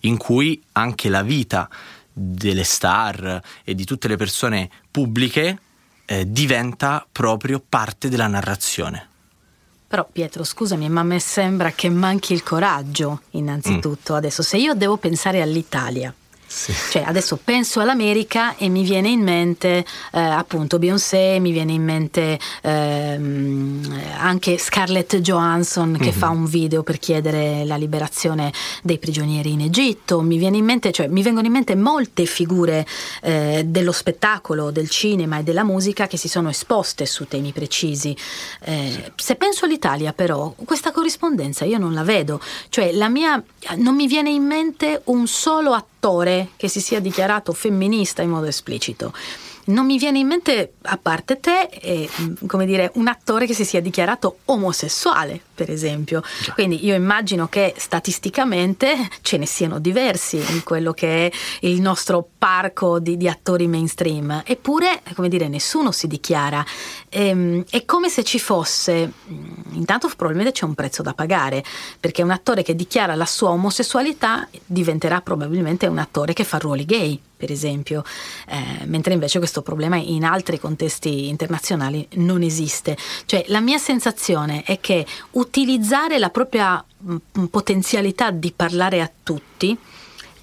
in 0.00 0.16
cui 0.16 0.62
anche 0.72 1.08
la 1.08 1.22
vita 1.22 1.68
delle 2.12 2.62
star 2.62 3.42
e 3.64 3.74
di 3.74 3.84
tutte 3.84 4.06
le 4.06 4.16
persone 4.16 4.70
pubbliche 4.90 5.58
eh, 6.04 6.30
diventa 6.30 7.04
proprio 7.10 7.60
parte 7.66 8.08
della 8.08 8.28
narrazione. 8.28 9.08
Però 9.92 10.08
Pietro, 10.10 10.42
scusami, 10.42 10.88
ma 10.88 11.00
a 11.00 11.04
me 11.04 11.18
sembra 11.18 11.72
che 11.72 11.90
manchi 11.90 12.32
il 12.32 12.42
coraggio, 12.42 13.24
innanzitutto. 13.32 14.14
Mm. 14.14 14.16
Adesso, 14.16 14.40
se 14.40 14.56
io 14.56 14.72
devo 14.72 14.96
pensare 14.96 15.42
all'Italia, 15.42 16.14
sì. 16.52 16.72
Cioè, 16.90 17.02
adesso 17.06 17.38
penso 17.42 17.80
all'America 17.80 18.56
e 18.56 18.68
mi 18.68 18.82
viene 18.82 19.08
in 19.08 19.22
mente 19.22 19.84
eh, 20.12 20.20
appunto 20.20 20.78
Beyoncé, 20.78 21.38
mi 21.40 21.50
viene 21.50 21.72
in 21.72 21.82
mente 21.82 22.38
ehm, 22.60 24.00
anche 24.18 24.58
Scarlett 24.58 25.16
Johansson 25.16 25.96
che 25.96 26.10
mm-hmm. 26.10 26.18
fa 26.18 26.28
un 26.28 26.44
video 26.44 26.82
per 26.82 26.98
chiedere 26.98 27.64
la 27.64 27.76
liberazione 27.76 28.52
dei 28.82 28.98
prigionieri 28.98 29.52
in 29.52 29.62
Egitto. 29.62 30.20
Mi, 30.20 30.36
viene 30.36 30.58
in 30.58 30.64
mente, 30.66 30.92
cioè, 30.92 31.08
mi 31.08 31.22
vengono 31.22 31.46
in 31.46 31.52
mente 31.52 31.74
molte 31.74 32.26
figure 32.26 32.86
eh, 33.22 33.62
dello 33.64 33.92
spettacolo, 33.92 34.70
del 34.70 34.90
cinema 34.90 35.38
e 35.38 35.42
della 35.42 35.64
musica 35.64 36.06
che 36.06 36.18
si 36.18 36.28
sono 36.28 36.50
esposte 36.50 37.06
su 37.06 37.26
temi 37.26 37.52
precisi. 37.52 38.14
Eh, 38.60 39.12
se 39.16 39.36
penso 39.36 39.64
all'Italia, 39.64 40.12
però, 40.12 40.54
questa 40.64 40.92
corrispondenza 40.92 41.64
io 41.64 41.78
non 41.78 41.94
la 41.94 42.02
vedo. 42.02 42.40
Cioè, 42.68 42.92
la 42.92 43.08
mia, 43.08 43.42
non 43.76 43.94
mi 43.94 44.06
viene 44.06 44.28
in 44.28 44.44
mente 44.44 45.00
un 45.04 45.26
solo 45.26 45.72
attore 45.72 45.90
attore 46.02 46.48
che 46.56 46.66
si 46.66 46.80
sia 46.80 46.98
dichiarato 46.98 47.52
femminista 47.52 48.22
in 48.22 48.30
modo 48.30 48.46
esplicito. 48.46 49.12
Non 49.66 49.86
mi 49.86 49.98
viene 49.98 50.18
in 50.18 50.26
mente, 50.26 50.72
a 50.82 50.98
parte 51.00 51.38
te, 51.38 51.68
eh, 51.70 52.10
come 52.48 52.66
dire, 52.66 52.90
un 52.94 53.06
attore 53.06 53.46
che 53.46 53.54
si 53.54 53.64
sia 53.64 53.80
dichiarato 53.80 54.38
omosessuale, 54.46 55.40
per 55.54 55.70
esempio. 55.70 56.22
Già. 56.42 56.52
Quindi 56.52 56.84
io 56.84 56.94
immagino 56.94 57.48
che 57.48 57.74
statisticamente 57.76 58.96
ce 59.20 59.36
ne 59.36 59.46
siano 59.46 59.78
diversi 59.78 60.36
in 60.36 60.62
quello 60.64 60.92
che 60.92 61.26
è 61.26 61.32
il 61.60 61.80
nostro 61.80 62.26
parco 62.38 62.98
di, 62.98 63.16
di 63.16 63.28
attori 63.28 63.66
mainstream. 63.66 64.42
Eppure, 64.44 65.02
come 65.14 65.28
dire, 65.28 65.48
nessuno 65.48 65.92
si 65.92 66.06
dichiara. 66.06 66.64
Ehm, 67.08 67.64
è 67.70 67.84
come 67.84 68.08
se 68.08 68.24
ci 68.24 68.38
fosse, 68.38 69.12
mm, 69.30 69.74
intanto 69.74 70.08
probabilmente 70.08 70.52
c'è 70.52 70.64
un 70.64 70.74
prezzo 70.74 71.02
da 71.02 71.14
pagare, 71.14 71.62
perché 72.00 72.22
un 72.22 72.30
attore 72.30 72.62
che 72.62 72.74
dichiara 72.74 73.14
la 73.14 73.26
sua 73.26 73.50
omosessualità 73.50 74.48
diventerà 74.64 75.20
probabilmente 75.20 75.86
un 75.86 75.98
attore 75.98 76.32
che 76.32 76.44
fa 76.44 76.58
ruoli 76.58 76.84
gay 76.84 77.20
per 77.42 77.50
esempio, 77.50 78.04
eh, 78.46 78.86
mentre 78.86 79.14
invece 79.14 79.38
questo 79.38 79.62
problema 79.62 79.96
in 79.96 80.22
altri 80.22 80.60
contesti 80.60 81.26
internazionali 81.26 82.06
non 82.12 82.40
esiste. 82.42 82.96
Cioè 83.24 83.46
la 83.48 83.58
mia 83.58 83.78
sensazione 83.78 84.62
è 84.62 84.78
che 84.78 85.04
utilizzare 85.32 85.51
la 86.18 86.30
propria 86.30 86.82
mh, 86.98 87.16
mm, 87.38 87.44
potenzialità 87.44 88.30
di 88.30 88.52
parlare 88.54 89.00
a 89.00 89.10
tutti 89.22 89.78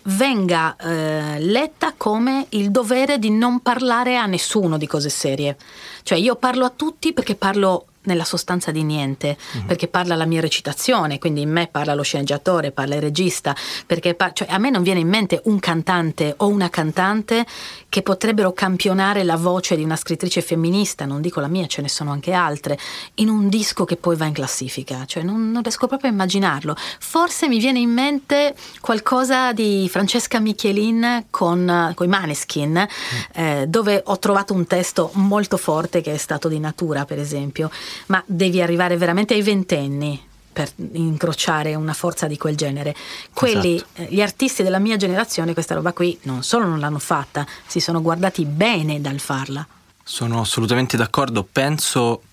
venga 0.03 0.75
eh, 0.77 1.39
letta 1.39 1.93
come 1.97 2.45
il 2.49 2.71
dovere 2.71 3.19
di 3.19 3.29
non 3.29 3.59
parlare 3.59 4.17
a 4.17 4.25
nessuno 4.25 4.77
di 4.77 4.87
cose 4.87 5.09
serie. 5.09 5.57
Cioè 6.03 6.17
io 6.17 6.35
parlo 6.35 6.65
a 6.65 6.69
tutti 6.69 7.13
perché 7.13 7.35
parlo 7.35 7.87
nella 8.09 8.25
sostanza 8.25 8.71
di 8.71 8.83
niente, 8.83 9.37
mm-hmm. 9.37 9.67
perché 9.67 9.87
parla 9.87 10.15
la 10.15 10.25
mia 10.25 10.41
recitazione, 10.41 11.19
quindi 11.19 11.41
in 11.41 11.51
me 11.51 11.67
parla 11.67 11.93
lo 11.93 12.01
sceneggiatore, 12.01 12.71
parla 12.71 12.95
il 12.95 13.01
regista, 13.01 13.55
perché 13.85 14.15
par- 14.15 14.33
cioè, 14.33 14.47
a 14.49 14.57
me 14.57 14.71
non 14.71 14.81
viene 14.81 14.99
in 14.99 15.07
mente 15.07 15.41
un 15.45 15.59
cantante 15.59 16.33
o 16.37 16.47
una 16.47 16.69
cantante 16.69 17.45
che 17.87 18.01
potrebbero 18.01 18.51
campionare 18.51 19.23
la 19.23 19.35
voce 19.35 19.75
di 19.75 19.83
una 19.83 19.95
scrittrice 19.95 20.41
femminista, 20.41 21.05
non 21.05 21.21
dico 21.21 21.39
la 21.39 21.47
mia, 21.47 21.67
ce 21.67 21.81
ne 21.81 21.89
sono 21.89 22.11
anche 22.11 22.33
altre, 22.33 22.77
in 23.15 23.29
un 23.29 23.47
disco 23.47 23.85
che 23.85 23.95
poi 23.95 24.15
va 24.15 24.25
in 24.25 24.33
classifica, 24.33 25.05
cioè 25.05 25.23
non, 25.23 25.51
non 25.51 25.61
riesco 25.61 25.87
proprio 25.87 26.09
a 26.09 26.13
immaginarlo. 26.13 26.75
Forse 26.99 27.47
mi 27.47 27.59
viene 27.59 27.79
in 27.79 27.91
mente 27.91 28.55
qualcosa 28.81 29.53
di 29.53 29.87
Francesca 29.89 30.39
Michelin 30.39 31.25
con, 31.29 31.91
con 31.95 32.05
i 32.05 32.09
Maneskin, 32.09 32.71
mm. 32.71 33.41
eh, 33.41 33.65
dove 33.67 34.01
ho 34.05 34.17
trovato 34.19 34.53
un 34.53 34.65
testo 34.65 35.11
molto 35.13 35.57
forte 35.57 36.01
che 36.01 36.13
è 36.13 36.17
stato 36.17 36.47
di 36.47 36.59
natura, 36.59 37.05
per 37.05 37.19
esempio 37.19 37.69
ma 38.07 38.23
devi 38.25 38.61
arrivare 38.61 38.97
veramente 38.97 39.33
ai 39.33 39.41
ventenni 39.41 40.27
per 40.51 40.71
incrociare 40.93 41.75
una 41.75 41.93
forza 41.93 42.27
di 42.27 42.37
quel 42.37 42.55
genere. 42.55 42.95
Quelli, 43.33 43.75
esatto. 43.75 44.01
Eh, 44.01 44.07
gli 44.09 44.21
artisti 44.21 44.63
della 44.63 44.79
mia 44.79 44.97
generazione, 44.97 45.53
questa 45.53 45.75
roba 45.75 45.93
qui 45.93 46.17
non 46.23 46.43
solo 46.43 46.65
non 46.65 46.79
l'hanno 46.79 46.99
fatta, 46.99 47.45
si 47.65 47.79
sono 47.79 48.01
guardati 48.01 48.43
bene 48.45 48.99
dal 48.99 49.19
farla. 49.19 49.65
Sono 50.03 50.41
assolutamente 50.41 50.97
d'accordo, 50.97 51.47
penso 51.49 52.23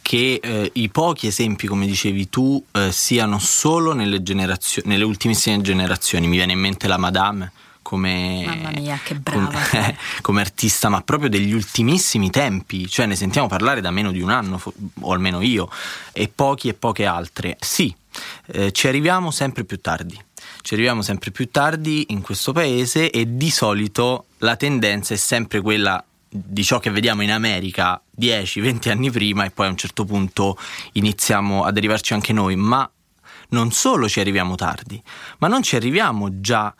che 0.00 0.40
eh, 0.42 0.70
i 0.72 0.88
pochi 0.88 1.26
esempi, 1.26 1.66
come 1.66 1.84
dicevi 1.84 2.30
tu, 2.30 2.64
eh, 2.72 2.90
siano 2.90 3.38
solo 3.38 3.92
nelle, 3.92 4.22
nelle 4.84 5.04
ultimissime 5.04 5.60
generazioni. 5.60 6.26
Mi 6.26 6.36
viene 6.36 6.52
in 6.52 6.60
mente 6.60 6.88
la 6.88 6.96
Madame, 6.96 7.52
come, 7.88 8.70
mia, 8.76 9.00
come, 9.24 9.96
come, 10.20 10.40
artista, 10.42 10.90
ma 10.90 11.00
proprio 11.00 11.30
degli 11.30 11.54
ultimissimi 11.54 12.28
tempi, 12.28 12.86
cioè 12.86 13.06
ne 13.06 13.16
sentiamo 13.16 13.48
parlare 13.48 13.80
da 13.80 13.90
meno 13.90 14.12
di 14.12 14.20
un 14.20 14.28
anno, 14.28 14.60
o 15.00 15.12
almeno 15.14 15.40
io, 15.40 15.70
e 16.12 16.28
pochi 16.28 16.68
e 16.68 16.74
poche 16.74 17.06
altre. 17.06 17.56
Sì, 17.58 17.94
eh, 18.48 18.72
ci 18.72 18.88
arriviamo 18.88 19.30
sempre 19.30 19.64
più 19.64 19.80
tardi. 19.80 20.22
Ci 20.60 20.74
arriviamo 20.74 21.00
sempre 21.00 21.30
più 21.30 21.48
tardi 21.50 22.08
in 22.10 22.20
questo 22.20 22.52
paese 22.52 23.10
e 23.10 23.38
di 23.38 23.48
solito 23.48 24.26
la 24.38 24.56
tendenza 24.56 25.14
è 25.14 25.16
sempre 25.16 25.62
quella 25.62 26.04
di 26.28 26.62
ciò 26.62 26.80
che 26.80 26.90
vediamo 26.90 27.22
in 27.22 27.32
America 27.32 27.98
10-20 28.20 28.90
anni 28.90 29.10
prima 29.10 29.46
e 29.46 29.50
poi 29.50 29.64
a 29.64 29.70
un 29.70 29.78
certo 29.78 30.04
punto 30.04 30.58
iniziamo 30.92 31.64
ad 31.64 31.74
arrivarci 31.74 32.12
anche 32.12 32.34
noi, 32.34 32.54
ma 32.54 32.86
non 33.48 33.72
solo 33.72 34.10
ci 34.10 34.20
arriviamo 34.20 34.56
tardi, 34.56 35.02
ma 35.38 35.48
non 35.48 35.62
ci 35.62 35.74
arriviamo 35.74 36.38
già 36.42 36.74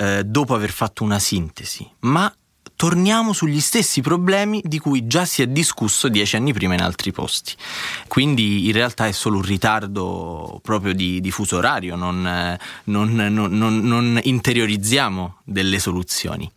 eh, 0.00 0.24
dopo 0.24 0.54
aver 0.54 0.70
fatto 0.70 1.04
una 1.04 1.18
sintesi, 1.18 1.86
ma 2.00 2.32
torniamo 2.74 3.34
sugli 3.34 3.60
stessi 3.60 4.00
problemi 4.00 4.62
di 4.64 4.78
cui 4.78 5.06
già 5.06 5.26
si 5.26 5.42
è 5.42 5.46
discusso 5.46 6.08
dieci 6.08 6.36
anni 6.36 6.54
prima 6.54 6.72
in 6.72 6.80
altri 6.80 7.12
posti. 7.12 7.54
Quindi 8.08 8.66
in 8.66 8.72
realtà 8.72 9.06
è 9.06 9.12
solo 9.12 9.36
un 9.36 9.42
ritardo 9.42 10.58
proprio 10.62 10.94
di, 10.94 11.20
di 11.20 11.30
fuso 11.30 11.58
orario, 11.58 11.96
non, 11.96 12.26
eh, 12.26 12.58
non, 12.84 13.14
non, 13.14 13.52
non 13.52 14.18
interiorizziamo 14.22 15.40
delle 15.44 15.78
soluzioni. 15.78 16.50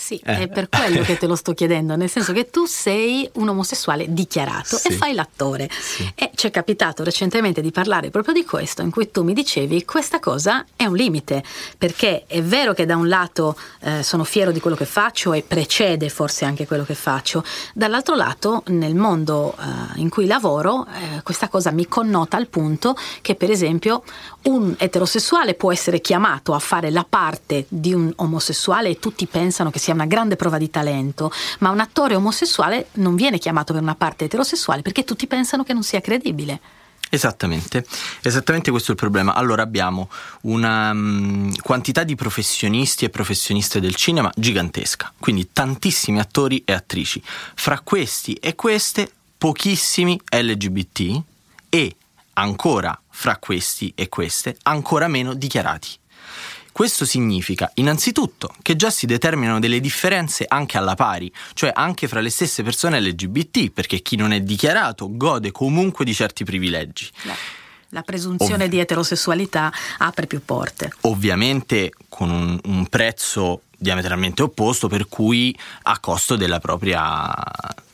Sì, 0.00 0.18
eh. 0.24 0.38
è 0.38 0.48
per 0.48 0.70
quello 0.70 1.02
che 1.02 1.18
te 1.18 1.26
lo 1.26 1.36
sto 1.36 1.52
chiedendo, 1.52 1.94
nel 1.94 2.08
senso 2.08 2.32
che 2.32 2.48
tu 2.48 2.64
sei 2.64 3.28
un 3.34 3.48
omosessuale 3.48 4.06
dichiarato 4.08 4.78
sì. 4.78 4.88
e 4.88 4.92
fai 4.92 5.12
l'attore. 5.12 5.68
Sì. 5.70 6.10
E 6.14 6.30
ci 6.34 6.46
è 6.46 6.50
capitato 6.50 7.04
recentemente 7.04 7.60
di 7.60 7.70
parlare 7.70 8.08
proprio 8.08 8.32
di 8.32 8.42
questo, 8.42 8.80
in 8.80 8.90
cui 8.90 9.10
tu 9.10 9.22
mi 9.22 9.34
dicevi 9.34 9.84
questa 9.84 10.18
cosa 10.18 10.64
è 10.74 10.86
un 10.86 10.96
limite, 10.96 11.44
perché 11.76 12.24
è 12.26 12.42
vero 12.42 12.72
che 12.72 12.86
da 12.86 12.96
un 12.96 13.08
lato 13.08 13.54
eh, 13.82 14.02
sono 14.02 14.24
fiero 14.24 14.52
di 14.52 14.58
quello 14.58 14.74
che 14.74 14.86
faccio 14.86 15.34
e 15.34 15.42
precede 15.42 16.08
forse 16.08 16.46
anche 16.46 16.66
quello 16.66 16.84
che 16.84 16.94
faccio, 16.94 17.44
dall'altro 17.74 18.14
lato 18.14 18.62
nel 18.68 18.94
mondo 18.94 19.54
eh, 19.60 20.00
in 20.00 20.08
cui 20.08 20.24
lavoro 20.24 20.86
eh, 20.86 21.20
questa 21.22 21.48
cosa 21.48 21.72
mi 21.72 21.86
connota 21.86 22.38
al 22.38 22.46
punto 22.46 22.96
che 23.20 23.34
per 23.34 23.50
esempio 23.50 24.02
un 24.42 24.74
eterosessuale 24.78 25.54
può 25.54 25.72
essere 25.72 26.00
chiamato 26.00 26.54
a 26.54 26.58
fare 26.58 26.90
la 26.90 27.06
parte 27.08 27.66
di 27.68 27.92
un 27.92 28.12
omosessuale 28.16 28.88
e 28.88 28.98
tutti 28.98 29.26
pensano 29.26 29.70
che 29.70 29.78
sia 29.78 29.94
una 29.94 30.06
grande 30.06 30.36
prova 30.36 30.58
di 30.58 30.70
talento, 30.70 31.30
ma 31.58 31.70
un 31.70 31.80
attore 31.80 32.14
omosessuale 32.14 32.88
non 32.94 33.14
viene 33.14 33.38
chiamato 33.38 33.72
per 33.72 33.82
una 33.82 33.94
parte 33.94 34.24
eterosessuale 34.24 34.82
perché 34.82 35.04
tutti 35.04 35.26
pensano 35.26 35.64
che 35.64 35.72
non 35.72 35.82
sia 35.82 36.00
credibile. 36.00 36.60
Esattamente, 37.12 37.84
esattamente 38.22 38.70
questo 38.70 38.92
è 38.92 38.94
il 38.94 39.00
problema. 39.00 39.34
Allora 39.34 39.62
abbiamo 39.62 40.08
una 40.42 40.92
um, 40.92 41.52
quantità 41.56 42.04
di 42.04 42.14
professionisti 42.14 43.04
e 43.04 43.10
professioniste 43.10 43.80
del 43.80 43.96
cinema 43.96 44.30
gigantesca, 44.36 45.12
quindi 45.18 45.48
tantissimi 45.52 46.20
attori 46.20 46.62
e 46.64 46.72
attrici. 46.72 47.20
Fra 47.54 47.80
questi 47.80 48.34
e 48.34 48.54
queste 48.54 49.10
pochissimi 49.36 50.20
LGBT 50.30 51.22
e 51.68 51.96
ancora 52.34 52.98
fra 53.20 53.36
questi 53.36 53.92
e 53.94 54.08
queste 54.08 54.56
ancora 54.62 55.06
meno 55.06 55.34
dichiarati. 55.34 55.90
Questo 56.72 57.04
significa 57.04 57.70
innanzitutto 57.74 58.54
che 58.62 58.76
già 58.76 58.88
si 58.88 59.04
determinano 59.04 59.58
delle 59.58 59.78
differenze 59.78 60.46
anche 60.48 60.78
alla 60.78 60.94
pari, 60.94 61.30
cioè 61.52 61.70
anche 61.74 62.08
fra 62.08 62.20
le 62.20 62.30
stesse 62.30 62.62
persone 62.62 62.98
LGBT, 62.98 63.72
perché 63.72 64.00
chi 64.00 64.16
non 64.16 64.32
è 64.32 64.40
dichiarato 64.40 65.14
gode 65.14 65.50
comunque 65.50 66.06
di 66.06 66.14
certi 66.14 66.44
privilegi. 66.44 67.10
La, 67.24 67.34
la 67.90 68.02
presunzione 68.02 68.64
Ov- 68.64 68.70
di 68.70 68.78
eterosessualità 68.78 69.70
apre 69.98 70.26
più 70.26 70.42
porte. 70.42 70.90
Ovviamente 71.02 71.92
con 72.08 72.30
un, 72.30 72.58
un 72.64 72.86
prezzo 72.86 73.64
diametralmente 73.76 74.40
opposto, 74.40 74.88
per 74.88 75.08
cui 75.08 75.54
a 75.82 75.98
costo 75.98 76.36
della 76.36 76.58
propria 76.58 77.30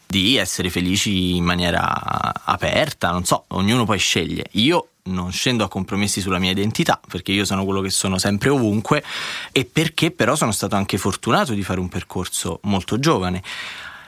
di 0.06 0.36
essere 0.36 0.70
felici 0.70 1.34
in 1.34 1.42
maniera 1.42 2.44
aperta, 2.44 3.10
non 3.10 3.24
so, 3.24 3.46
ognuno 3.48 3.84
poi 3.84 3.98
sceglie. 3.98 4.44
Io 4.52 4.90
non 5.06 5.32
scendo 5.32 5.64
a 5.64 5.68
compromessi 5.68 6.20
sulla 6.20 6.38
mia 6.38 6.50
identità, 6.50 7.00
perché 7.06 7.32
io 7.32 7.44
sono 7.44 7.64
quello 7.64 7.80
che 7.80 7.90
sono 7.90 8.18
sempre 8.18 8.48
ovunque 8.48 9.02
e 9.52 9.64
perché 9.64 10.10
però 10.10 10.36
sono 10.36 10.52
stato 10.52 10.76
anche 10.76 10.98
fortunato 10.98 11.52
di 11.52 11.62
fare 11.62 11.80
un 11.80 11.88
percorso 11.88 12.60
molto 12.62 12.98
giovane. 12.98 13.42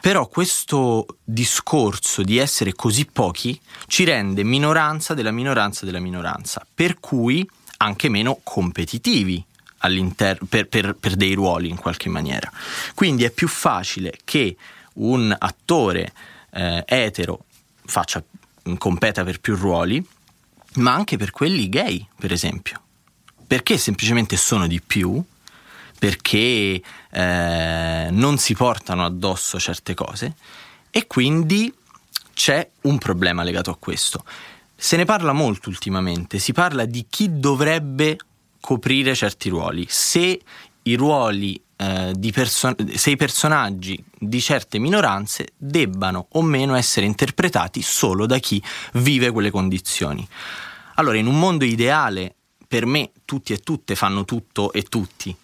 Però 0.00 0.28
questo 0.28 1.06
discorso 1.24 2.22
di 2.22 2.38
essere 2.38 2.72
così 2.72 3.04
pochi 3.06 3.58
ci 3.86 4.04
rende 4.04 4.44
minoranza 4.44 5.12
della 5.12 5.32
minoranza 5.32 5.84
della 5.84 5.98
minoranza, 5.98 6.64
per 6.72 7.00
cui 7.00 7.48
anche 7.78 8.08
meno 8.08 8.40
competitivi 8.42 9.44
per, 10.14 10.38
per, 10.68 10.96
per 10.98 11.14
dei 11.16 11.34
ruoli 11.34 11.68
in 11.68 11.76
qualche 11.76 12.08
maniera. 12.08 12.50
Quindi 12.94 13.24
è 13.24 13.30
più 13.30 13.48
facile 13.48 14.18
che 14.24 14.56
un 14.94 15.34
attore 15.36 16.12
eh, 16.52 16.82
etero 16.86 17.44
faccia, 17.84 18.22
competa 18.76 19.24
per 19.24 19.40
più 19.40 19.56
ruoli, 19.56 20.04
ma 20.76 20.94
anche 20.94 21.16
per 21.16 21.30
quelli 21.30 21.68
gay, 21.68 22.06
per 22.18 22.32
esempio. 22.32 22.82
Perché 23.46 23.78
semplicemente 23.78 24.36
sono 24.36 24.66
di 24.66 24.80
più, 24.80 25.22
perché 25.98 26.80
eh, 27.10 28.08
non 28.10 28.38
si 28.38 28.54
portano 28.54 29.04
addosso 29.04 29.58
certe 29.58 29.94
cose 29.94 30.34
e 30.90 31.06
quindi 31.06 31.72
c'è 32.34 32.68
un 32.82 32.98
problema 32.98 33.42
legato 33.42 33.70
a 33.70 33.76
questo. 33.76 34.24
Se 34.76 34.96
ne 34.96 35.04
parla 35.04 35.32
molto 35.32 35.68
ultimamente, 35.68 36.38
si 36.38 36.52
parla 36.52 36.84
di 36.84 37.06
chi 37.08 37.40
dovrebbe 37.40 38.16
coprire 38.60 39.14
certi 39.14 39.48
ruoli. 39.48 39.86
Se 39.88 40.40
i 40.82 40.94
ruoli 40.94 41.60
eh, 41.80 42.12
di 42.16 42.32
person- 42.32 42.74
se 42.94 43.10
i 43.10 43.16
personaggi 43.16 44.02
di 44.18 44.40
certe 44.40 44.78
minoranze 44.78 45.50
debbano 45.56 46.26
o 46.32 46.42
meno 46.42 46.74
essere 46.74 47.06
interpretati 47.06 47.82
solo 47.82 48.26
da 48.26 48.38
chi 48.38 48.60
vive 48.94 49.30
quelle 49.30 49.52
condizioni. 49.52 50.26
Allora, 50.96 51.18
in 51.18 51.28
un 51.28 51.38
mondo 51.38 51.64
ideale, 51.64 52.34
per 52.66 52.84
me 52.84 53.12
tutti 53.24 53.52
e 53.52 53.58
tutte 53.58 53.94
fanno 53.94 54.24
tutto 54.24 54.72
e 54.72 54.82
tutti, 54.82 55.34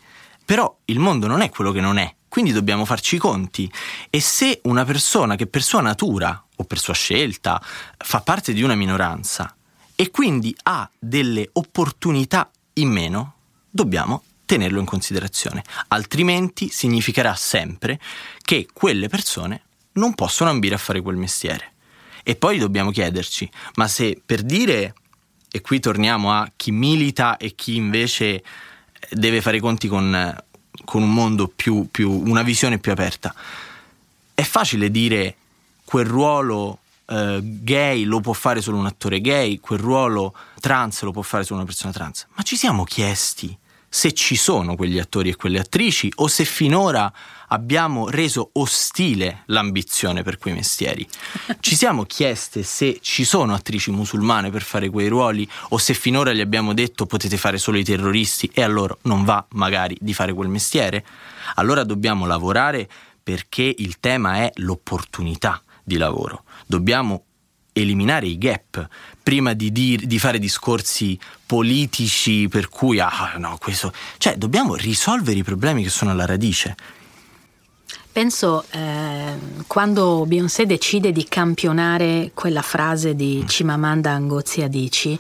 però 0.45 0.77
il 0.87 0.99
mondo 0.99 1.29
non 1.29 1.41
è 1.41 1.51
quello 1.51 1.71
che 1.71 1.81
non 1.81 1.99
è, 1.99 2.13
quindi 2.29 2.51
dobbiamo 2.51 2.85
farci 2.85 3.15
i 3.15 3.19
conti. 3.19 3.71
E 4.11 4.21
se 4.21 4.61
una 4.65 4.85
persona 4.85 5.37
che 5.37 5.47
per 5.47 5.63
sua 5.63 5.83
natura 5.83 6.45
o 6.57 6.65
per 6.65 6.81
sua 6.81 6.95
scelta 6.95 7.63
fa 7.97 8.21
parte 8.23 8.53
di 8.53 8.63
una 8.63 8.75
minoranza 8.75 9.55
e 9.95 10.11
quindi 10.11 10.53
ha 10.65 10.91
delle 10.99 11.49
opportunità 11.53 12.51
in 12.75 12.91
meno, 12.91 13.35
dobbiamo 13.71 14.25
tenerlo 14.45 14.81
in 14.81 14.87
considerazione, 14.87 15.63
altrimenti 15.89 16.69
significherà 16.69 17.35
sempre 17.35 17.99
che 18.43 18.69
quelle 18.73 19.09
persone 19.09 19.63
non 19.93 20.15
possono 20.15 20.51
ambire 20.51 20.75
a 20.75 20.79
fare 20.79 21.01
quel 21.01 21.17
mestiere. 21.17 21.73
E 22.23 22.37
poi 22.37 22.59
dobbiamo 22.59 22.91
chiederci, 22.91 23.51
ma 23.75 23.87
se 23.87 24.21
per 24.25 24.43
dire, 24.43 24.95
e 25.51 25.61
qui 25.61 25.79
torniamo 25.79 26.33
a 26.33 26.51
chi 26.57 26.71
milita 26.71 27.37
e 27.37 27.55
chi 27.55 27.77
invece 27.77 28.43
deve 29.11 29.43
fare 29.43 29.59
i 29.59 29.61
conti 29.61 29.89
con, 29.89 30.43
con 30.85 31.03
un 31.03 31.13
mondo 31.13 31.49
più, 31.49 31.89
più, 31.91 32.11
una 32.11 32.43
visione 32.43 32.79
più 32.79 32.93
aperta, 32.93 33.35
è 34.35 34.43
facile 34.43 34.91
dire 34.91 35.37
quel 35.85 36.07
ruolo 36.07 36.79
Uh, 37.07 37.39
gay 37.43 38.05
lo 38.05 38.21
può 38.21 38.33
fare 38.33 38.63
solo 38.63 38.79
un 38.79 38.87
attore 38.87 39.21
gay, 39.21 39.61
quel 39.61 39.79
ruolo 39.79 40.35
trans 40.59 41.03
lo 41.03 41.13
può 41.13 41.21
fare 41.21 41.45
solo 41.45 41.59
una 41.59 41.69
persona 41.69 41.93
trans. 41.93 42.27
Ma 42.33 42.43
ci 42.43 42.57
siamo 42.57 42.85
chiesti 42.85 43.55
se 43.95 44.13
ci 44.13 44.35
sono 44.35 44.75
quegli 44.75 44.99
attori 44.99 45.29
e 45.29 45.37
quelle 45.37 45.61
attrici 45.61 46.11
o 46.17 46.27
se 46.27 46.45
finora 46.45 47.13
abbiamo 47.47 48.11
reso 48.11 48.51
ostile 48.55 49.45
l'ambizione 49.47 50.25
per 50.25 50.37
quei 50.37 50.53
mestieri. 50.53 51.07
Ci 51.61 51.77
siamo 51.77 52.03
chieste 52.03 52.65
se 52.65 52.99
ci 53.01 53.23
sono 53.23 53.55
attrici 53.55 53.93
musulmane 53.93 54.51
per 54.51 54.63
fare 54.63 54.91
quei 54.91 55.07
ruoli 55.07 55.49
o 55.69 55.79
se 55.79 55.95
finora 55.95 56.33
gli 56.33 56.41
abbiamo 56.41 56.75
detto 56.75 57.07
potete 57.07 57.37
fare 57.37 57.57
solo 57.57 57.79
i 57.79 57.85
terroristi 57.85 58.51
e 58.53 58.63
allora 58.63 58.97
non 59.03 59.23
va 59.23 59.47
magari 59.51 59.97
di 60.01 60.13
fare 60.13 60.33
quel 60.33 60.49
mestiere? 60.49 61.07
Allora 61.55 61.85
dobbiamo 61.85 62.27
lavorare 62.27 62.89
perché 63.23 63.73
il 63.79 64.01
tema 64.01 64.39
è 64.39 64.51
l'opportunità 64.57 65.63
di 65.85 65.99
lavoro. 65.99 66.43
Dobbiamo 66.67 67.27
eliminare 67.75 68.27
i 68.27 68.39
gap 68.39 68.89
prima 69.23 69.53
di, 69.53 69.73
dir, 69.73 70.07
di, 70.07 70.19
fare 70.19 70.39
discorsi 70.39 71.19
politici 71.45 72.49
per 72.49 72.69
cui 72.69 73.01
ah 73.01 73.35
no 73.37 73.59
questo 73.61 73.93
cioè 74.19 74.37
dobbiamo 74.37 74.77
risolvere 74.77 75.39
i 75.39 75.43
problemi 75.43 75.83
che 75.83 75.91
sono 75.91 76.13
alla 76.13 76.25
radice 76.25 76.77
Penso 78.15 78.65
eh, 78.71 79.35
quando 79.67 80.25
Beyoncé 80.25 80.67
decide 80.67 81.11
di 81.11 81.25
campionare 81.25 82.31
quella 82.33 82.63
frase 82.63 83.17
di 83.17 83.41
mm. 83.43 83.47
Chimamanda 83.47 84.17
Ngozi 84.17 84.63
Adichie 84.63 85.19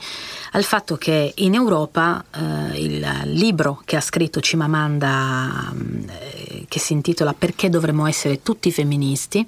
al 0.52 0.62
fatto 0.62 0.94
che 0.94 1.32
in 1.38 1.54
Europa 1.54 2.24
eh, 2.32 2.80
il 2.80 3.20
libro 3.24 3.82
che 3.84 3.96
ha 3.96 4.00
scritto 4.00 4.38
Chimamanda 4.38 5.74
eh, 6.06 6.66
che 6.68 6.78
si 6.78 6.92
intitola 6.92 7.34
Perché 7.34 7.68
dovremmo 7.68 8.06
essere 8.06 8.44
tutti 8.44 8.70
femministi 8.70 9.44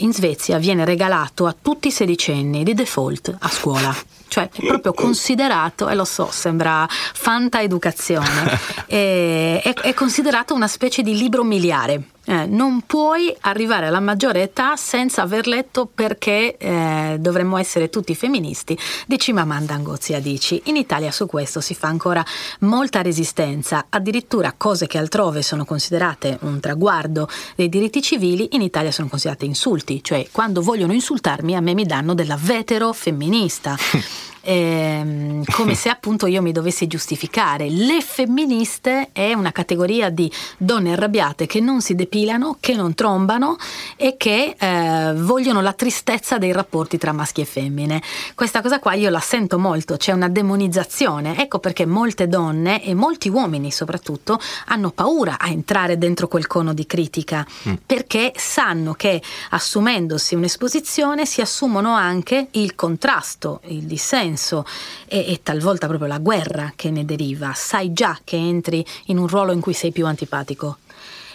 in 0.00 0.12
Svezia 0.12 0.58
viene 0.58 0.84
regalato 0.84 1.46
a 1.46 1.54
tutti 1.60 1.88
i 1.88 1.90
sedicenni 1.92 2.62
di 2.62 2.74
default 2.74 3.36
a 3.38 3.48
scuola. 3.48 3.94
Cioè 4.28 4.48
è 4.48 4.64
proprio 4.64 4.92
considerato, 4.92 5.88
e 5.88 5.94
lo 5.96 6.04
so, 6.04 6.28
sembra 6.30 6.86
fanta 6.88 7.60
educazione, 7.62 8.58
è, 8.86 9.60
è, 9.64 9.72
è 9.72 9.94
considerato 9.94 10.54
una 10.54 10.68
specie 10.68 11.02
di 11.02 11.16
libro 11.16 11.42
miliare 11.42 12.02
eh, 12.30 12.46
non 12.46 12.82
puoi 12.82 13.34
arrivare 13.40 13.88
alla 13.88 13.98
maggiore 13.98 14.42
età 14.42 14.76
senza 14.76 15.22
aver 15.22 15.48
letto 15.48 15.90
perché 15.92 16.56
eh, 16.56 17.16
dovremmo 17.18 17.56
essere 17.56 17.90
tutti 17.90 18.14
femministi 18.14 18.78
di 19.08 19.18
Cimamanda 19.18 19.76
Ngozi 19.76 20.14
Adici. 20.14 20.62
In 20.66 20.76
Italia 20.76 21.10
su 21.10 21.26
questo 21.26 21.60
si 21.60 21.74
fa 21.74 21.88
ancora 21.88 22.24
molta 22.60 23.02
resistenza, 23.02 23.86
addirittura 23.88 24.54
cose 24.56 24.86
che 24.86 24.96
altrove 24.96 25.42
sono 25.42 25.64
considerate 25.64 26.38
un 26.42 26.60
traguardo 26.60 27.28
dei 27.56 27.68
diritti 27.68 28.00
civili, 28.00 28.50
in 28.52 28.62
Italia 28.62 28.92
sono 28.92 29.08
considerate 29.08 29.44
insulti, 29.46 30.00
cioè 30.00 30.28
quando 30.30 30.62
vogliono 30.62 30.92
insultarmi 30.92 31.56
a 31.56 31.60
me 31.60 31.74
mi 31.74 31.84
danno 31.84 32.14
della 32.14 32.38
vetero 32.40 32.92
femminista. 32.92 33.76
ehm, 34.42 35.44
come 35.52 35.74
se 35.74 35.88
appunto 35.88 36.26
io 36.26 36.42
mi 36.42 36.52
dovessi 36.52 36.86
giustificare. 36.86 37.68
Le 37.68 38.00
femministe 38.00 39.10
è 39.12 39.32
una 39.32 39.52
categoria 39.52 40.10
di 40.10 40.30
donne 40.56 40.92
arrabbiate 40.92 41.46
che 41.46 41.60
non 41.60 41.80
si 41.80 41.94
depilano, 41.94 42.56
che 42.60 42.74
non 42.74 42.94
trombano 42.94 43.56
e 43.96 44.16
che 44.16 44.54
eh, 44.58 45.12
vogliono 45.16 45.60
la 45.60 45.72
tristezza 45.72 46.38
dei 46.38 46.52
rapporti 46.52 46.98
tra 46.98 47.12
maschi 47.12 47.40
e 47.40 47.44
femmine. 47.44 48.02
Questa 48.34 48.62
cosa 48.62 48.78
qua 48.78 48.94
io 48.94 49.10
la 49.10 49.20
sento 49.20 49.58
molto, 49.58 49.96
c'è 49.96 50.12
una 50.12 50.28
demonizzazione. 50.28 51.38
Ecco 51.38 51.58
perché 51.58 51.86
molte 51.86 52.28
donne 52.28 52.82
e 52.82 52.94
molti 52.94 53.28
uomini 53.28 53.70
soprattutto 53.70 54.38
hanno 54.66 54.90
paura 54.90 55.38
a 55.38 55.48
entrare 55.48 55.98
dentro 55.98 56.28
quel 56.28 56.46
cono 56.46 56.72
di 56.72 56.86
critica 56.86 57.46
mm. 57.68 57.74
perché 57.86 58.32
sanno 58.36 58.94
che 58.94 59.22
assumendosi 59.50 60.34
un'esposizione 60.34 61.26
si 61.26 61.40
assumono 61.40 61.94
anche 61.94 62.48
il 62.52 62.74
contrasto, 62.74 63.60
il 63.66 63.82
dissenso 63.84 64.30
senso 64.40 64.64
e, 65.06 65.32
e, 65.32 65.40
talvolta 65.42 65.86
proprio 65.86 66.08
la 66.08 66.18
guerra 66.18 66.72
che 66.74 66.90
ne 66.90 67.04
deriva, 67.04 67.52
sai 67.54 67.92
già 67.92 68.18
che 68.24 68.36
entri 68.36 68.84
in 69.06 69.18
un 69.18 69.28
ruolo 69.28 69.52
in 69.52 69.60
cui 69.60 69.74
sei 69.74 69.92
più 69.92 70.06
antipatico. 70.06 70.78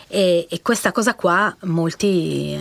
E, 0.08 0.45
e 0.47 0.62
questa 0.62 0.91
cosa 0.91 1.16
qua 1.16 1.53
molti 1.62 2.53
eh, 2.53 2.60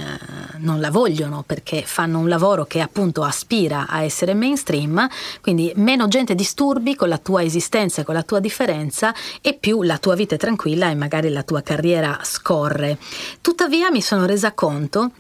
non 0.59 0.81
la 0.81 0.91
vogliono 0.91 1.43
perché 1.47 1.83
fanno 1.83 2.19
un 2.19 2.27
lavoro 2.27 2.65
che 2.65 2.81
appunto 2.81 3.23
aspira 3.23 3.87
a 3.87 4.03
essere 4.03 4.33
mainstream, 4.33 5.07
quindi 5.43 5.71
meno 5.77 6.09
gente 6.09 6.35
disturbi 6.35 6.97
con 6.97 7.11
la 7.11 7.19
tua 7.19 7.43
esistenza 7.43 8.01
e 8.01 8.05
con 8.05 8.15
la 8.15 8.23
tua 8.23 8.41
differenza 8.41 9.15
e 9.43 9.55
più 9.55 9.83
la 9.83 9.99
tua 9.99 10.15
vita 10.15 10.37
è 10.37 10.39
tranquilla 10.39 10.89
e 10.89 10.95
magari 10.95 11.29
la 11.29 11.43
tua 11.43 11.61
carriera 11.61 12.19
scorre. 12.23 12.99
Tuttavia 13.43 13.91
mi 13.91 14.01
sono 14.01 14.25
resa 14.25 14.53
conto 14.53 15.11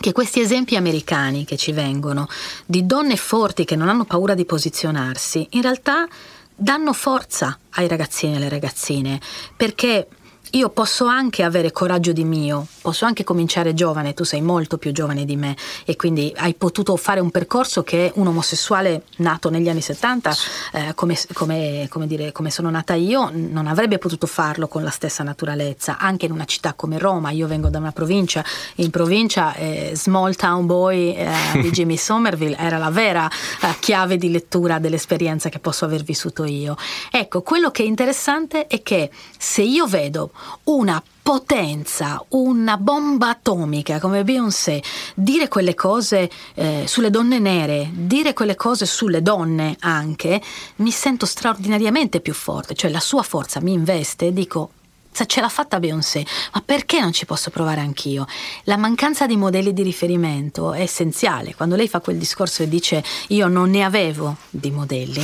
che 0.00 0.12
questi 0.12 0.40
esempi 0.40 0.76
americani 0.76 1.44
che 1.44 1.56
ci 1.56 1.72
vengono 1.72 2.28
di 2.66 2.86
donne 2.86 3.16
forti 3.16 3.64
che 3.64 3.76
non 3.76 3.88
hanno 3.88 4.04
paura 4.04 4.34
di 4.34 4.44
posizionarsi, 4.44 5.46
in 5.50 5.62
realtà 5.62 6.06
danno 6.54 6.92
forza 6.92 7.58
ai 7.70 7.88
ragazzini 7.88 8.34
e 8.34 8.36
alle 8.36 8.48
ragazzine, 8.48 9.20
perché 9.56 10.06
io 10.52 10.68
posso 10.70 11.06
anche 11.06 11.42
avere 11.42 11.72
coraggio 11.72 12.12
di 12.12 12.24
mio, 12.24 12.66
posso 12.80 13.04
anche 13.04 13.24
cominciare 13.24 13.74
giovane, 13.74 14.14
tu 14.14 14.24
sei 14.24 14.40
molto 14.40 14.78
più 14.78 14.92
giovane 14.92 15.24
di 15.24 15.36
me 15.36 15.56
e 15.84 15.96
quindi 15.96 16.32
hai 16.36 16.54
potuto 16.54 16.96
fare 16.96 17.18
un 17.18 17.30
percorso 17.30 17.82
che 17.82 18.12
un 18.14 18.26
omosessuale 18.28 19.02
nato 19.16 19.50
negli 19.50 19.68
anni 19.68 19.80
70, 19.80 20.36
eh, 20.72 20.94
come, 20.94 21.18
come, 21.32 21.86
come, 21.90 22.06
dire, 22.06 22.30
come 22.30 22.50
sono 22.50 22.70
nata 22.70 22.94
io, 22.94 23.30
non 23.32 23.66
avrebbe 23.66 23.98
potuto 23.98 24.26
farlo 24.26 24.68
con 24.68 24.84
la 24.84 24.90
stessa 24.90 25.24
naturalezza, 25.24 25.98
anche 25.98 26.26
in 26.26 26.32
una 26.32 26.44
città 26.44 26.74
come 26.74 26.98
Roma, 26.98 27.30
io 27.30 27.46
vengo 27.46 27.68
da 27.68 27.78
una 27.78 27.92
provincia, 27.92 28.44
in 28.76 28.90
provincia 28.90 29.54
eh, 29.54 29.92
Small 29.94 30.34
Town 30.36 30.66
Boy 30.66 31.14
eh, 31.14 31.32
di 31.60 31.70
Jimmy 31.72 31.96
Somerville 31.96 32.56
era 32.56 32.78
la 32.78 32.90
vera 32.90 33.28
eh, 33.28 33.74
chiave 33.80 34.16
di 34.18 34.30
lettura 34.30 34.78
dell'esperienza 34.78 35.48
che 35.48 35.58
posso 35.58 35.84
aver 35.84 36.02
vissuto 36.02 36.44
io. 36.44 36.76
Ecco, 37.10 37.42
quello 37.42 37.70
che 37.70 37.82
è 37.82 37.86
interessante 37.86 38.66
è 38.66 38.82
che 38.82 39.10
se 39.36 39.62
io 39.62 39.86
vedo 39.86 40.30
una 40.64 41.02
potenza, 41.22 42.22
una 42.28 42.76
bomba 42.76 43.30
atomica 43.30 43.98
come 43.98 44.24
Beyoncé, 44.24 44.82
dire 45.14 45.48
quelle 45.48 45.74
cose 45.74 46.30
eh, 46.54 46.84
sulle 46.86 47.10
donne 47.10 47.38
nere, 47.38 47.90
dire 47.92 48.34
quelle 48.34 48.56
cose 48.56 48.84
sulle 48.84 49.22
donne 49.22 49.76
anche, 49.80 50.40
mi 50.76 50.90
sento 50.90 51.24
straordinariamente 51.24 52.20
più 52.20 52.34
forte, 52.34 52.74
cioè 52.74 52.90
la 52.90 53.00
sua 53.00 53.22
forza 53.22 53.60
mi 53.60 53.72
investe 53.72 54.26
e 54.26 54.32
dico 54.32 54.70
se 55.14 55.26
ce 55.26 55.40
l'ha 55.40 55.48
fatta 55.48 55.78
Beyoncé, 55.78 56.26
ma 56.52 56.60
perché 56.64 57.00
non 57.00 57.12
ci 57.12 57.24
posso 57.24 57.50
provare 57.50 57.80
anch'io? 57.80 58.26
La 58.64 58.76
mancanza 58.76 59.28
di 59.28 59.36
modelli 59.36 59.72
di 59.72 59.84
riferimento 59.84 60.72
è 60.72 60.80
essenziale. 60.80 61.54
Quando 61.54 61.76
lei 61.76 61.86
fa 61.88 62.00
quel 62.00 62.18
discorso 62.18 62.64
e 62.64 62.68
dice 62.68 63.02
io 63.28 63.46
non 63.46 63.70
ne 63.70 63.84
avevo 63.84 64.36
di 64.50 64.72
modelli, 64.72 65.22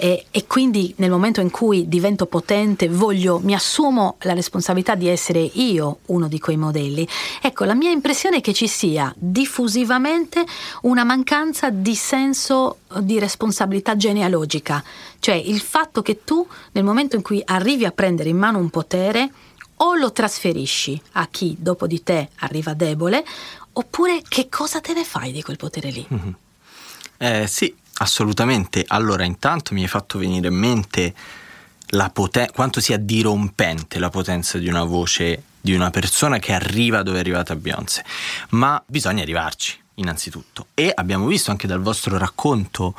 e, 0.00 0.24
e, 0.30 0.46
quindi 0.46 0.94
nel 0.96 1.10
momento 1.10 1.42
in 1.42 1.50
cui 1.50 1.86
divento 1.86 2.24
potente 2.24 2.88
voglio, 2.88 3.38
mi 3.38 3.52
assumo 3.52 4.16
la 4.20 4.32
responsabilità 4.32 4.94
di 4.94 5.06
essere 5.08 5.40
io 5.40 5.98
uno 6.06 6.26
di 6.26 6.38
quei 6.38 6.56
modelli. 6.56 7.06
Ecco, 7.42 7.64
la 7.64 7.74
mia 7.74 7.90
impressione 7.90 8.38
è 8.38 8.40
che 8.40 8.54
ci 8.54 8.66
sia 8.66 9.14
diffusivamente 9.18 10.42
una 10.82 11.04
mancanza 11.04 11.68
di 11.68 11.94
senso 11.94 12.78
di 13.00 13.18
responsabilità 13.18 13.94
genealogica, 13.94 14.82
cioè 15.18 15.34
il 15.34 15.60
fatto 15.60 16.00
che 16.00 16.24
tu 16.24 16.46
nel 16.72 16.84
momento 16.84 17.16
in 17.16 17.22
cui 17.22 17.42
arrivi 17.44 17.84
a 17.84 17.90
prendere 17.90 18.30
in 18.30 18.38
mano 18.38 18.56
un 18.56 18.70
potere 18.70 19.30
o 19.76 19.96
lo 19.96 20.12
trasferisci 20.12 20.98
a 21.12 21.28
chi 21.30 21.56
dopo 21.58 21.86
di 21.86 22.02
te 22.02 22.30
arriva 22.36 22.72
debole, 22.72 23.22
oppure 23.72 24.22
che 24.26 24.48
cosa 24.48 24.80
te 24.80 24.94
ne 24.94 25.04
fai 25.04 25.30
di 25.30 25.42
quel 25.42 25.58
potere 25.58 25.90
lì? 25.90 26.06
Mm-hmm. 26.10 26.32
Eh, 27.18 27.46
sì, 27.46 27.74
Assolutamente. 28.02 28.84
Allora, 28.86 29.24
intanto 29.24 29.74
mi 29.74 29.82
hai 29.82 29.88
fatto 29.88 30.18
venire 30.18 30.48
in 30.48 30.54
mente 30.54 31.14
poten- 32.12 32.50
quanto 32.52 32.80
sia 32.80 32.96
dirompente 32.96 33.98
la 33.98 34.10
potenza 34.10 34.58
di 34.58 34.68
una 34.68 34.84
voce 34.84 35.42
di 35.60 35.74
una 35.74 35.90
persona 35.90 36.38
che 36.38 36.54
arriva 36.54 37.02
dove 37.02 37.18
è 37.18 37.20
arrivata 37.20 37.54
Beyoncé. 37.54 38.04
Ma 38.50 38.82
bisogna 38.86 39.22
arrivarci, 39.22 39.78
innanzitutto. 39.96 40.68
E 40.72 40.90
abbiamo 40.94 41.26
visto 41.26 41.50
anche 41.50 41.66
dal 41.66 41.82
vostro 41.82 42.16
racconto 42.16 42.94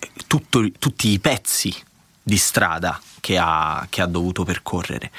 eh, 0.00 0.10
tutto, 0.26 0.68
tutti 0.76 1.08
i 1.08 1.20
pezzi 1.20 1.72
di 2.20 2.36
strada 2.36 3.00
che 3.20 3.38
ha, 3.38 3.86
che 3.88 4.02
ha 4.02 4.06
dovuto 4.06 4.42
percorrere. 4.42 5.12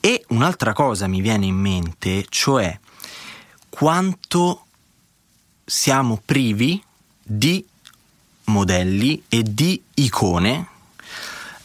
E 0.00 0.24
un'altra 0.28 0.72
cosa 0.72 1.06
mi 1.06 1.20
viene 1.20 1.44
in 1.44 1.56
mente, 1.56 2.24
cioè 2.30 2.78
quanto 3.68 4.64
siamo 5.66 6.20
privi 6.24 6.82
di 7.22 7.62
modelli 8.50 9.24
e 9.28 9.42
di 9.42 9.82
icone 9.94 10.68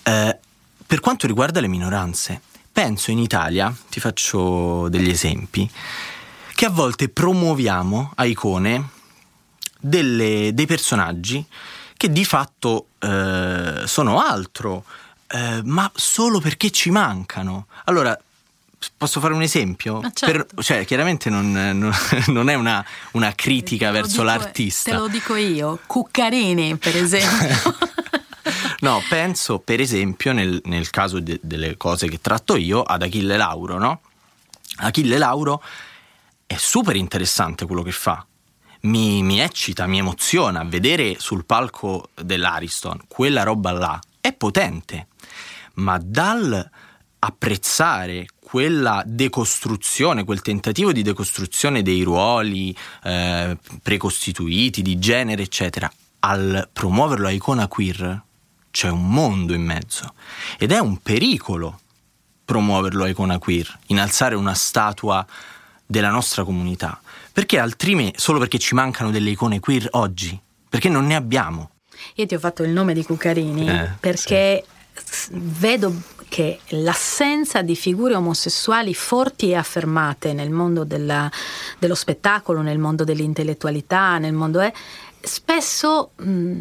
eh, 0.03 0.39
per 0.85 0.99
quanto 0.99 1.27
riguarda 1.27 1.59
le 1.59 1.67
minoranze. 1.67 2.41
Penso 2.71 3.11
in 3.11 3.19
Italia, 3.19 3.73
ti 3.89 3.99
faccio 3.99 4.87
degli 4.89 5.09
esempi, 5.09 5.69
che 6.53 6.65
a 6.65 6.69
volte 6.69 7.09
promuoviamo 7.09 8.13
a 8.15 8.25
icone 8.25 8.89
delle, 9.79 10.51
dei 10.53 10.65
personaggi 10.65 11.45
che 11.97 12.11
di 12.11 12.25
fatto 12.25 12.87
eh, 12.99 13.83
sono 13.85 14.19
altro, 14.19 14.83
eh, 15.27 15.61
ma 15.63 15.89
solo 15.95 16.39
perché 16.39 16.69
ci 16.69 16.91
mancano. 16.91 17.67
Allora, 17.85 18.17
Posso 18.97 19.19
fare 19.19 19.33
un 19.33 19.41
esempio? 19.41 20.01
Certo. 20.13 20.25
Per, 20.25 20.63
cioè, 20.63 20.85
chiaramente 20.85 21.29
non, 21.29 21.51
non, 21.51 21.91
non 22.27 22.49
è 22.49 22.53
una, 22.53 22.85
una 23.11 23.33
critica 23.33 23.91
verso 23.91 24.21
dico, 24.21 24.23
l'artista. 24.23 24.91
Te 24.91 24.97
lo 24.97 25.07
dico 25.07 25.35
io, 25.35 25.79
Cuccarini, 25.85 26.77
per 26.77 26.95
esempio. 26.95 27.75
no, 28.81 29.01
penso 29.09 29.59
per 29.59 29.79
esempio 29.79 30.33
nel, 30.33 30.61
nel 30.65 30.89
caso 30.89 31.19
de, 31.19 31.39
delle 31.41 31.77
cose 31.77 32.07
che 32.07 32.19
tratto 32.21 32.55
io 32.55 32.81
ad 32.81 33.01
Achille 33.01 33.37
Lauro, 33.37 33.77
no? 33.77 34.01
Achille 34.77 35.17
Lauro 35.17 35.61
è 36.45 36.55
super 36.57 36.95
interessante 36.95 37.65
quello 37.65 37.81
che 37.81 37.91
fa. 37.91 38.25
Mi, 38.81 39.23
mi 39.23 39.39
eccita, 39.39 39.87
mi 39.87 39.97
emoziona 39.97 40.63
vedere 40.63 41.15
sul 41.17 41.45
palco 41.45 42.09
dell'Ariston 42.13 43.01
quella 43.07 43.43
roba 43.43 43.71
là. 43.71 43.99
È 44.21 44.31
potente, 44.33 45.07
ma 45.75 45.99
dal 46.01 46.69
apprezzare 47.19 48.27
quella 48.47 49.01
decostruzione, 49.03 50.23
quel 50.23 50.41
tentativo 50.41 50.91
di 50.91 51.01
decostruzione 51.01 51.81
dei 51.81 52.03
ruoli 52.03 52.73
eh, 53.03 53.57
precostituiti, 53.81 54.83
di 54.83 54.99
genere, 54.99 55.41
eccetera, 55.41 55.91
al 56.19 56.69
promuoverlo 56.71 57.25
a 57.25 57.31
icona 57.31 57.67
queer, 57.67 58.21
c'è 58.69 58.89
un 58.89 59.09
mondo 59.09 59.55
in 59.55 59.63
mezzo. 59.63 60.13
Ed 60.59 60.71
è 60.71 60.77
un 60.77 60.97
pericolo 60.97 61.79
promuoverlo 62.45 63.05
a 63.05 63.07
icona 63.07 63.39
queer, 63.39 63.79
innalzare 63.87 64.35
una 64.35 64.53
statua 64.53 65.25
della 65.83 66.11
nostra 66.11 66.43
comunità. 66.43 67.01
Perché 67.33 67.57
altrimenti, 67.57 68.19
solo 68.19 68.37
perché 68.37 68.59
ci 68.59 68.75
mancano 68.75 69.09
delle 69.09 69.31
icone 69.31 69.59
queer 69.59 69.87
oggi, 69.93 70.39
perché 70.69 70.87
non 70.87 71.07
ne 71.07 71.15
abbiamo. 71.15 71.71
Io 72.13 72.27
ti 72.27 72.35
ho 72.35 72.39
fatto 72.39 72.61
il 72.61 72.69
nome 72.69 72.93
di 72.93 73.03
Cuccarini 73.03 73.67
eh, 73.67 73.89
perché 73.99 74.63
sì. 74.63 74.74
Vedo 75.31 75.93
che 76.27 76.59
l'assenza 76.69 77.61
di 77.61 77.75
figure 77.75 78.15
omosessuali 78.15 78.93
forti 78.93 79.49
e 79.51 79.55
affermate 79.55 80.33
nel 80.33 80.49
mondo 80.49 80.83
della, 80.83 81.31
dello 81.79 81.95
spettacolo, 81.95 82.61
nel 82.61 82.79
mondo 82.79 83.03
dell'intellettualità, 83.03 84.17
nel 84.17 84.33
mondo 84.33 84.59
è, 84.59 84.71
spesso 85.21 86.11
mh, 86.15 86.59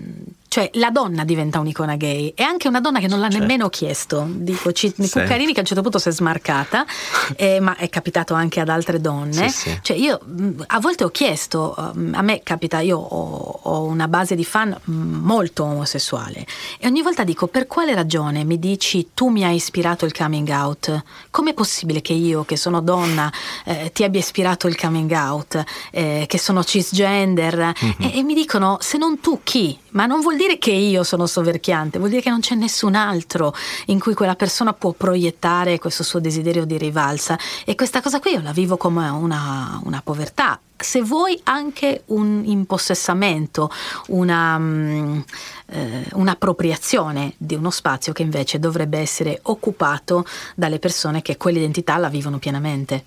cioè 0.55 0.71
la 0.75 0.91
donna 0.91 1.25
diventa 1.25 1.59
un'icona 1.59 1.97
gay 1.97 2.33
e 2.33 2.45
anche 2.45 2.69
una 2.69 2.81
donna 2.81 3.01
che 3.01 3.09
non 3.09 3.19
l'ha 3.19 3.29
certo. 3.29 3.45
nemmeno 3.45 3.69
chiesto. 3.71 4.25
Dico, 4.29 4.71
C- 4.71 4.93
sì. 4.97 5.11
Cuccarini 5.11 5.53
che 5.53 5.59
a 5.59 5.63
un 5.63 5.67
certo 5.67 5.83
punto 5.83 5.99
si 5.99 6.11
è 6.11 6.13
smarcata, 6.13 6.87
eh, 7.35 7.59
ma 7.59 7.75
è 7.75 7.89
capitato 7.89 8.35
anche 8.35 8.61
ad 8.61 8.69
altre 8.69 9.01
donne. 9.01 9.49
Sì, 9.49 9.71
sì. 9.71 9.79
Cioè 9.83 9.97
io 9.97 10.21
a 10.69 10.79
volte 10.79 11.03
ho 11.03 11.09
chiesto, 11.09 11.75
a 11.75 11.93
me 12.23 12.41
capita, 12.45 12.79
io 12.79 12.99
ho, 12.99 13.59
ho, 13.63 13.83
una 13.83 14.07
base 14.07 14.37
di 14.37 14.45
fan 14.45 14.79
molto 14.85 15.65
omosessuale 15.65 16.47
e 16.79 16.87
ogni 16.87 17.03
volta 17.03 17.25
dico 17.25 17.49
per 17.49 17.67
quale 17.67 17.93
ragione 17.93 18.45
mi 18.45 18.61
dici 18.61 19.09
tu 19.13 19.31
mi 19.31 19.43
hai 19.43 19.57
ispirato 19.57 20.07
il 20.07 20.13
coming 20.13 20.49
out? 20.51 21.03
Com'è 21.31 21.53
possibile 21.53 22.01
che 22.01 22.13
io 22.13 22.45
che 22.45 22.57
sono 22.57 22.81
donna 22.81 23.29
eh, 23.65 23.91
ti 23.93 24.05
abbia 24.05 24.21
ispirato 24.21 24.69
il 24.69 24.77
coming 24.77 25.11
out, 25.11 25.61
eh, 25.91 26.27
che 26.29 26.39
sono 26.39 26.63
cisgender? 26.63 27.57
Mm-hmm. 27.57 27.95
E, 27.99 28.19
e 28.19 28.23
mi 28.23 28.35
dicono 28.35 28.79
se 28.81 28.99
non 28.99 29.19
tu 29.19 29.41
chi? 29.43 29.83
Ma 29.95 30.07
non 30.07 30.21
vuol 30.21 30.37
dire 30.37 30.59
che 30.59 30.73
io 30.73 31.05
sono 31.05 31.27
soverchiante, 31.27 31.99
vuol 31.99 32.11
dire 32.11 32.23
che 32.23 32.31
non 32.31 32.41
c'è 32.41 32.55
nessun 32.55 32.95
altro 32.95 33.55
in 33.87 34.01
cui 34.01 34.15
quella 34.15 34.35
persona 34.35 34.73
può 34.73 34.93
proiettare 34.93 35.79
questo 35.79 36.03
suo 36.03 36.19
desiderio 36.19 36.65
di 36.65 36.77
rivalsa. 36.79 37.39
E 37.65 37.77
questa 37.77 38.03
cosa 38.03 38.19
qui 38.19 38.33
io 38.33 38.43
la 38.43 38.53
vivo 38.53 38.77
come 38.77 39.09
una, 39.09 39.81
una 39.85 40.03
povertà. 40.03 40.59
Se 40.77 41.01
vuoi 41.01 41.41
anche 41.45 42.03
un 42.07 42.43
impossessamento, 42.45 43.71
una, 44.09 44.57
um, 44.57 45.25
eh, 45.67 46.07
un'appropriazione 46.13 47.35
di 47.37 47.55
uno 47.55 47.71
spazio 47.71 48.13
che 48.13 48.23
invece 48.23 48.59
dovrebbe 48.59 48.99
essere 48.99 49.39
occupato 49.43 50.27
dalle 50.57 50.81
persone 50.81 51.23
che 51.23 51.37
quell'identità 51.37 51.97
la 51.99 52.09
vivono 52.09 52.39
pienamente. 52.39 53.05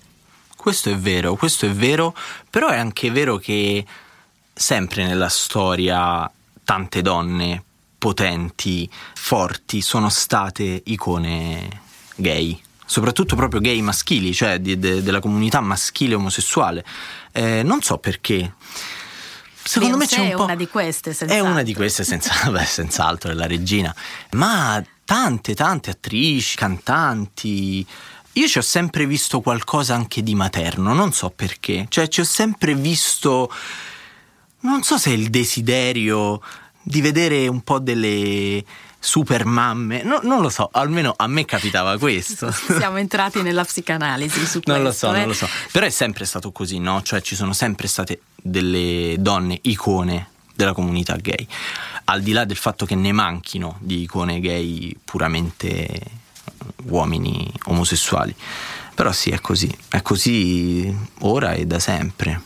Questo 0.56 0.88
è 0.88 0.96
vero, 0.96 1.36
questo 1.36 1.66
è 1.66 1.70
vero, 1.70 2.14
però 2.48 2.68
è 2.68 2.78
anche 2.78 3.10
vero 3.10 3.36
che 3.36 3.84
sempre 4.54 5.06
nella 5.06 5.28
storia 5.28 6.28
tante 6.68 7.00
donne 7.00 7.64
potenti, 7.96 8.86
forti, 9.14 9.80
sono 9.80 10.10
state 10.10 10.82
icone 10.84 11.80
gay 12.14 12.60
soprattutto 12.84 13.36
proprio 13.36 13.60
gay 13.60 13.80
maschili, 13.80 14.34
cioè 14.34 14.58
di, 14.58 14.78
de, 14.78 15.02
della 15.02 15.20
comunità 15.20 15.60
maschile 15.60 16.14
omosessuale. 16.14 16.84
Eh, 17.32 17.62
non 17.62 17.80
so 17.80 17.96
perché. 17.96 18.52
Secondo 19.62 19.96
Beyoncé 19.96 20.16
me 20.18 20.26
c'è 20.26 20.30
un 20.30 20.36
po'. 20.36 20.44
Una 20.44 20.54
di 20.56 20.68
queste, 20.68 21.14
senz'altro. 21.14 21.46
È 21.46 21.50
una 21.50 21.62
di 21.62 21.74
queste, 21.74 22.04
senza, 22.04 22.34
beh, 22.50 22.64
senz'altro, 22.64 23.30
è 23.30 23.34
la 23.34 23.46
regina. 23.46 23.94
Ma 24.32 24.82
tante, 25.06 25.54
tante 25.54 25.90
attrici, 25.90 26.54
cantanti. 26.54 27.86
Io 28.32 28.46
ci 28.46 28.58
ho 28.58 28.62
sempre 28.62 29.06
visto 29.06 29.40
qualcosa 29.40 29.94
anche 29.94 30.22
di 30.22 30.34
materno, 30.34 30.92
non 30.92 31.12
so 31.12 31.30
perché. 31.30 31.86
Cioè, 31.88 32.08
ci 32.08 32.20
ho 32.20 32.24
sempre 32.24 32.74
visto 32.74 33.50
non 34.60 34.82
so 34.82 34.98
se 34.98 35.10
è 35.10 35.14
il 35.14 35.30
desiderio 35.30 36.40
di 36.82 37.00
vedere 37.00 37.46
un 37.48 37.62
po' 37.62 37.78
delle 37.78 38.64
super 39.00 39.44
mamme, 39.44 40.02
no, 40.02 40.20
non 40.22 40.40
lo 40.40 40.48
so, 40.48 40.68
almeno 40.72 41.14
a 41.16 41.26
me 41.26 41.44
capitava 41.44 41.96
questo. 41.98 42.50
Siamo 42.52 42.96
entrati 42.96 43.42
nella 43.42 43.64
psicanalisi 43.64 44.44
su 44.44 44.60
questo. 44.60 44.72
Non 44.72 44.82
lo 44.82 44.92
so, 44.92 45.12
eh? 45.14 45.18
non 45.18 45.28
lo 45.28 45.34
so. 45.34 45.48
Però 45.70 45.86
è 45.86 45.90
sempre 45.90 46.24
stato 46.24 46.50
così, 46.50 46.78
no? 46.78 47.02
Cioè 47.02 47.20
ci 47.20 47.36
sono 47.36 47.52
sempre 47.52 47.86
state 47.86 48.20
delle 48.34 49.16
donne 49.18 49.58
icone 49.62 50.30
della 50.54 50.72
comunità 50.72 51.14
gay, 51.16 51.46
al 52.04 52.20
di 52.20 52.32
là 52.32 52.44
del 52.44 52.56
fatto 52.56 52.84
che 52.84 52.96
ne 52.96 53.12
manchino 53.12 53.76
di 53.80 54.02
icone 54.02 54.40
gay 54.40 54.96
puramente 55.04 56.00
uomini 56.86 57.48
omosessuali. 57.66 58.34
Però 58.94 59.12
sì, 59.12 59.30
è 59.30 59.40
così, 59.40 59.72
è 59.88 60.02
così 60.02 60.92
ora 61.20 61.52
e 61.52 61.66
da 61.66 61.78
sempre. 61.78 62.42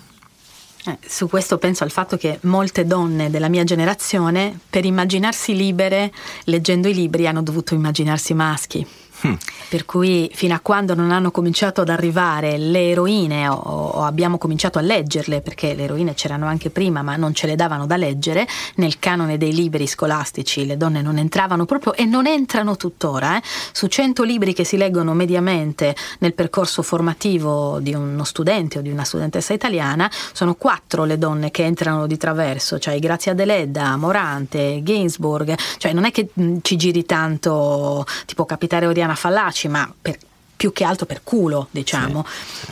Eh, 0.84 0.98
su 1.06 1.28
questo 1.28 1.58
penso 1.58 1.84
al 1.84 1.92
fatto 1.92 2.16
che 2.16 2.38
molte 2.42 2.84
donne 2.84 3.30
della 3.30 3.48
mia 3.48 3.62
generazione, 3.62 4.58
per 4.68 4.84
immaginarsi 4.84 5.54
libere, 5.54 6.12
leggendo 6.44 6.88
i 6.88 6.94
libri, 6.94 7.26
hanno 7.26 7.42
dovuto 7.42 7.74
immaginarsi 7.74 8.34
maschi. 8.34 8.84
Hm. 9.22 9.34
Per 9.68 9.84
cui 9.86 10.30
fino 10.34 10.54
a 10.54 10.60
quando 10.60 10.94
non 10.94 11.12
hanno 11.12 11.30
cominciato 11.30 11.80
ad 11.80 11.88
arrivare 11.88 12.58
le 12.58 12.90
eroine 12.90 13.48
o, 13.48 13.54
o 13.54 14.02
abbiamo 14.02 14.36
cominciato 14.36 14.78
a 14.78 14.82
leggerle, 14.82 15.40
perché 15.40 15.74
le 15.74 15.84
eroine 15.84 16.14
c'erano 16.14 16.46
anche 16.46 16.70
prima 16.70 17.02
ma 17.02 17.16
non 17.16 17.32
ce 17.32 17.46
le 17.46 17.54
davano 17.54 17.86
da 17.86 17.96
leggere, 17.96 18.46
nel 18.76 18.98
canone 18.98 19.38
dei 19.38 19.54
libri 19.54 19.86
scolastici 19.86 20.66
le 20.66 20.76
donne 20.76 21.02
non 21.02 21.18
entravano 21.18 21.64
proprio 21.64 21.94
e 21.94 22.04
non 22.04 22.26
entrano 22.26 22.76
tuttora. 22.76 23.36
eh. 23.38 23.42
Su 23.72 23.86
100 23.86 24.24
libri 24.24 24.52
che 24.52 24.64
si 24.64 24.76
leggono 24.76 25.14
mediamente 25.14 25.94
nel 26.18 26.34
percorso 26.34 26.82
formativo 26.82 27.78
di 27.80 27.94
uno 27.94 28.24
studente 28.24 28.78
o 28.78 28.82
di 28.82 28.90
una 28.90 29.04
studentessa 29.04 29.52
italiana, 29.52 30.10
sono 30.32 30.54
quattro 30.54 31.04
le 31.04 31.16
donne 31.16 31.50
che 31.50 31.64
entrano 31.64 32.06
di 32.06 32.16
traverso, 32.16 32.78
cioè 32.78 32.98
Grazia 32.98 33.34
Deledda, 33.34 33.96
Morante, 33.96 34.80
Gainsbourg, 34.82 35.54
cioè 35.78 35.92
non 35.92 36.04
è 36.04 36.10
che 36.10 36.28
ci 36.62 36.76
giri 36.76 37.04
tanto 37.06 38.04
tipo 38.26 38.44
capitare 38.44 38.86
Oriana 38.86 39.11
Fallaci, 39.14 39.68
ma 39.68 39.92
per- 40.00 40.18
più 40.62 40.72
che 40.72 40.84
altro 40.84 41.06
per 41.06 41.22
culo, 41.24 41.66
diciamo. 41.72 42.24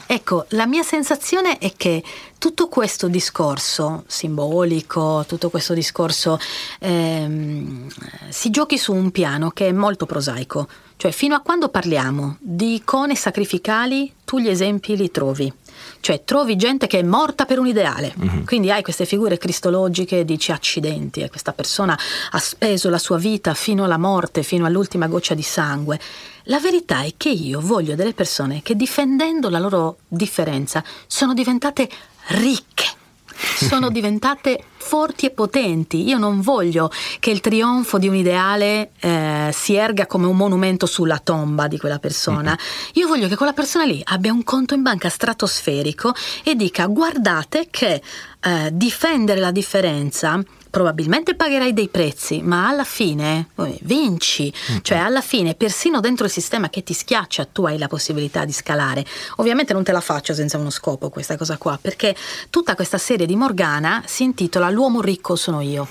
Ecco, 0.06 0.46
la 0.50 0.64
mia 0.64 0.84
sensazione 0.84 1.58
è 1.58 1.72
che 1.76 2.04
tutto 2.38 2.68
questo 2.68 3.08
discorso 3.08 4.04
simbolico, 4.06 5.24
tutto 5.26 5.50
questo 5.50 5.74
discorso 5.74 6.38
ehm, 6.78 7.90
si 8.28 8.50
giochi 8.50 8.78
su 8.78 8.94
un 8.94 9.10
piano 9.10 9.50
che 9.50 9.66
è 9.66 9.72
molto 9.72 10.06
prosaico. 10.06 10.68
Cioè, 10.96 11.10
fino 11.10 11.34
a 11.34 11.40
quando 11.40 11.68
parliamo 11.68 12.36
di 12.38 12.74
icone 12.74 13.16
sacrificali, 13.16 14.12
tu 14.24 14.38
gli 14.38 14.48
esempi 14.48 14.96
li 14.96 15.10
trovi. 15.10 15.52
Cioè, 16.00 16.24
trovi 16.24 16.56
gente 16.56 16.86
che 16.86 16.98
è 16.98 17.02
morta 17.02 17.44
per 17.44 17.58
un 17.58 17.66
ideale. 17.66 18.14
Quindi 18.44 18.70
hai 18.70 18.82
queste 18.82 19.04
figure 19.04 19.38
cristologiche 19.38 20.20
e 20.20 20.24
dici 20.24 20.50
accidenti, 20.50 21.20
e 21.20 21.28
questa 21.28 21.52
persona 21.52 21.98
ha 22.30 22.38
speso 22.38 22.88
la 22.88 22.98
sua 22.98 23.18
vita 23.18 23.54
fino 23.54 23.84
alla 23.84 23.98
morte, 23.98 24.42
fino 24.42 24.66
all'ultima 24.66 25.06
goccia 25.06 25.34
di 25.34 25.42
sangue. 25.42 26.00
La 26.44 26.58
verità 26.58 27.02
è 27.02 27.12
che 27.16 27.28
io 27.28 27.60
voglio 27.60 27.94
delle 27.94 28.14
persone 28.14 28.62
che 28.62 28.74
difendendo 28.74 29.50
la 29.50 29.58
loro 29.58 29.98
differenza 30.08 30.82
sono 31.06 31.34
diventate 31.34 31.88
ricche. 32.28 32.89
Sono 33.66 33.90
diventate 33.90 34.62
forti 34.76 35.26
e 35.26 35.30
potenti. 35.30 36.08
Io 36.08 36.18
non 36.18 36.40
voglio 36.40 36.90
che 37.18 37.30
il 37.30 37.40
trionfo 37.40 37.98
di 37.98 38.08
un 38.08 38.14
ideale 38.14 38.90
eh, 39.00 39.50
si 39.52 39.74
erga 39.74 40.06
come 40.06 40.26
un 40.26 40.36
monumento 40.36 40.86
sulla 40.86 41.18
tomba 41.18 41.68
di 41.68 41.78
quella 41.78 41.98
persona. 41.98 42.58
Io 42.94 43.06
voglio 43.06 43.28
che 43.28 43.36
quella 43.36 43.52
persona 43.52 43.84
lì 43.84 44.00
abbia 44.04 44.32
un 44.32 44.44
conto 44.44 44.74
in 44.74 44.82
banca 44.82 45.08
stratosferico 45.08 46.12
e 46.42 46.54
dica 46.54 46.86
guardate 46.86 47.68
che 47.70 48.02
eh, 48.40 48.70
difendere 48.72 49.40
la 49.40 49.50
differenza 49.50 50.42
probabilmente 50.70 51.34
pagherai 51.34 51.72
dei 51.72 51.88
prezzi, 51.88 52.40
ma 52.42 52.68
alla 52.68 52.84
fine 52.84 53.48
eh, 53.56 53.78
vinci, 53.82 54.52
cioè 54.82 54.98
alla 54.98 55.20
fine 55.20 55.54
persino 55.54 56.00
dentro 56.00 56.24
il 56.24 56.30
sistema 56.30 56.70
che 56.70 56.82
ti 56.82 56.94
schiaccia 56.94 57.46
tu 57.46 57.64
hai 57.64 57.76
la 57.76 57.88
possibilità 57.88 58.44
di 58.44 58.52
scalare. 58.52 59.04
Ovviamente 59.36 59.72
non 59.72 59.84
te 59.84 59.92
la 59.92 60.00
faccio 60.00 60.32
senza 60.32 60.56
uno 60.56 60.70
scopo 60.70 61.10
questa 61.10 61.36
cosa 61.36 61.58
qua, 61.58 61.78
perché 61.80 62.14
tutta 62.48 62.74
questa 62.74 62.98
serie 62.98 63.26
di 63.26 63.36
Morgana 63.36 64.02
si 64.06 64.22
intitola 64.22 64.70
L'uomo 64.70 65.00
ricco 65.00 65.36
sono 65.36 65.60
io. 65.60 65.88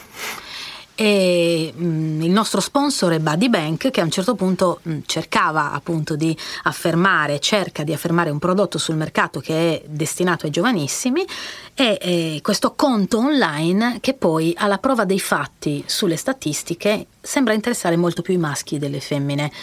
E 1.01 1.73
mm, 1.73 2.23
il 2.23 2.29
nostro 2.29 2.59
sponsor 2.59 3.13
è 3.13 3.19
Buddy 3.19 3.47
Bank 3.47 3.89
che 3.89 4.01
a 4.01 4.03
un 4.03 4.11
certo 4.11 4.35
punto 4.35 4.81
mm, 4.85 4.99
cercava 5.05 5.71
appunto 5.71 6.17
di 6.17 6.37
affermare, 6.63 7.39
cerca 7.39 7.85
di 7.85 7.93
affermare 7.93 8.31
un 8.31 8.37
prodotto 8.37 8.77
sul 8.77 8.97
mercato 8.97 9.39
che 9.39 9.53
è 9.53 9.83
destinato 9.87 10.45
ai 10.45 10.51
giovanissimi 10.51 11.25
e 11.73 11.97
eh, 12.01 12.39
questo 12.41 12.73
conto 12.75 13.19
online 13.19 13.99
che 14.01 14.13
poi 14.13 14.53
alla 14.57 14.77
prova 14.77 15.05
dei 15.05 15.21
fatti 15.21 15.81
sulle 15.85 16.17
statistiche 16.17 17.05
sembra 17.21 17.53
interessare 17.53 17.95
molto 17.95 18.21
più 18.21 18.33
i 18.33 18.37
maschi 18.37 18.77
delle 18.77 18.99
femmine. 18.99 19.53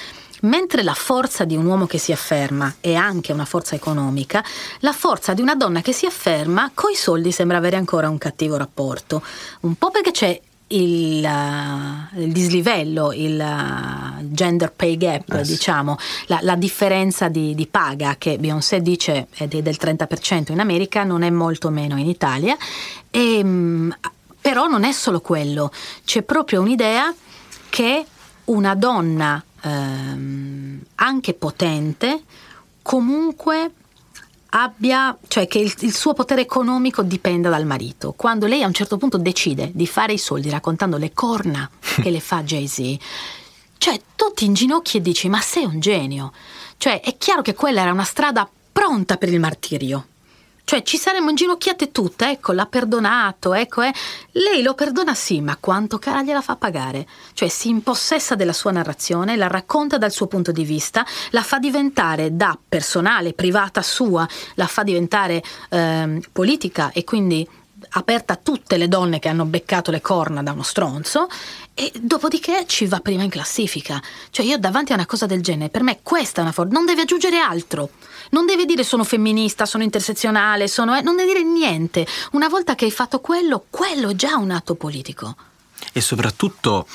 Mentre 0.42 0.82
la 0.82 0.94
forza 0.94 1.44
di 1.44 1.54
un 1.54 1.66
uomo 1.66 1.84
che 1.84 1.98
si 1.98 2.12
afferma 2.12 2.76
è 2.80 2.94
anche 2.94 3.34
una 3.34 3.44
forza 3.44 3.74
economica, 3.74 4.42
la 4.78 4.92
forza 4.94 5.34
di 5.34 5.42
una 5.42 5.54
donna 5.54 5.82
che 5.82 5.92
si 5.92 6.06
afferma 6.06 6.70
coi 6.72 6.94
soldi 6.94 7.30
sembra 7.30 7.58
avere 7.58 7.76
ancora 7.76 8.08
un 8.08 8.16
cattivo 8.16 8.56
rapporto. 8.56 9.22
Un 9.60 9.74
po' 9.74 9.90
perché 9.90 10.12
c'è 10.12 10.40
il, 10.68 11.24
uh, 11.24 12.20
il 12.20 12.32
dislivello, 12.32 13.12
il 13.12 13.38
uh, 13.38 14.32
gender 14.32 14.72
pay 14.72 14.96
gap, 14.96 15.32
Eh 15.32 15.44
sì. 15.44 15.52
diciamo, 15.52 15.96
la, 16.26 16.40
la 16.42 16.56
differenza 16.56 17.28
di, 17.28 17.54
di 17.54 17.66
paga 17.66 18.16
che 18.18 18.38
Beyoncé 18.38 18.82
dice 18.82 19.28
è 19.34 19.46
de- 19.46 19.62
del 19.62 19.76
30% 19.80 20.52
in 20.52 20.60
America, 20.60 21.04
non 21.04 21.22
è 21.22 21.30
molto 21.30 21.70
meno 21.70 21.96
in 21.96 22.08
Italia. 22.08 22.56
E, 23.10 23.40
mm, 23.44 23.90
però 24.40 24.66
non 24.66 24.84
è 24.84 24.92
solo 24.92 25.20
quello, 25.20 25.72
c'è 26.04 26.22
proprio 26.22 26.60
un'idea 26.60 27.12
che 27.68 28.04
una 28.44 28.74
donna 28.74 29.42
ehm, 29.62 30.80
anche 30.96 31.34
potente 31.34 32.22
comunque 32.82 33.72
abbia, 34.62 35.16
cioè 35.28 35.46
che 35.46 35.58
il, 35.58 35.74
il 35.80 35.94
suo 35.94 36.14
potere 36.14 36.40
economico 36.40 37.02
dipenda 37.02 37.50
dal 37.50 37.66
marito. 37.66 38.12
Quando 38.12 38.46
lei 38.46 38.62
a 38.62 38.66
un 38.66 38.72
certo 38.72 38.96
punto 38.96 39.18
decide 39.18 39.70
di 39.74 39.86
fare 39.86 40.14
i 40.14 40.18
soldi 40.18 40.48
raccontando 40.48 40.96
le 40.96 41.12
corna 41.12 41.68
che 41.80 42.10
le 42.10 42.20
fa 42.20 42.42
Jay-Z, 42.42 42.96
cioè 43.78 44.00
tu 44.16 44.32
ti 44.34 44.46
inginocchi 44.46 44.96
e 44.96 45.00
dici 45.02 45.28
ma 45.28 45.40
sei 45.40 45.64
un 45.64 45.78
genio. 45.78 46.32
Cioè 46.78 47.00
è 47.00 47.16
chiaro 47.18 47.42
che 47.42 47.54
quella 47.54 47.82
era 47.82 47.92
una 47.92 48.04
strada 48.04 48.48
pronta 48.72 49.16
per 49.16 49.28
il 49.28 49.40
martirio. 49.40 50.06
Cioè 50.68 50.82
ci 50.82 50.96
saremmo 50.96 51.30
inginocchiate 51.30 51.92
tutte, 51.92 52.28
ecco, 52.28 52.50
l'ha 52.50 52.66
perdonato, 52.66 53.54
ecco, 53.54 53.82
eh. 53.82 53.92
Lei 54.32 54.62
lo 54.62 54.74
perdona 54.74 55.14
sì, 55.14 55.40
ma 55.40 55.56
quanto 55.60 56.00
cara 56.00 56.24
gliela 56.24 56.40
fa 56.40 56.56
pagare? 56.56 57.06
Cioè 57.34 57.46
si 57.46 57.68
impossessa 57.68 58.34
della 58.34 58.52
sua 58.52 58.72
narrazione, 58.72 59.36
la 59.36 59.46
racconta 59.46 59.96
dal 59.96 60.10
suo 60.10 60.26
punto 60.26 60.50
di 60.50 60.64
vista, 60.64 61.06
la 61.30 61.44
fa 61.44 61.60
diventare 61.60 62.34
da 62.34 62.58
personale, 62.68 63.32
privata 63.32 63.80
sua, 63.80 64.26
la 64.54 64.66
fa 64.66 64.82
diventare 64.82 65.40
ehm, 65.70 66.20
politica 66.32 66.90
e 66.90 67.04
quindi 67.04 67.48
aperta 67.98 68.34
a 68.34 68.38
tutte 68.42 68.76
le 68.76 68.88
donne 68.88 69.18
che 69.18 69.28
hanno 69.28 69.44
beccato 69.44 69.90
le 69.90 70.00
corna 70.00 70.42
da 70.42 70.52
uno 70.52 70.62
stronzo 70.62 71.28
e 71.74 71.90
dopodiché 71.98 72.64
ci 72.66 72.86
va 72.86 73.00
prima 73.00 73.22
in 73.22 73.30
classifica. 73.30 74.02
Cioè 74.30 74.44
io 74.44 74.58
davanti 74.58 74.92
a 74.92 74.96
una 74.96 75.06
cosa 75.06 75.26
del 75.26 75.42
genere, 75.42 75.70
per 75.70 75.82
me 75.82 76.00
questa 76.02 76.40
è 76.40 76.42
una 76.42 76.52
forza, 76.52 76.72
non 76.72 76.84
deve 76.84 77.02
aggiungere 77.02 77.38
altro. 77.38 77.90
Non 78.30 78.44
deve 78.44 78.64
dire 78.64 78.82
sono 78.82 79.04
femminista, 79.04 79.66
sono 79.66 79.82
intersezionale, 79.82 80.68
sono... 80.68 80.96
eh, 80.96 81.00
non 81.00 81.16
deve 81.16 81.32
dire 81.32 81.44
niente. 81.44 82.06
Una 82.32 82.48
volta 82.48 82.74
che 82.74 82.84
hai 82.84 82.90
fatto 82.90 83.20
quello, 83.20 83.64
quello 83.70 84.10
è 84.10 84.14
già 84.14 84.36
un 84.36 84.50
atto 84.50 84.74
politico. 84.74 85.34
E 85.92 86.00
soprattutto 86.00 86.86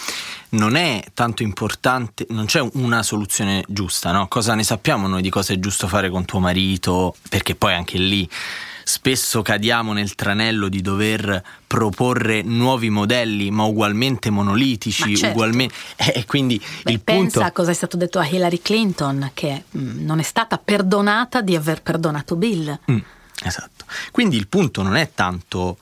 non 0.50 0.76
è 0.76 1.02
tanto 1.14 1.44
importante, 1.44 2.26
non 2.30 2.46
c'è 2.46 2.68
una 2.74 3.02
soluzione 3.02 3.64
giusta, 3.68 4.12
no? 4.12 4.28
Cosa 4.28 4.54
ne 4.54 4.64
sappiamo 4.64 5.08
noi 5.08 5.22
di 5.22 5.30
cosa 5.30 5.54
è 5.54 5.60
giusto 5.60 5.88
fare 5.88 6.10
con 6.10 6.26
tuo 6.26 6.40
marito? 6.40 7.16
Perché 7.30 7.56
poi 7.56 7.74
anche 7.74 7.98
lì 7.98 8.30
spesso 8.84 9.42
cadiamo 9.42 9.94
nel 9.94 10.16
tranello 10.16 10.68
di 10.68 10.82
dover 10.82 11.44
proporre 11.66 12.42
nuovi 12.42 12.90
modelli, 12.90 13.52
ma 13.52 13.64
ugualmente 13.64 14.30
monolitici, 14.30 15.12
Ma 15.12 15.16
certo. 15.16 15.36
ugualmente. 15.36 15.74
E 15.96 16.26
quindi 16.26 16.62
Beh, 16.84 16.92
il 16.92 17.00
pensa 17.02 17.40
punto. 17.40 17.42
a 17.42 17.52
cosa 17.52 17.72
è 17.72 17.74
stato 17.74 17.98
detto 17.98 18.20
a 18.20 18.26
Hillary 18.26 18.62
Clinton, 18.62 19.32
che 19.34 19.64
mm, 19.78 20.06
non 20.06 20.20
è 20.20 20.24
stata 20.24 20.58
perdonata 20.58 21.42
di 21.42 21.56
aver 21.56 21.82
perdonato 21.82 22.36
Bill. 22.36 22.78
Mm, 22.92 22.98
esatto. 23.44 23.86
Quindi 24.12 24.38
il 24.38 24.48
punto 24.48 24.82
non 24.82 24.96
è 24.96 25.12
tanto 25.14 25.78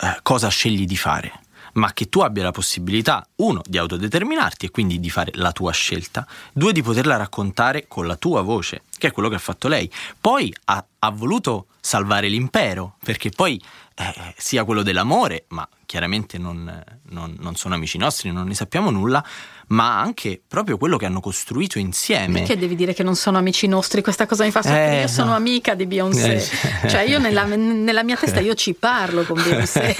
eh, 0.00 0.18
cosa 0.22 0.48
scegli 0.48 0.84
di 0.86 0.96
fare, 0.96 1.32
ma 1.72 1.92
che 1.92 2.08
tu 2.08 2.20
abbia 2.20 2.42
la 2.42 2.50
possibilità, 2.50 3.26
uno, 3.36 3.60
di 3.64 3.78
autodeterminarti 3.78 4.66
e 4.66 4.70
quindi 4.70 5.00
di 5.00 5.10
fare 5.10 5.30
la 5.34 5.52
tua 5.52 5.72
scelta, 5.72 6.26
due, 6.52 6.72
di 6.72 6.82
poterla 6.82 7.16
raccontare 7.16 7.86
con 7.88 8.06
la 8.06 8.16
tua 8.16 8.42
voce, 8.42 8.82
che 8.98 9.08
è 9.08 9.12
quello 9.12 9.28
che 9.28 9.36
ha 9.36 9.40
fatto 9.40 9.68
lei. 9.68 9.90
Poi 10.20 10.52
ha, 10.66 10.84
ha 10.98 11.10
voluto 11.10 11.66
salvare 11.80 12.28
l'impero, 12.28 12.96
perché 13.02 13.30
poi 13.30 13.60
eh, 13.94 14.34
sia 14.36 14.64
quello 14.64 14.82
dell'amore, 14.82 15.44
ma 15.48 15.68
chiaramente 15.86 16.38
non, 16.38 16.82
non- 17.10 17.36
non 17.38 17.54
sono 17.56 17.74
amici 17.74 17.98
nostri, 17.98 18.30
non 18.30 18.46
ne 18.46 18.54
sappiamo 18.54 18.90
nulla, 18.90 19.24
ma 19.68 20.00
anche 20.00 20.40
proprio 20.46 20.76
quello 20.76 20.96
che 20.96 21.06
hanno 21.06 21.20
costruito 21.20 21.78
insieme. 21.78 22.40
Perché 22.40 22.56
devi 22.56 22.74
dire 22.74 22.94
che 22.94 23.02
non 23.02 23.16
sono 23.16 23.38
amici 23.38 23.66
nostri? 23.66 24.02
Questa 24.02 24.26
cosa 24.26 24.44
mi 24.44 24.50
fa 24.50 24.62
soffrire. 24.62 24.98
Eh, 24.98 25.00
io 25.02 25.08
sono 25.08 25.30
no. 25.30 25.36
amica 25.36 25.74
di 25.74 25.86
Beyoncé. 25.86 26.34
Eh. 26.82 26.88
Cioè, 26.88 27.00
io 27.02 27.18
nella, 27.18 27.44
nella 27.56 28.02
mia 28.02 28.16
testa 28.16 28.40
io 28.40 28.54
ci 28.54 28.74
parlo 28.74 29.24
con 29.24 29.42
Beyoncé. 29.42 29.96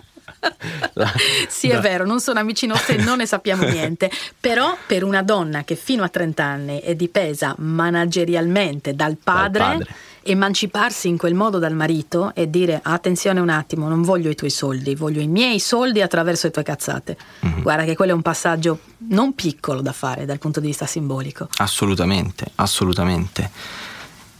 La, 0.94 1.12
sì, 1.48 1.68
da. 1.68 1.78
è 1.78 1.80
vero, 1.80 2.06
non 2.06 2.20
sono 2.20 2.40
amici 2.40 2.66
nostri 2.66 2.96
e 2.96 3.02
non 3.02 3.18
ne 3.18 3.26
sappiamo 3.26 3.64
niente. 3.68 4.10
Però 4.40 4.76
per 4.86 5.04
una 5.04 5.22
donna 5.22 5.64
che 5.64 5.76
fino 5.76 6.02
a 6.02 6.08
30 6.08 6.44
anni 6.44 6.80
è 6.80 6.94
dipesa 6.94 7.54
managerialmente 7.58 8.94
dal 8.94 9.16
padre, 9.22 9.58
dal 9.58 9.76
padre 9.78 9.94
emanciparsi 10.26 11.08
in 11.08 11.16
quel 11.16 11.34
modo 11.34 11.58
dal 11.58 11.74
marito 11.74 12.34
e 12.34 12.50
dire 12.50 12.80
attenzione 12.82 13.40
un 13.40 13.48
attimo, 13.48 13.88
non 13.88 14.02
voglio 14.02 14.28
i 14.28 14.34
tuoi 14.34 14.50
soldi, 14.50 14.94
voglio 14.94 15.20
i 15.20 15.28
miei 15.28 15.60
soldi 15.60 16.02
attraverso 16.02 16.46
le 16.46 16.52
tue 16.52 16.62
cazzate. 16.62 17.16
Mm-hmm. 17.46 17.62
Guarda 17.62 17.84
che 17.84 17.94
quello 17.94 18.12
è 18.12 18.14
un 18.14 18.22
passaggio 18.22 18.80
non 19.08 19.34
piccolo 19.34 19.80
da 19.80 19.92
fare 19.92 20.24
dal 20.24 20.38
punto 20.38 20.60
di 20.60 20.66
vista 20.66 20.86
simbolico. 20.86 21.48
Assolutamente, 21.58 22.50
assolutamente. 22.56 23.50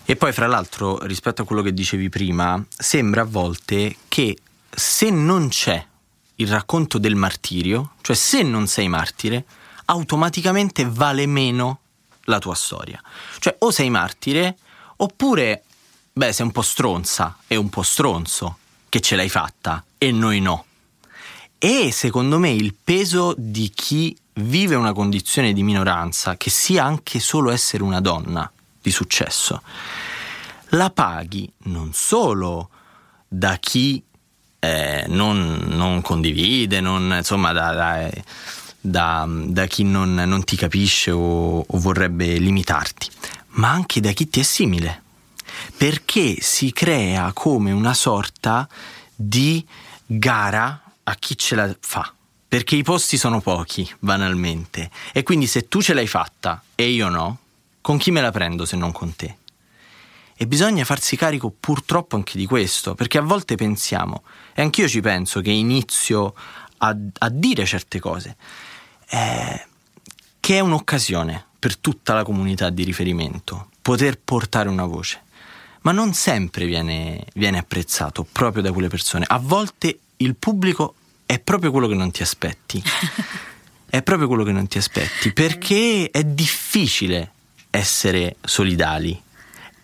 E 0.05 0.17
poi 0.17 0.33
fra 0.33 0.47
l'altro 0.47 1.05
rispetto 1.05 1.43
a 1.43 1.45
quello 1.45 1.63
che 1.63 1.73
dicevi 1.73 2.09
prima, 2.09 2.63
sembra 2.69 3.23
a 3.23 3.25
volte 3.25 3.97
che 4.09 4.37
se 4.79 5.09
non 5.09 5.49
c'è 5.49 5.83
il 6.35 6.49
racconto 6.49 6.99
del 6.99 7.15
martirio, 7.15 7.93
cioè 8.03 8.15
se 8.15 8.43
non 8.43 8.67
sei 8.67 8.89
martire, 8.89 9.47
automaticamente 9.87 10.87
vale 10.87 11.25
meno 11.25 11.81
la 12.25 12.39
tua 12.39 12.55
storia. 12.55 13.01
Cioè 13.39 13.57
o 13.61 13.71
sei 13.71 13.89
martire 13.89 14.59
oppure 14.97 15.65
beh, 16.13 16.33
sei 16.33 16.45
un 16.45 16.53
po' 16.53 16.61
stronza 16.61 17.39
e 17.47 17.57
un 17.57 17.71
po' 17.71 17.83
stronzo 17.83 18.59
che 18.91 19.01
ce 19.01 19.17
l'hai 19.17 19.31
fatta 19.31 19.83
e 19.97 20.13
noi 20.13 20.41
no. 20.41 20.67
E 21.57 21.91
secondo 21.91 22.39
me 22.39 22.51
il 22.51 22.75
peso 22.75 23.35
di 23.35 23.71
chi 23.75 24.15
vive 24.35 24.75
una 24.75 24.93
condizione 24.93 25.55
di 25.55 25.63
minoranza, 25.63 26.37
che 26.37 26.51
sia 26.51 26.85
anche 26.85 27.19
solo 27.19 27.51
essere 27.51 27.83
una 27.83 28.01
donna 28.01 28.51
di 28.83 28.91
successo, 28.91 29.63
la 30.71 30.91
paghi 30.91 31.51
non 31.65 31.95
solo 31.95 32.69
da 33.27 33.57
chi 33.57 34.03
eh, 34.67 35.05
non, 35.09 35.65
non, 35.69 36.01
condivide, 36.03 36.81
non, 36.81 37.13
insomma, 37.17 37.53
da, 37.53 37.73
da, 37.73 38.11
da, 38.81 39.27
da 39.29 39.67
chi 39.67 39.85
non, 39.85 40.15
non, 40.15 40.45
ti 40.45 40.57
capisce 40.57 41.11
o, 41.11 41.61
o 41.61 41.79
vorrebbe 41.79 42.37
limitarti, 42.39 43.09
ma 43.51 43.71
anche 43.71 44.01
da 44.01 44.13
chi 44.13 44.29
ti 44.29 44.41
è 44.41 44.43
simile 44.43 45.03
perché 45.77 46.37
si 46.41 46.73
crea 46.73 47.33
come 47.33 47.71
una 47.71 47.95
sorta 47.95 48.69
di 49.15 49.65
gara 50.05 50.83
a 51.03 51.15
chi 51.15 51.37
ce 51.37 51.55
la 51.55 51.75
fa. 51.81 52.13
Perché 52.49 52.77
i 52.77 52.83
posti 52.83 53.17
sono 53.17 53.41
pochi, 53.41 53.89
banalmente. 53.99 54.91
E 55.13 55.23
quindi 55.23 55.47
se 55.47 55.69
tu 55.69 55.83
ce 55.83 55.95
l'hai 55.95 56.07
fatta 56.07 56.63
e 56.75 56.89
io 56.89 57.09
no, 57.09 57.39
con 57.81 57.99
chi 57.99 58.11
me 58.11 58.21
la 58.21 58.31
prendo 58.31 58.65
se 58.65 58.77
non 58.77 58.93
con 58.93 59.15
te? 59.17 59.37
E 60.37 60.47
bisogna 60.47 60.85
farsi 60.85 61.17
carico 61.17 61.51
purtroppo 61.59 62.17
anche 62.17 62.37
di 62.37 62.47
questo, 62.47 62.95
perché 62.95 63.19
a 63.19 63.23
volte 63.23 63.55
pensiamo, 63.55 64.23
e 64.55 64.63
anch'io 64.63 64.89
ci 64.89 65.01
penso 65.01 65.41
che 65.41 65.51
inizio 65.51 66.35
a, 66.79 66.97
a 67.19 67.29
dire 67.31 67.65
certe 67.65 67.99
cose, 67.99 68.37
eh, 69.09 69.67
che 70.39 70.57
è 70.57 70.61
un'occasione 70.61 71.45
per 71.59 71.79
tutta 71.79 72.13
la 72.15 72.23
comunità 72.23 72.71
di 72.71 72.85
riferimento 72.85 73.71
poter 73.81 74.19
portare 74.19 74.69
una 74.69 74.85
voce 74.85 75.23
ma 75.87 75.93
non 75.93 76.15
sempre 76.15 76.67
viene, 76.67 77.25
viene 77.35 77.59
apprezzato 77.59 78.27
proprio 78.31 78.61
da 78.61 78.73
quelle 78.73 78.89
persone. 78.89 79.25
A 79.29 79.39
volte 79.39 80.01
il 80.17 80.35
pubblico 80.35 80.97
è 81.25 81.39
proprio 81.39 81.71
quello 81.71 81.87
che 81.87 81.95
non 81.95 82.11
ti 82.11 82.23
aspetti. 82.23 82.83
è 83.89 84.03
proprio 84.03 84.27
quello 84.27 84.43
che 84.43 84.51
non 84.51 84.67
ti 84.67 84.79
aspetti, 84.79 85.33
perché 85.33 86.11
è 86.11 86.25
difficile 86.25 87.31
essere 87.71 88.35
solidali 88.41 89.23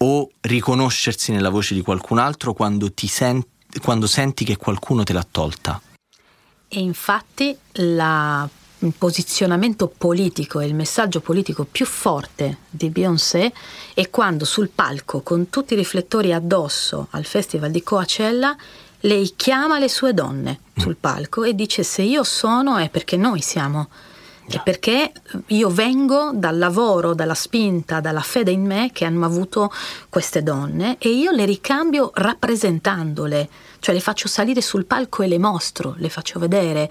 o 0.03 0.31
riconoscersi 0.41 1.33
nella 1.33 1.51
voce 1.51 1.75
di 1.75 1.81
qualcun 1.81 2.19
altro 2.19 2.53
quando, 2.53 2.93
senti, 2.95 3.49
quando 3.81 4.07
senti 4.07 4.45
che 4.45 4.57
qualcuno 4.57 5.05
te 5.05 5.13
l'ha 5.13 5.27
tolta. 5.29 5.81
E 6.69 6.81
infatti 6.81 7.57
la 7.73 8.49
il 8.83 8.95
posizionamento 8.99 9.87
politico 9.87 10.59
e 10.59 10.67
il 10.67 10.75
messaggio 10.75 11.21
politico 11.21 11.65
più 11.71 11.87
forte 11.87 12.59
di 12.69 12.91
Beyoncé 12.91 13.53
è 13.95 14.11
quando 14.11 14.45
sul 14.45 14.71
palco, 14.71 15.21
con 15.21 15.51
tutti 15.51 15.75
i 15.75 15.77
riflettori 15.77 16.33
addosso 16.33 17.07
al 17.11 17.25
festival 17.25 17.71
di 17.71 17.83
Coachella, 17.83 18.57
lei 19.01 19.35
chiama 19.37 19.79
le 19.79 19.89
sue 19.89 20.15
donne 20.15 20.61
sul 20.77 20.97
palco 20.97 21.45
e 21.45 21.55
dice 21.55 21.83
se 21.83 22.03
io 22.03 22.25
sono 22.25 22.77
è 22.77 22.89
perché 22.89 23.17
noi 23.17 23.41
siamo. 23.41 23.89
È 24.45 24.61
perché 24.63 25.13
io 25.47 25.71
vengo 25.71 26.31
dal 26.35 26.59
lavoro, 26.59 27.15
dalla 27.15 27.35
spinta, 27.35 28.01
dalla 28.01 28.21
fede 28.21 28.51
in 28.51 28.65
me 28.65 28.91
che 28.93 29.05
hanno 29.05 29.25
avuto 29.25 29.73
queste 30.09 30.43
donne 30.43 30.97
e 30.99 31.11
io 31.11 31.31
le 31.31 31.45
ricambio 31.45 32.11
rappresentandole, 32.13 33.49
cioè 33.79 33.95
le 33.95 34.01
faccio 34.01 34.29
salire 34.29 34.61
sul 34.61 34.85
palco 34.85 35.23
e 35.23 35.29
le 35.29 35.39
mostro, 35.39 35.95
le 35.97 36.09
faccio 36.09 36.39
vedere. 36.39 36.91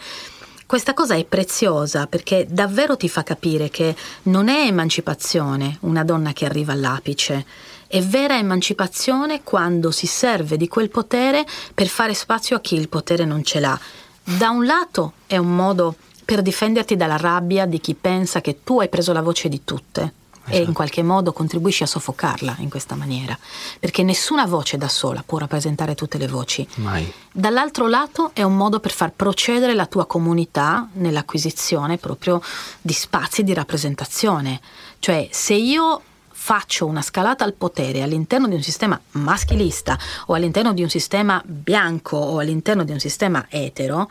Questa 0.66 0.94
cosa 0.94 1.16
è 1.16 1.26
preziosa 1.26 2.08
perché 2.08 2.48
davvero 2.50 2.96
ti 2.96 3.10
fa 3.10 3.24
capire 3.24 3.70
che 3.70 3.94
non 4.24 4.48
è 4.48 4.66
emancipazione 4.68 5.78
una 5.82 6.06
donna 6.06 6.32
che 6.32 6.46
arriva 6.46 6.72
all'apice, 6.72 7.46
è 7.88 8.02
vera 8.02 8.38
emancipazione 8.38 9.44
quando 9.44 9.92
si 9.92 10.08
serve 10.08 10.56
di 10.56 10.70
quel 10.70 10.90
potere 10.90 11.46
per 11.74 11.88
fare 11.88 12.14
spazio 12.14 12.56
a 12.56 12.62
chi 12.62 12.76
il 12.76 12.88
potere 12.88 13.26
non 13.26 13.44
ce 13.44 13.60
l'ha. 13.60 13.78
Da 14.24 14.50
un 14.50 14.66
lato 14.66 15.14
è 15.28 15.36
un 15.36 15.54
modo 15.54 15.96
per 16.24 16.42
difenderti 16.42 16.96
dalla 16.96 17.18
rabbia 17.18 17.66
di 17.66 17.80
chi 17.80 17.94
pensa 17.94 18.42
che 18.42 18.64
tu 18.64 18.80
hai 18.80 18.90
preso 18.90 19.14
la 19.14 19.22
voce 19.22 19.50
di 19.50 19.64
tutte 19.64 20.14
e 20.48 20.60
in 20.62 20.74
qualche 20.74 21.04
modo 21.04 21.34
contribuisci 21.34 21.84
a 21.84 21.88
soffocarla 21.88 22.58
in 22.60 22.70
questa 22.70 22.96
maniera, 22.96 23.38
perché 23.80 24.04
nessuna 24.04 24.46
voce 24.46 24.78
da 24.78 24.88
sola 24.88 25.24
può 25.26 25.38
rappresentare 25.38 25.96
tutte 25.96 26.18
le 26.18 26.28
voci. 26.28 26.68
Mai. 26.76 27.12
Dall'altro 27.32 27.88
lato 27.88 28.32
è 28.34 28.44
un 28.44 28.56
modo 28.56 28.80
per 28.80 28.92
far 28.92 29.14
procedere 29.16 29.74
la 29.74 29.86
tua 29.86 30.06
comunità 30.06 30.88
nell'acquisizione 30.94 31.98
proprio 31.98 32.42
di 32.82 32.94
spazi 32.94 33.44
di 33.44 33.54
rappresentazione. 33.54 34.60
Cioè, 35.00 35.28
se 35.32 35.54
io 35.54 36.02
faccio 36.30 36.88
una 36.88 37.04
scalata 37.04 37.44
al 37.44 37.54
potere 37.54 38.02
all'interno 38.02 38.48
di 38.48 38.56
un 38.56 38.64
sistema 38.64 39.00
maschilista 39.12 39.98
o 40.26 40.34
all'interno 40.34 40.74
di 40.74 40.82
un 40.82 40.90
sistema 40.90 41.42
bianco 41.46 42.18
o 42.18 42.40
all'interno 42.40 42.84
di 42.84 42.92
un 42.92 43.00
sistema 43.00 43.46
etero, 43.48 44.10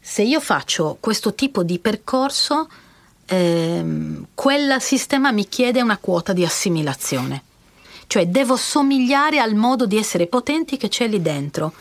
se 0.00 0.22
io 0.22 0.40
faccio 0.40 0.96
questo 0.98 1.34
tipo 1.34 1.62
di 1.62 1.78
percorso 1.78 2.68
ehm, 3.26 4.26
quel 4.34 4.80
sistema 4.80 5.30
mi 5.30 5.48
chiede 5.48 5.82
una 5.82 5.98
quota 5.98 6.32
di 6.32 6.44
assimilazione. 6.44 7.42
Cioè 8.06 8.26
devo 8.26 8.56
somigliare 8.56 9.38
al 9.38 9.54
modo 9.54 9.86
di 9.86 9.96
essere 9.96 10.26
potenti 10.26 10.76
che 10.76 10.88
c'è 10.88 11.06
lì 11.06 11.22
dentro. 11.22 11.72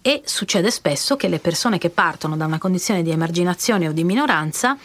E 0.00 0.22
succede 0.24 0.70
spesso 0.70 1.16
che 1.16 1.28
le 1.28 1.38
persone 1.38 1.76
che 1.76 1.90
partono 1.90 2.34
da 2.34 2.46
una 2.46 2.58
condizione 2.58 3.02
di 3.02 3.10
emarginazione 3.10 3.86
o 3.86 3.92
di 3.92 4.04
minoranza 4.04 4.78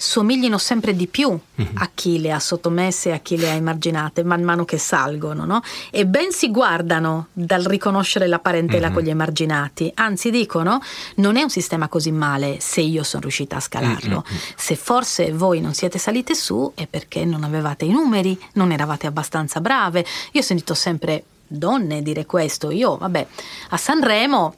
somiglino 0.00 0.56
sempre 0.56 0.96
di 0.96 1.06
più 1.06 1.28
mm-hmm. 1.28 1.76
a 1.76 1.90
chi 1.92 2.20
le 2.22 2.32
ha 2.32 2.40
sottomesse 2.40 3.10
e 3.10 3.12
a 3.12 3.18
chi 3.18 3.36
le 3.36 3.50
ha 3.50 3.54
emarginate 3.54 4.24
man 4.24 4.42
mano 4.42 4.64
che 4.64 4.78
salgono, 4.78 5.44
no? 5.44 5.60
E 5.90 6.06
ben 6.06 6.32
si 6.32 6.50
guardano 6.50 7.26
dal 7.34 7.62
riconoscere 7.64 8.26
la 8.26 8.38
parentela 8.38 8.86
mm-hmm. 8.86 8.94
con 8.94 9.02
gli 9.04 9.10
emarginati, 9.10 9.92
anzi 9.96 10.30
dicono 10.30 10.80
non 11.16 11.36
è 11.36 11.42
un 11.42 11.50
sistema 11.50 11.88
così 11.88 12.12
male 12.12 12.60
se 12.60 12.80
io 12.80 13.02
sono 13.02 13.24
riuscita 13.24 13.56
a 13.56 13.60
scalarlo, 13.60 14.24
mm-hmm. 14.26 14.40
se 14.56 14.74
forse 14.74 15.32
voi 15.32 15.60
non 15.60 15.74
siete 15.74 15.98
salite 15.98 16.34
su 16.34 16.72
è 16.74 16.86
perché 16.86 17.26
non 17.26 17.44
avevate 17.44 17.84
i 17.84 17.90
numeri, 17.90 18.40
non 18.54 18.72
eravate 18.72 19.06
abbastanza 19.06 19.60
brave. 19.60 20.06
Io 20.32 20.40
ho 20.40 20.44
sentito 20.44 20.72
sempre 20.72 21.24
donne 21.46 22.00
dire 22.00 22.24
questo, 22.24 22.70
io 22.70 22.96
vabbè 22.96 23.26
a 23.70 23.76
Sanremo 23.76 24.54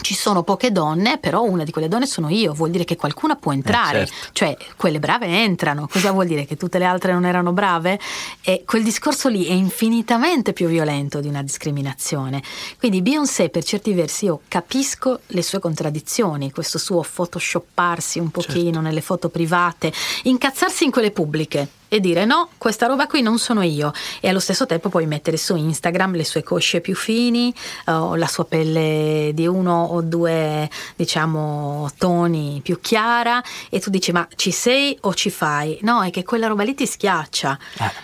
ci 0.00 0.14
sono 0.14 0.42
poche 0.42 0.72
donne, 0.72 1.18
però 1.18 1.42
una 1.42 1.64
di 1.64 1.70
quelle 1.70 1.88
donne 1.88 2.06
sono 2.06 2.28
io, 2.28 2.52
vuol 2.52 2.70
dire 2.70 2.84
che 2.84 2.96
qualcuna 2.96 3.36
può 3.36 3.52
entrare, 3.52 4.02
eh 4.02 4.06
certo. 4.06 4.30
cioè 4.32 4.56
quelle 4.76 4.98
brave 4.98 5.26
entrano, 5.26 5.88
cosa 5.90 6.12
vuol 6.12 6.26
dire 6.26 6.44
che 6.46 6.56
tutte 6.56 6.78
le 6.78 6.84
altre 6.84 7.12
non 7.12 7.24
erano 7.24 7.52
brave? 7.52 7.98
E 8.42 8.64
quel 8.66 8.82
discorso 8.82 9.28
lì 9.28 9.46
è 9.46 9.52
infinitamente 9.52 10.52
più 10.52 10.68
violento 10.68 11.20
di 11.20 11.28
una 11.28 11.42
discriminazione. 11.42 12.42
Quindi 12.78 13.02
Beyoncé 13.02 13.48
per 13.48 13.64
certi 13.64 13.92
versi 13.92 14.26
io 14.26 14.40
capisco 14.48 15.20
le 15.26 15.42
sue 15.42 15.58
contraddizioni, 15.58 16.50
questo 16.50 16.78
suo 16.78 17.02
photoshopparsi 17.02 18.18
un 18.18 18.30
pochino 18.30 18.64
certo. 18.64 18.80
nelle 18.80 19.00
foto 19.00 19.28
private, 19.28 19.92
incazzarsi 20.24 20.84
in 20.84 20.90
quelle 20.90 21.10
pubbliche 21.10 21.68
e 21.92 21.98
dire 21.98 22.24
no, 22.24 22.50
questa 22.56 22.86
roba 22.86 23.08
qui 23.08 23.20
non 23.20 23.38
sono 23.40 23.62
io 23.62 23.92
e 24.20 24.28
allo 24.28 24.38
stesso 24.38 24.64
tempo 24.64 24.88
puoi 24.88 25.06
mettere 25.06 25.36
su 25.36 25.56
Instagram 25.56 26.14
le 26.14 26.24
sue 26.24 26.44
cosce 26.44 26.80
più 26.80 26.94
fini 26.94 27.52
o 27.86 28.14
la 28.14 28.28
sua 28.28 28.44
pelle 28.44 29.32
di 29.34 29.46
uno 29.46 29.86
o 29.86 30.00
due 30.00 30.70
diciamo 30.94 31.90
toni 31.98 32.60
più 32.62 32.80
chiara 32.80 33.42
e 33.68 33.80
tu 33.80 33.90
dici 33.90 34.12
ma 34.12 34.26
ci 34.36 34.52
sei 34.52 34.96
o 35.00 35.14
ci 35.14 35.30
fai? 35.30 35.78
No, 35.82 36.02
è 36.02 36.10
che 36.10 36.22
quella 36.22 36.46
roba 36.46 36.62
lì 36.62 36.74
ti 36.74 36.86
schiaccia. 36.86 37.58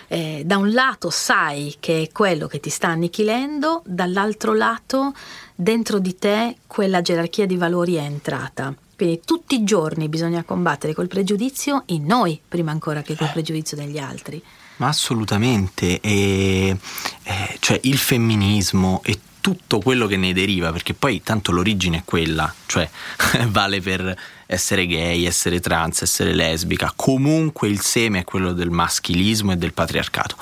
Eh. 0.09 0.39
Eh, 0.39 0.43
da 0.45 0.57
un 0.57 0.73
lato 0.73 1.09
sai 1.09 1.75
che 1.79 2.03
è 2.03 2.11
quello 2.11 2.47
che 2.47 2.59
ti 2.59 2.69
sta 2.69 2.89
annichilendo, 2.89 3.83
dall'altro 3.85 4.53
lato 4.53 5.13
dentro 5.55 5.99
di 5.99 6.17
te 6.17 6.57
quella 6.67 7.01
gerarchia 7.01 7.45
di 7.45 7.55
valori 7.55 7.95
è 7.95 8.01
entrata. 8.01 8.73
Quindi 8.97 9.21
tutti 9.23 9.53
i 9.53 9.63
giorni 9.63 10.09
bisogna 10.09 10.43
combattere 10.43 10.95
col 10.95 11.07
pregiudizio 11.07 11.83
in 11.87 12.05
noi, 12.05 12.41
prima 12.45 12.71
ancora 12.71 13.03
che 13.03 13.15
col 13.15 13.29
pregiudizio 13.31 13.77
degli 13.77 13.99
altri. 13.99 14.41
Ma 14.77 14.87
assolutamente, 14.87 16.01
e, 16.01 16.75
e, 17.21 17.57
cioè 17.59 17.79
il 17.83 17.97
femminismo 17.99 19.01
e 19.05 19.19
tutto 19.39 19.79
quello 19.79 20.07
che 20.07 20.17
ne 20.17 20.33
deriva, 20.33 20.71
perché 20.71 20.95
poi 20.95 21.21
tanto 21.21 21.51
l'origine 21.51 21.97
è 21.97 22.01
quella, 22.05 22.51
cioè 22.65 22.89
vale 23.49 23.81
per 23.81 24.17
essere 24.47 24.87
gay, 24.87 25.25
essere 25.25 25.59
trans, 25.59 26.01
essere 26.01 26.33
lesbica, 26.33 26.91
comunque 26.95 27.67
il 27.67 27.79
seme 27.81 28.21
è 28.21 28.23
quello 28.23 28.51
del 28.51 28.71
maschilismo 28.71 29.51
e 29.51 29.57
del 29.57 29.73
patriarcato. 29.73 30.37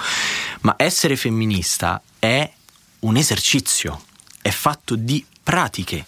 Ma 0.62 0.76
essere 0.78 1.18
femminista 1.18 2.02
è 2.20 2.50
un 3.00 3.18
esercizio, 3.18 4.02
è 4.42 4.50
fatto 4.50 4.96
di 4.96 5.26
pratiche. 5.44 6.06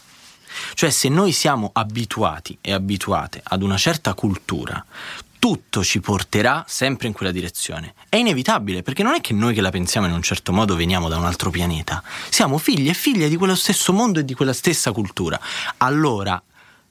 Cioè 0.73 0.89
se 0.89 1.09
noi 1.09 1.31
siamo 1.31 1.69
abituati 1.73 2.57
e 2.61 2.73
abituate 2.73 3.41
ad 3.43 3.61
una 3.61 3.77
certa 3.77 4.13
cultura, 4.13 4.83
tutto 5.39 5.83
ci 5.83 5.99
porterà 5.99 6.65
sempre 6.67 7.07
in 7.07 7.13
quella 7.13 7.31
direzione. 7.31 7.93
È 8.09 8.15
inevitabile, 8.15 8.81
perché 8.81 9.03
non 9.03 9.13
è 9.13 9.21
che 9.21 9.33
noi 9.33 9.53
che 9.53 9.61
la 9.61 9.69
pensiamo 9.69 10.07
in 10.07 10.13
un 10.13 10.21
certo 10.21 10.51
modo 10.51 10.75
veniamo 10.75 11.09
da 11.09 11.17
un 11.17 11.25
altro 11.25 11.51
pianeta. 11.51 12.03
Siamo 12.29 12.57
figli 12.57 12.89
e 12.89 12.93
figlie 12.93 13.29
di 13.29 13.37
quello 13.37 13.55
stesso 13.55 13.93
mondo 13.93 14.19
e 14.19 14.25
di 14.25 14.33
quella 14.33 14.53
stessa 14.53 14.91
cultura. 14.91 15.39
Allora, 15.77 16.41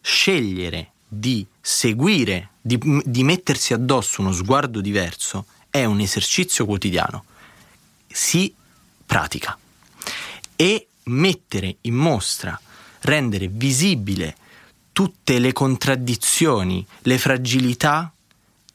scegliere 0.00 0.92
di 1.08 1.46
seguire, 1.60 2.50
di, 2.60 2.78
di 3.04 3.24
mettersi 3.24 3.72
addosso 3.72 4.20
uno 4.20 4.32
sguardo 4.32 4.80
diverso, 4.80 5.46
è 5.68 5.84
un 5.84 6.00
esercizio 6.00 6.64
quotidiano. 6.64 7.24
Si 8.06 8.54
pratica. 9.04 9.58
E 10.54 10.86
mettere 11.04 11.76
in 11.82 11.94
mostra, 11.94 12.58
rendere 13.00 13.48
visibile 13.48 14.36
tutte 14.92 15.38
le 15.38 15.52
contraddizioni, 15.52 16.86
le 17.02 17.18
fragilità, 17.18 18.10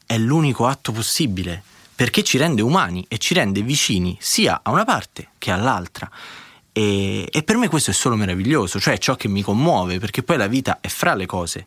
è 0.05 0.17
l'unico 0.19 0.67
atto 0.67 0.91
possibile, 0.91 1.63
perché 1.95 2.23
ci 2.23 2.37
rende 2.37 2.61
umani 2.61 3.03
e 3.07 3.17
ci 3.17 3.33
rende 3.33 3.61
vicini 3.63 4.15
sia 4.19 4.59
a 4.61 4.69
una 4.69 4.85
parte 4.85 5.29
che 5.39 5.49
all'altra. 5.49 6.07
E, 6.71 7.27
e, 7.29 7.43
per 7.43 7.57
me 7.57 7.67
questo 7.69 7.89
è 7.89 7.93
solo 7.93 8.15
meraviglioso, 8.15 8.79
cioè 8.79 8.99
ciò 8.99 9.15
che 9.15 9.27
mi 9.27 9.41
commuove, 9.41 9.97
perché 9.97 10.21
poi 10.21 10.37
la 10.37 10.47
vita 10.47 10.77
è 10.79 10.89
fra 10.89 11.15
le 11.15 11.25
cose, 11.25 11.65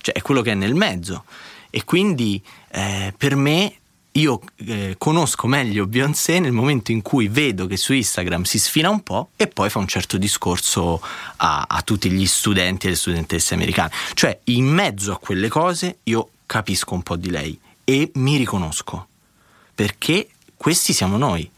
cioè 0.00 0.14
è 0.14 0.22
quello 0.22 0.40
che 0.40 0.52
è 0.52 0.54
nel 0.54 0.74
mezzo. 0.74 1.24
E 1.68 1.84
quindi 1.84 2.40
eh, 2.70 3.12
per 3.16 3.34
me 3.34 3.74
io 4.16 4.40
eh, 4.66 4.94
conosco 4.98 5.46
meglio 5.46 5.86
Beyoncé 5.86 6.40
nel 6.40 6.52
momento 6.52 6.90
in 6.90 7.02
cui 7.02 7.28
vedo 7.28 7.66
che 7.66 7.76
su 7.76 7.92
Instagram 7.92 8.42
si 8.42 8.58
sfina 8.58 8.88
un 8.88 9.02
po' 9.02 9.30
e 9.36 9.46
poi 9.46 9.70
fa 9.70 9.78
un 9.78 9.86
certo 9.86 10.16
discorso 10.16 11.00
a, 11.36 11.66
a 11.68 11.82
tutti 11.82 12.10
gli 12.10 12.26
studenti 12.26 12.86
e 12.86 12.90
le 12.90 12.96
studentesse 12.96 13.54
americane. 13.54 13.92
Cioè, 14.14 14.40
in 14.44 14.66
mezzo 14.66 15.12
a 15.12 15.18
quelle 15.18 15.48
cose 15.48 15.98
io 16.04 16.30
capisco 16.46 16.94
un 16.94 17.02
po' 17.02 17.16
di 17.16 17.30
lei 17.30 17.58
e 17.84 18.10
mi 18.14 18.36
riconosco, 18.36 19.06
perché 19.74 20.28
questi 20.56 20.92
siamo 20.92 21.16
noi. 21.16 21.48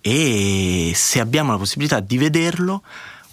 E 0.00 0.92
se 0.94 1.18
abbiamo 1.18 1.50
la 1.50 1.58
possibilità 1.58 1.98
di 1.98 2.16
vederlo, 2.16 2.82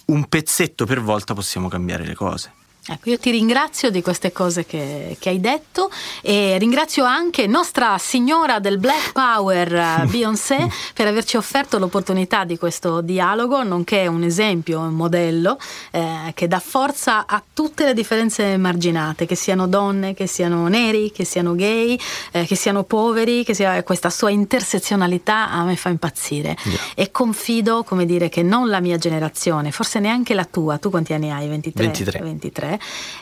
un 0.05 0.27
pezzetto 0.27 0.85
per 0.85 1.01
volta 1.01 1.35
possiamo 1.35 1.67
cambiare 1.67 2.03
le 2.05 2.15
cose. 2.15 2.51
Ecco, 2.85 3.11
io 3.11 3.17
ti 3.17 3.31
ringrazio 3.31 3.89
di 3.89 4.01
queste 4.01 4.33
cose 4.33 4.65
che, 4.65 5.15
che, 5.17 5.29
hai 5.29 5.39
detto 5.39 5.89
e 6.21 6.57
ringrazio 6.57 7.05
anche 7.05 7.47
Nostra 7.47 7.97
Signora 7.97 8.59
del 8.59 8.77
Black 8.77 9.13
Power, 9.13 9.73
eh, 9.73 10.05
Beyoncé, 10.11 10.67
per 10.93 11.07
averci 11.07 11.37
offerto 11.37 11.79
l'opportunità 11.79 12.43
di 12.43 12.57
questo 12.57 12.99
dialogo, 12.99 13.63
nonché 13.63 14.05
un 14.07 14.23
esempio, 14.23 14.81
un 14.81 14.95
modello 14.95 15.57
eh, 15.91 16.33
che 16.33 16.49
dà 16.49 16.59
forza 16.59 17.25
a 17.25 17.41
tutte 17.53 17.85
le 17.85 17.93
differenze 17.93 18.57
marginate, 18.57 19.25
che 19.25 19.35
siano 19.35 19.65
donne, 19.65 20.13
che 20.13 20.27
siano 20.27 20.67
neri, 20.67 21.13
che 21.13 21.23
siano 21.23 21.55
gay, 21.55 21.97
eh, 22.33 22.45
che 22.45 22.57
siano 22.57 22.83
poveri, 22.83 23.45
che 23.45 23.53
sia 23.53 23.81
questa 23.83 24.09
sua 24.09 24.29
intersezionalità 24.29 25.49
a 25.49 25.63
me 25.63 25.77
fa 25.77 25.87
impazzire. 25.87 26.57
Yeah. 26.61 26.79
E 26.95 27.11
confido, 27.11 27.83
come 27.83 28.05
dire, 28.05 28.27
che 28.27 28.43
non 28.43 28.67
la 28.67 28.81
mia 28.81 28.97
generazione, 28.97 29.71
forse 29.71 29.99
neanche 29.99 30.33
la 30.33 30.43
tua, 30.43 30.77
tu 30.79 30.89
quanti 30.89 31.13
anni 31.13 31.31
hai? 31.31 31.47
23? 31.47 31.85
23. 31.85 32.19
23 32.19 32.71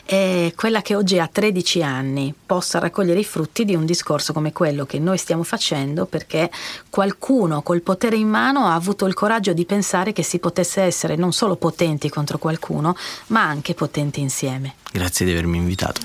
è 0.04 0.52
quella 0.56 0.82
che 0.82 0.94
oggi 0.94 1.18
ha 1.18 1.28
13 1.30 1.82
anni 1.82 2.34
possa 2.44 2.78
raccogliere 2.78 3.20
i 3.20 3.24
frutti 3.24 3.64
di 3.64 3.74
un 3.74 3.84
discorso 3.84 4.32
come 4.32 4.52
quello 4.52 4.84
che 4.84 4.98
noi 4.98 5.18
stiamo 5.18 5.42
facendo 5.42 6.06
perché 6.06 6.50
qualcuno 6.90 7.62
col 7.62 7.82
potere 7.82 8.16
in 8.16 8.28
mano 8.28 8.66
ha 8.66 8.74
avuto 8.74 9.06
il 9.06 9.14
coraggio 9.14 9.52
di 9.52 9.64
pensare 9.64 10.12
che 10.12 10.22
si 10.22 10.38
potesse 10.38 10.82
essere 10.82 11.16
non 11.16 11.32
solo 11.32 11.56
potenti 11.56 12.08
contro 12.08 12.38
qualcuno, 12.38 12.96
ma 13.28 13.42
anche 13.42 13.74
potenti 13.74 14.20
insieme. 14.20 14.74
Grazie 14.90 15.24
di 15.24 15.32
avermi 15.32 15.56
invitato. 15.56 16.00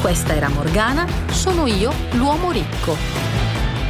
Questa 0.00 0.34
era 0.34 0.48
Morgana, 0.48 1.06
sono 1.30 1.66
io, 1.66 1.92
l'uomo 2.12 2.50
ricco. 2.50 2.96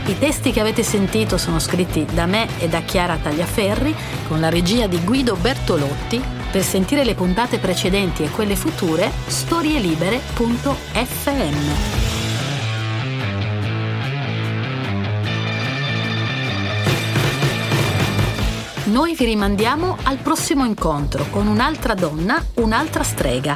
I 0.07 0.19
testi 0.19 0.51
che 0.51 0.61
avete 0.61 0.82
sentito 0.82 1.39
sono 1.39 1.61
scritti 1.61 2.05
da 2.05 2.27
me 2.27 2.48
e 2.59 2.69
da 2.69 2.81
Chiara 2.81 3.16
Tagliaferri 3.16 3.94
con 4.27 4.40
la 4.40 4.48
regia 4.48 4.89
di 4.89 4.98
Guido 5.05 5.36
Bertolotti 5.36 6.40
per 6.51 6.63
sentire 6.63 7.05
le 7.05 7.15
puntate 7.15 7.59
precedenti 7.59 8.25
e 8.25 8.31
quelle 8.31 8.57
future, 8.57 9.11
storielibere.fm. 9.27 12.09
Noi 18.91 19.15
vi 19.15 19.25
rimandiamo 19.25 19.99
al 20.03 20.19
prossimo 20.19 20.65
incontro 20.65 21.27
con 21.31 21.47
un'altra 21.47 21.95
donna, 21.95 22.45
un'altra 22.57 23.05
strega. 23.05 23.55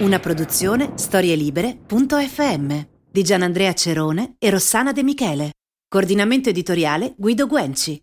Una 0.00 0.18
produzione 0.18 0.94
storielibere.fm 0.96 2.80
di 3.08 3.22
Gianandrea 3.22 3.72
Cerone 3.74 4.34
e 4.38 4.50
Rossana 4.50 4.90
De 4.90 5.04
Michele. 5.04 5.52
Coordinamento 5.86 6.48
editoriale 6.48 7.14
Guido 7.16 7.46
Guenci. 7.46 8.02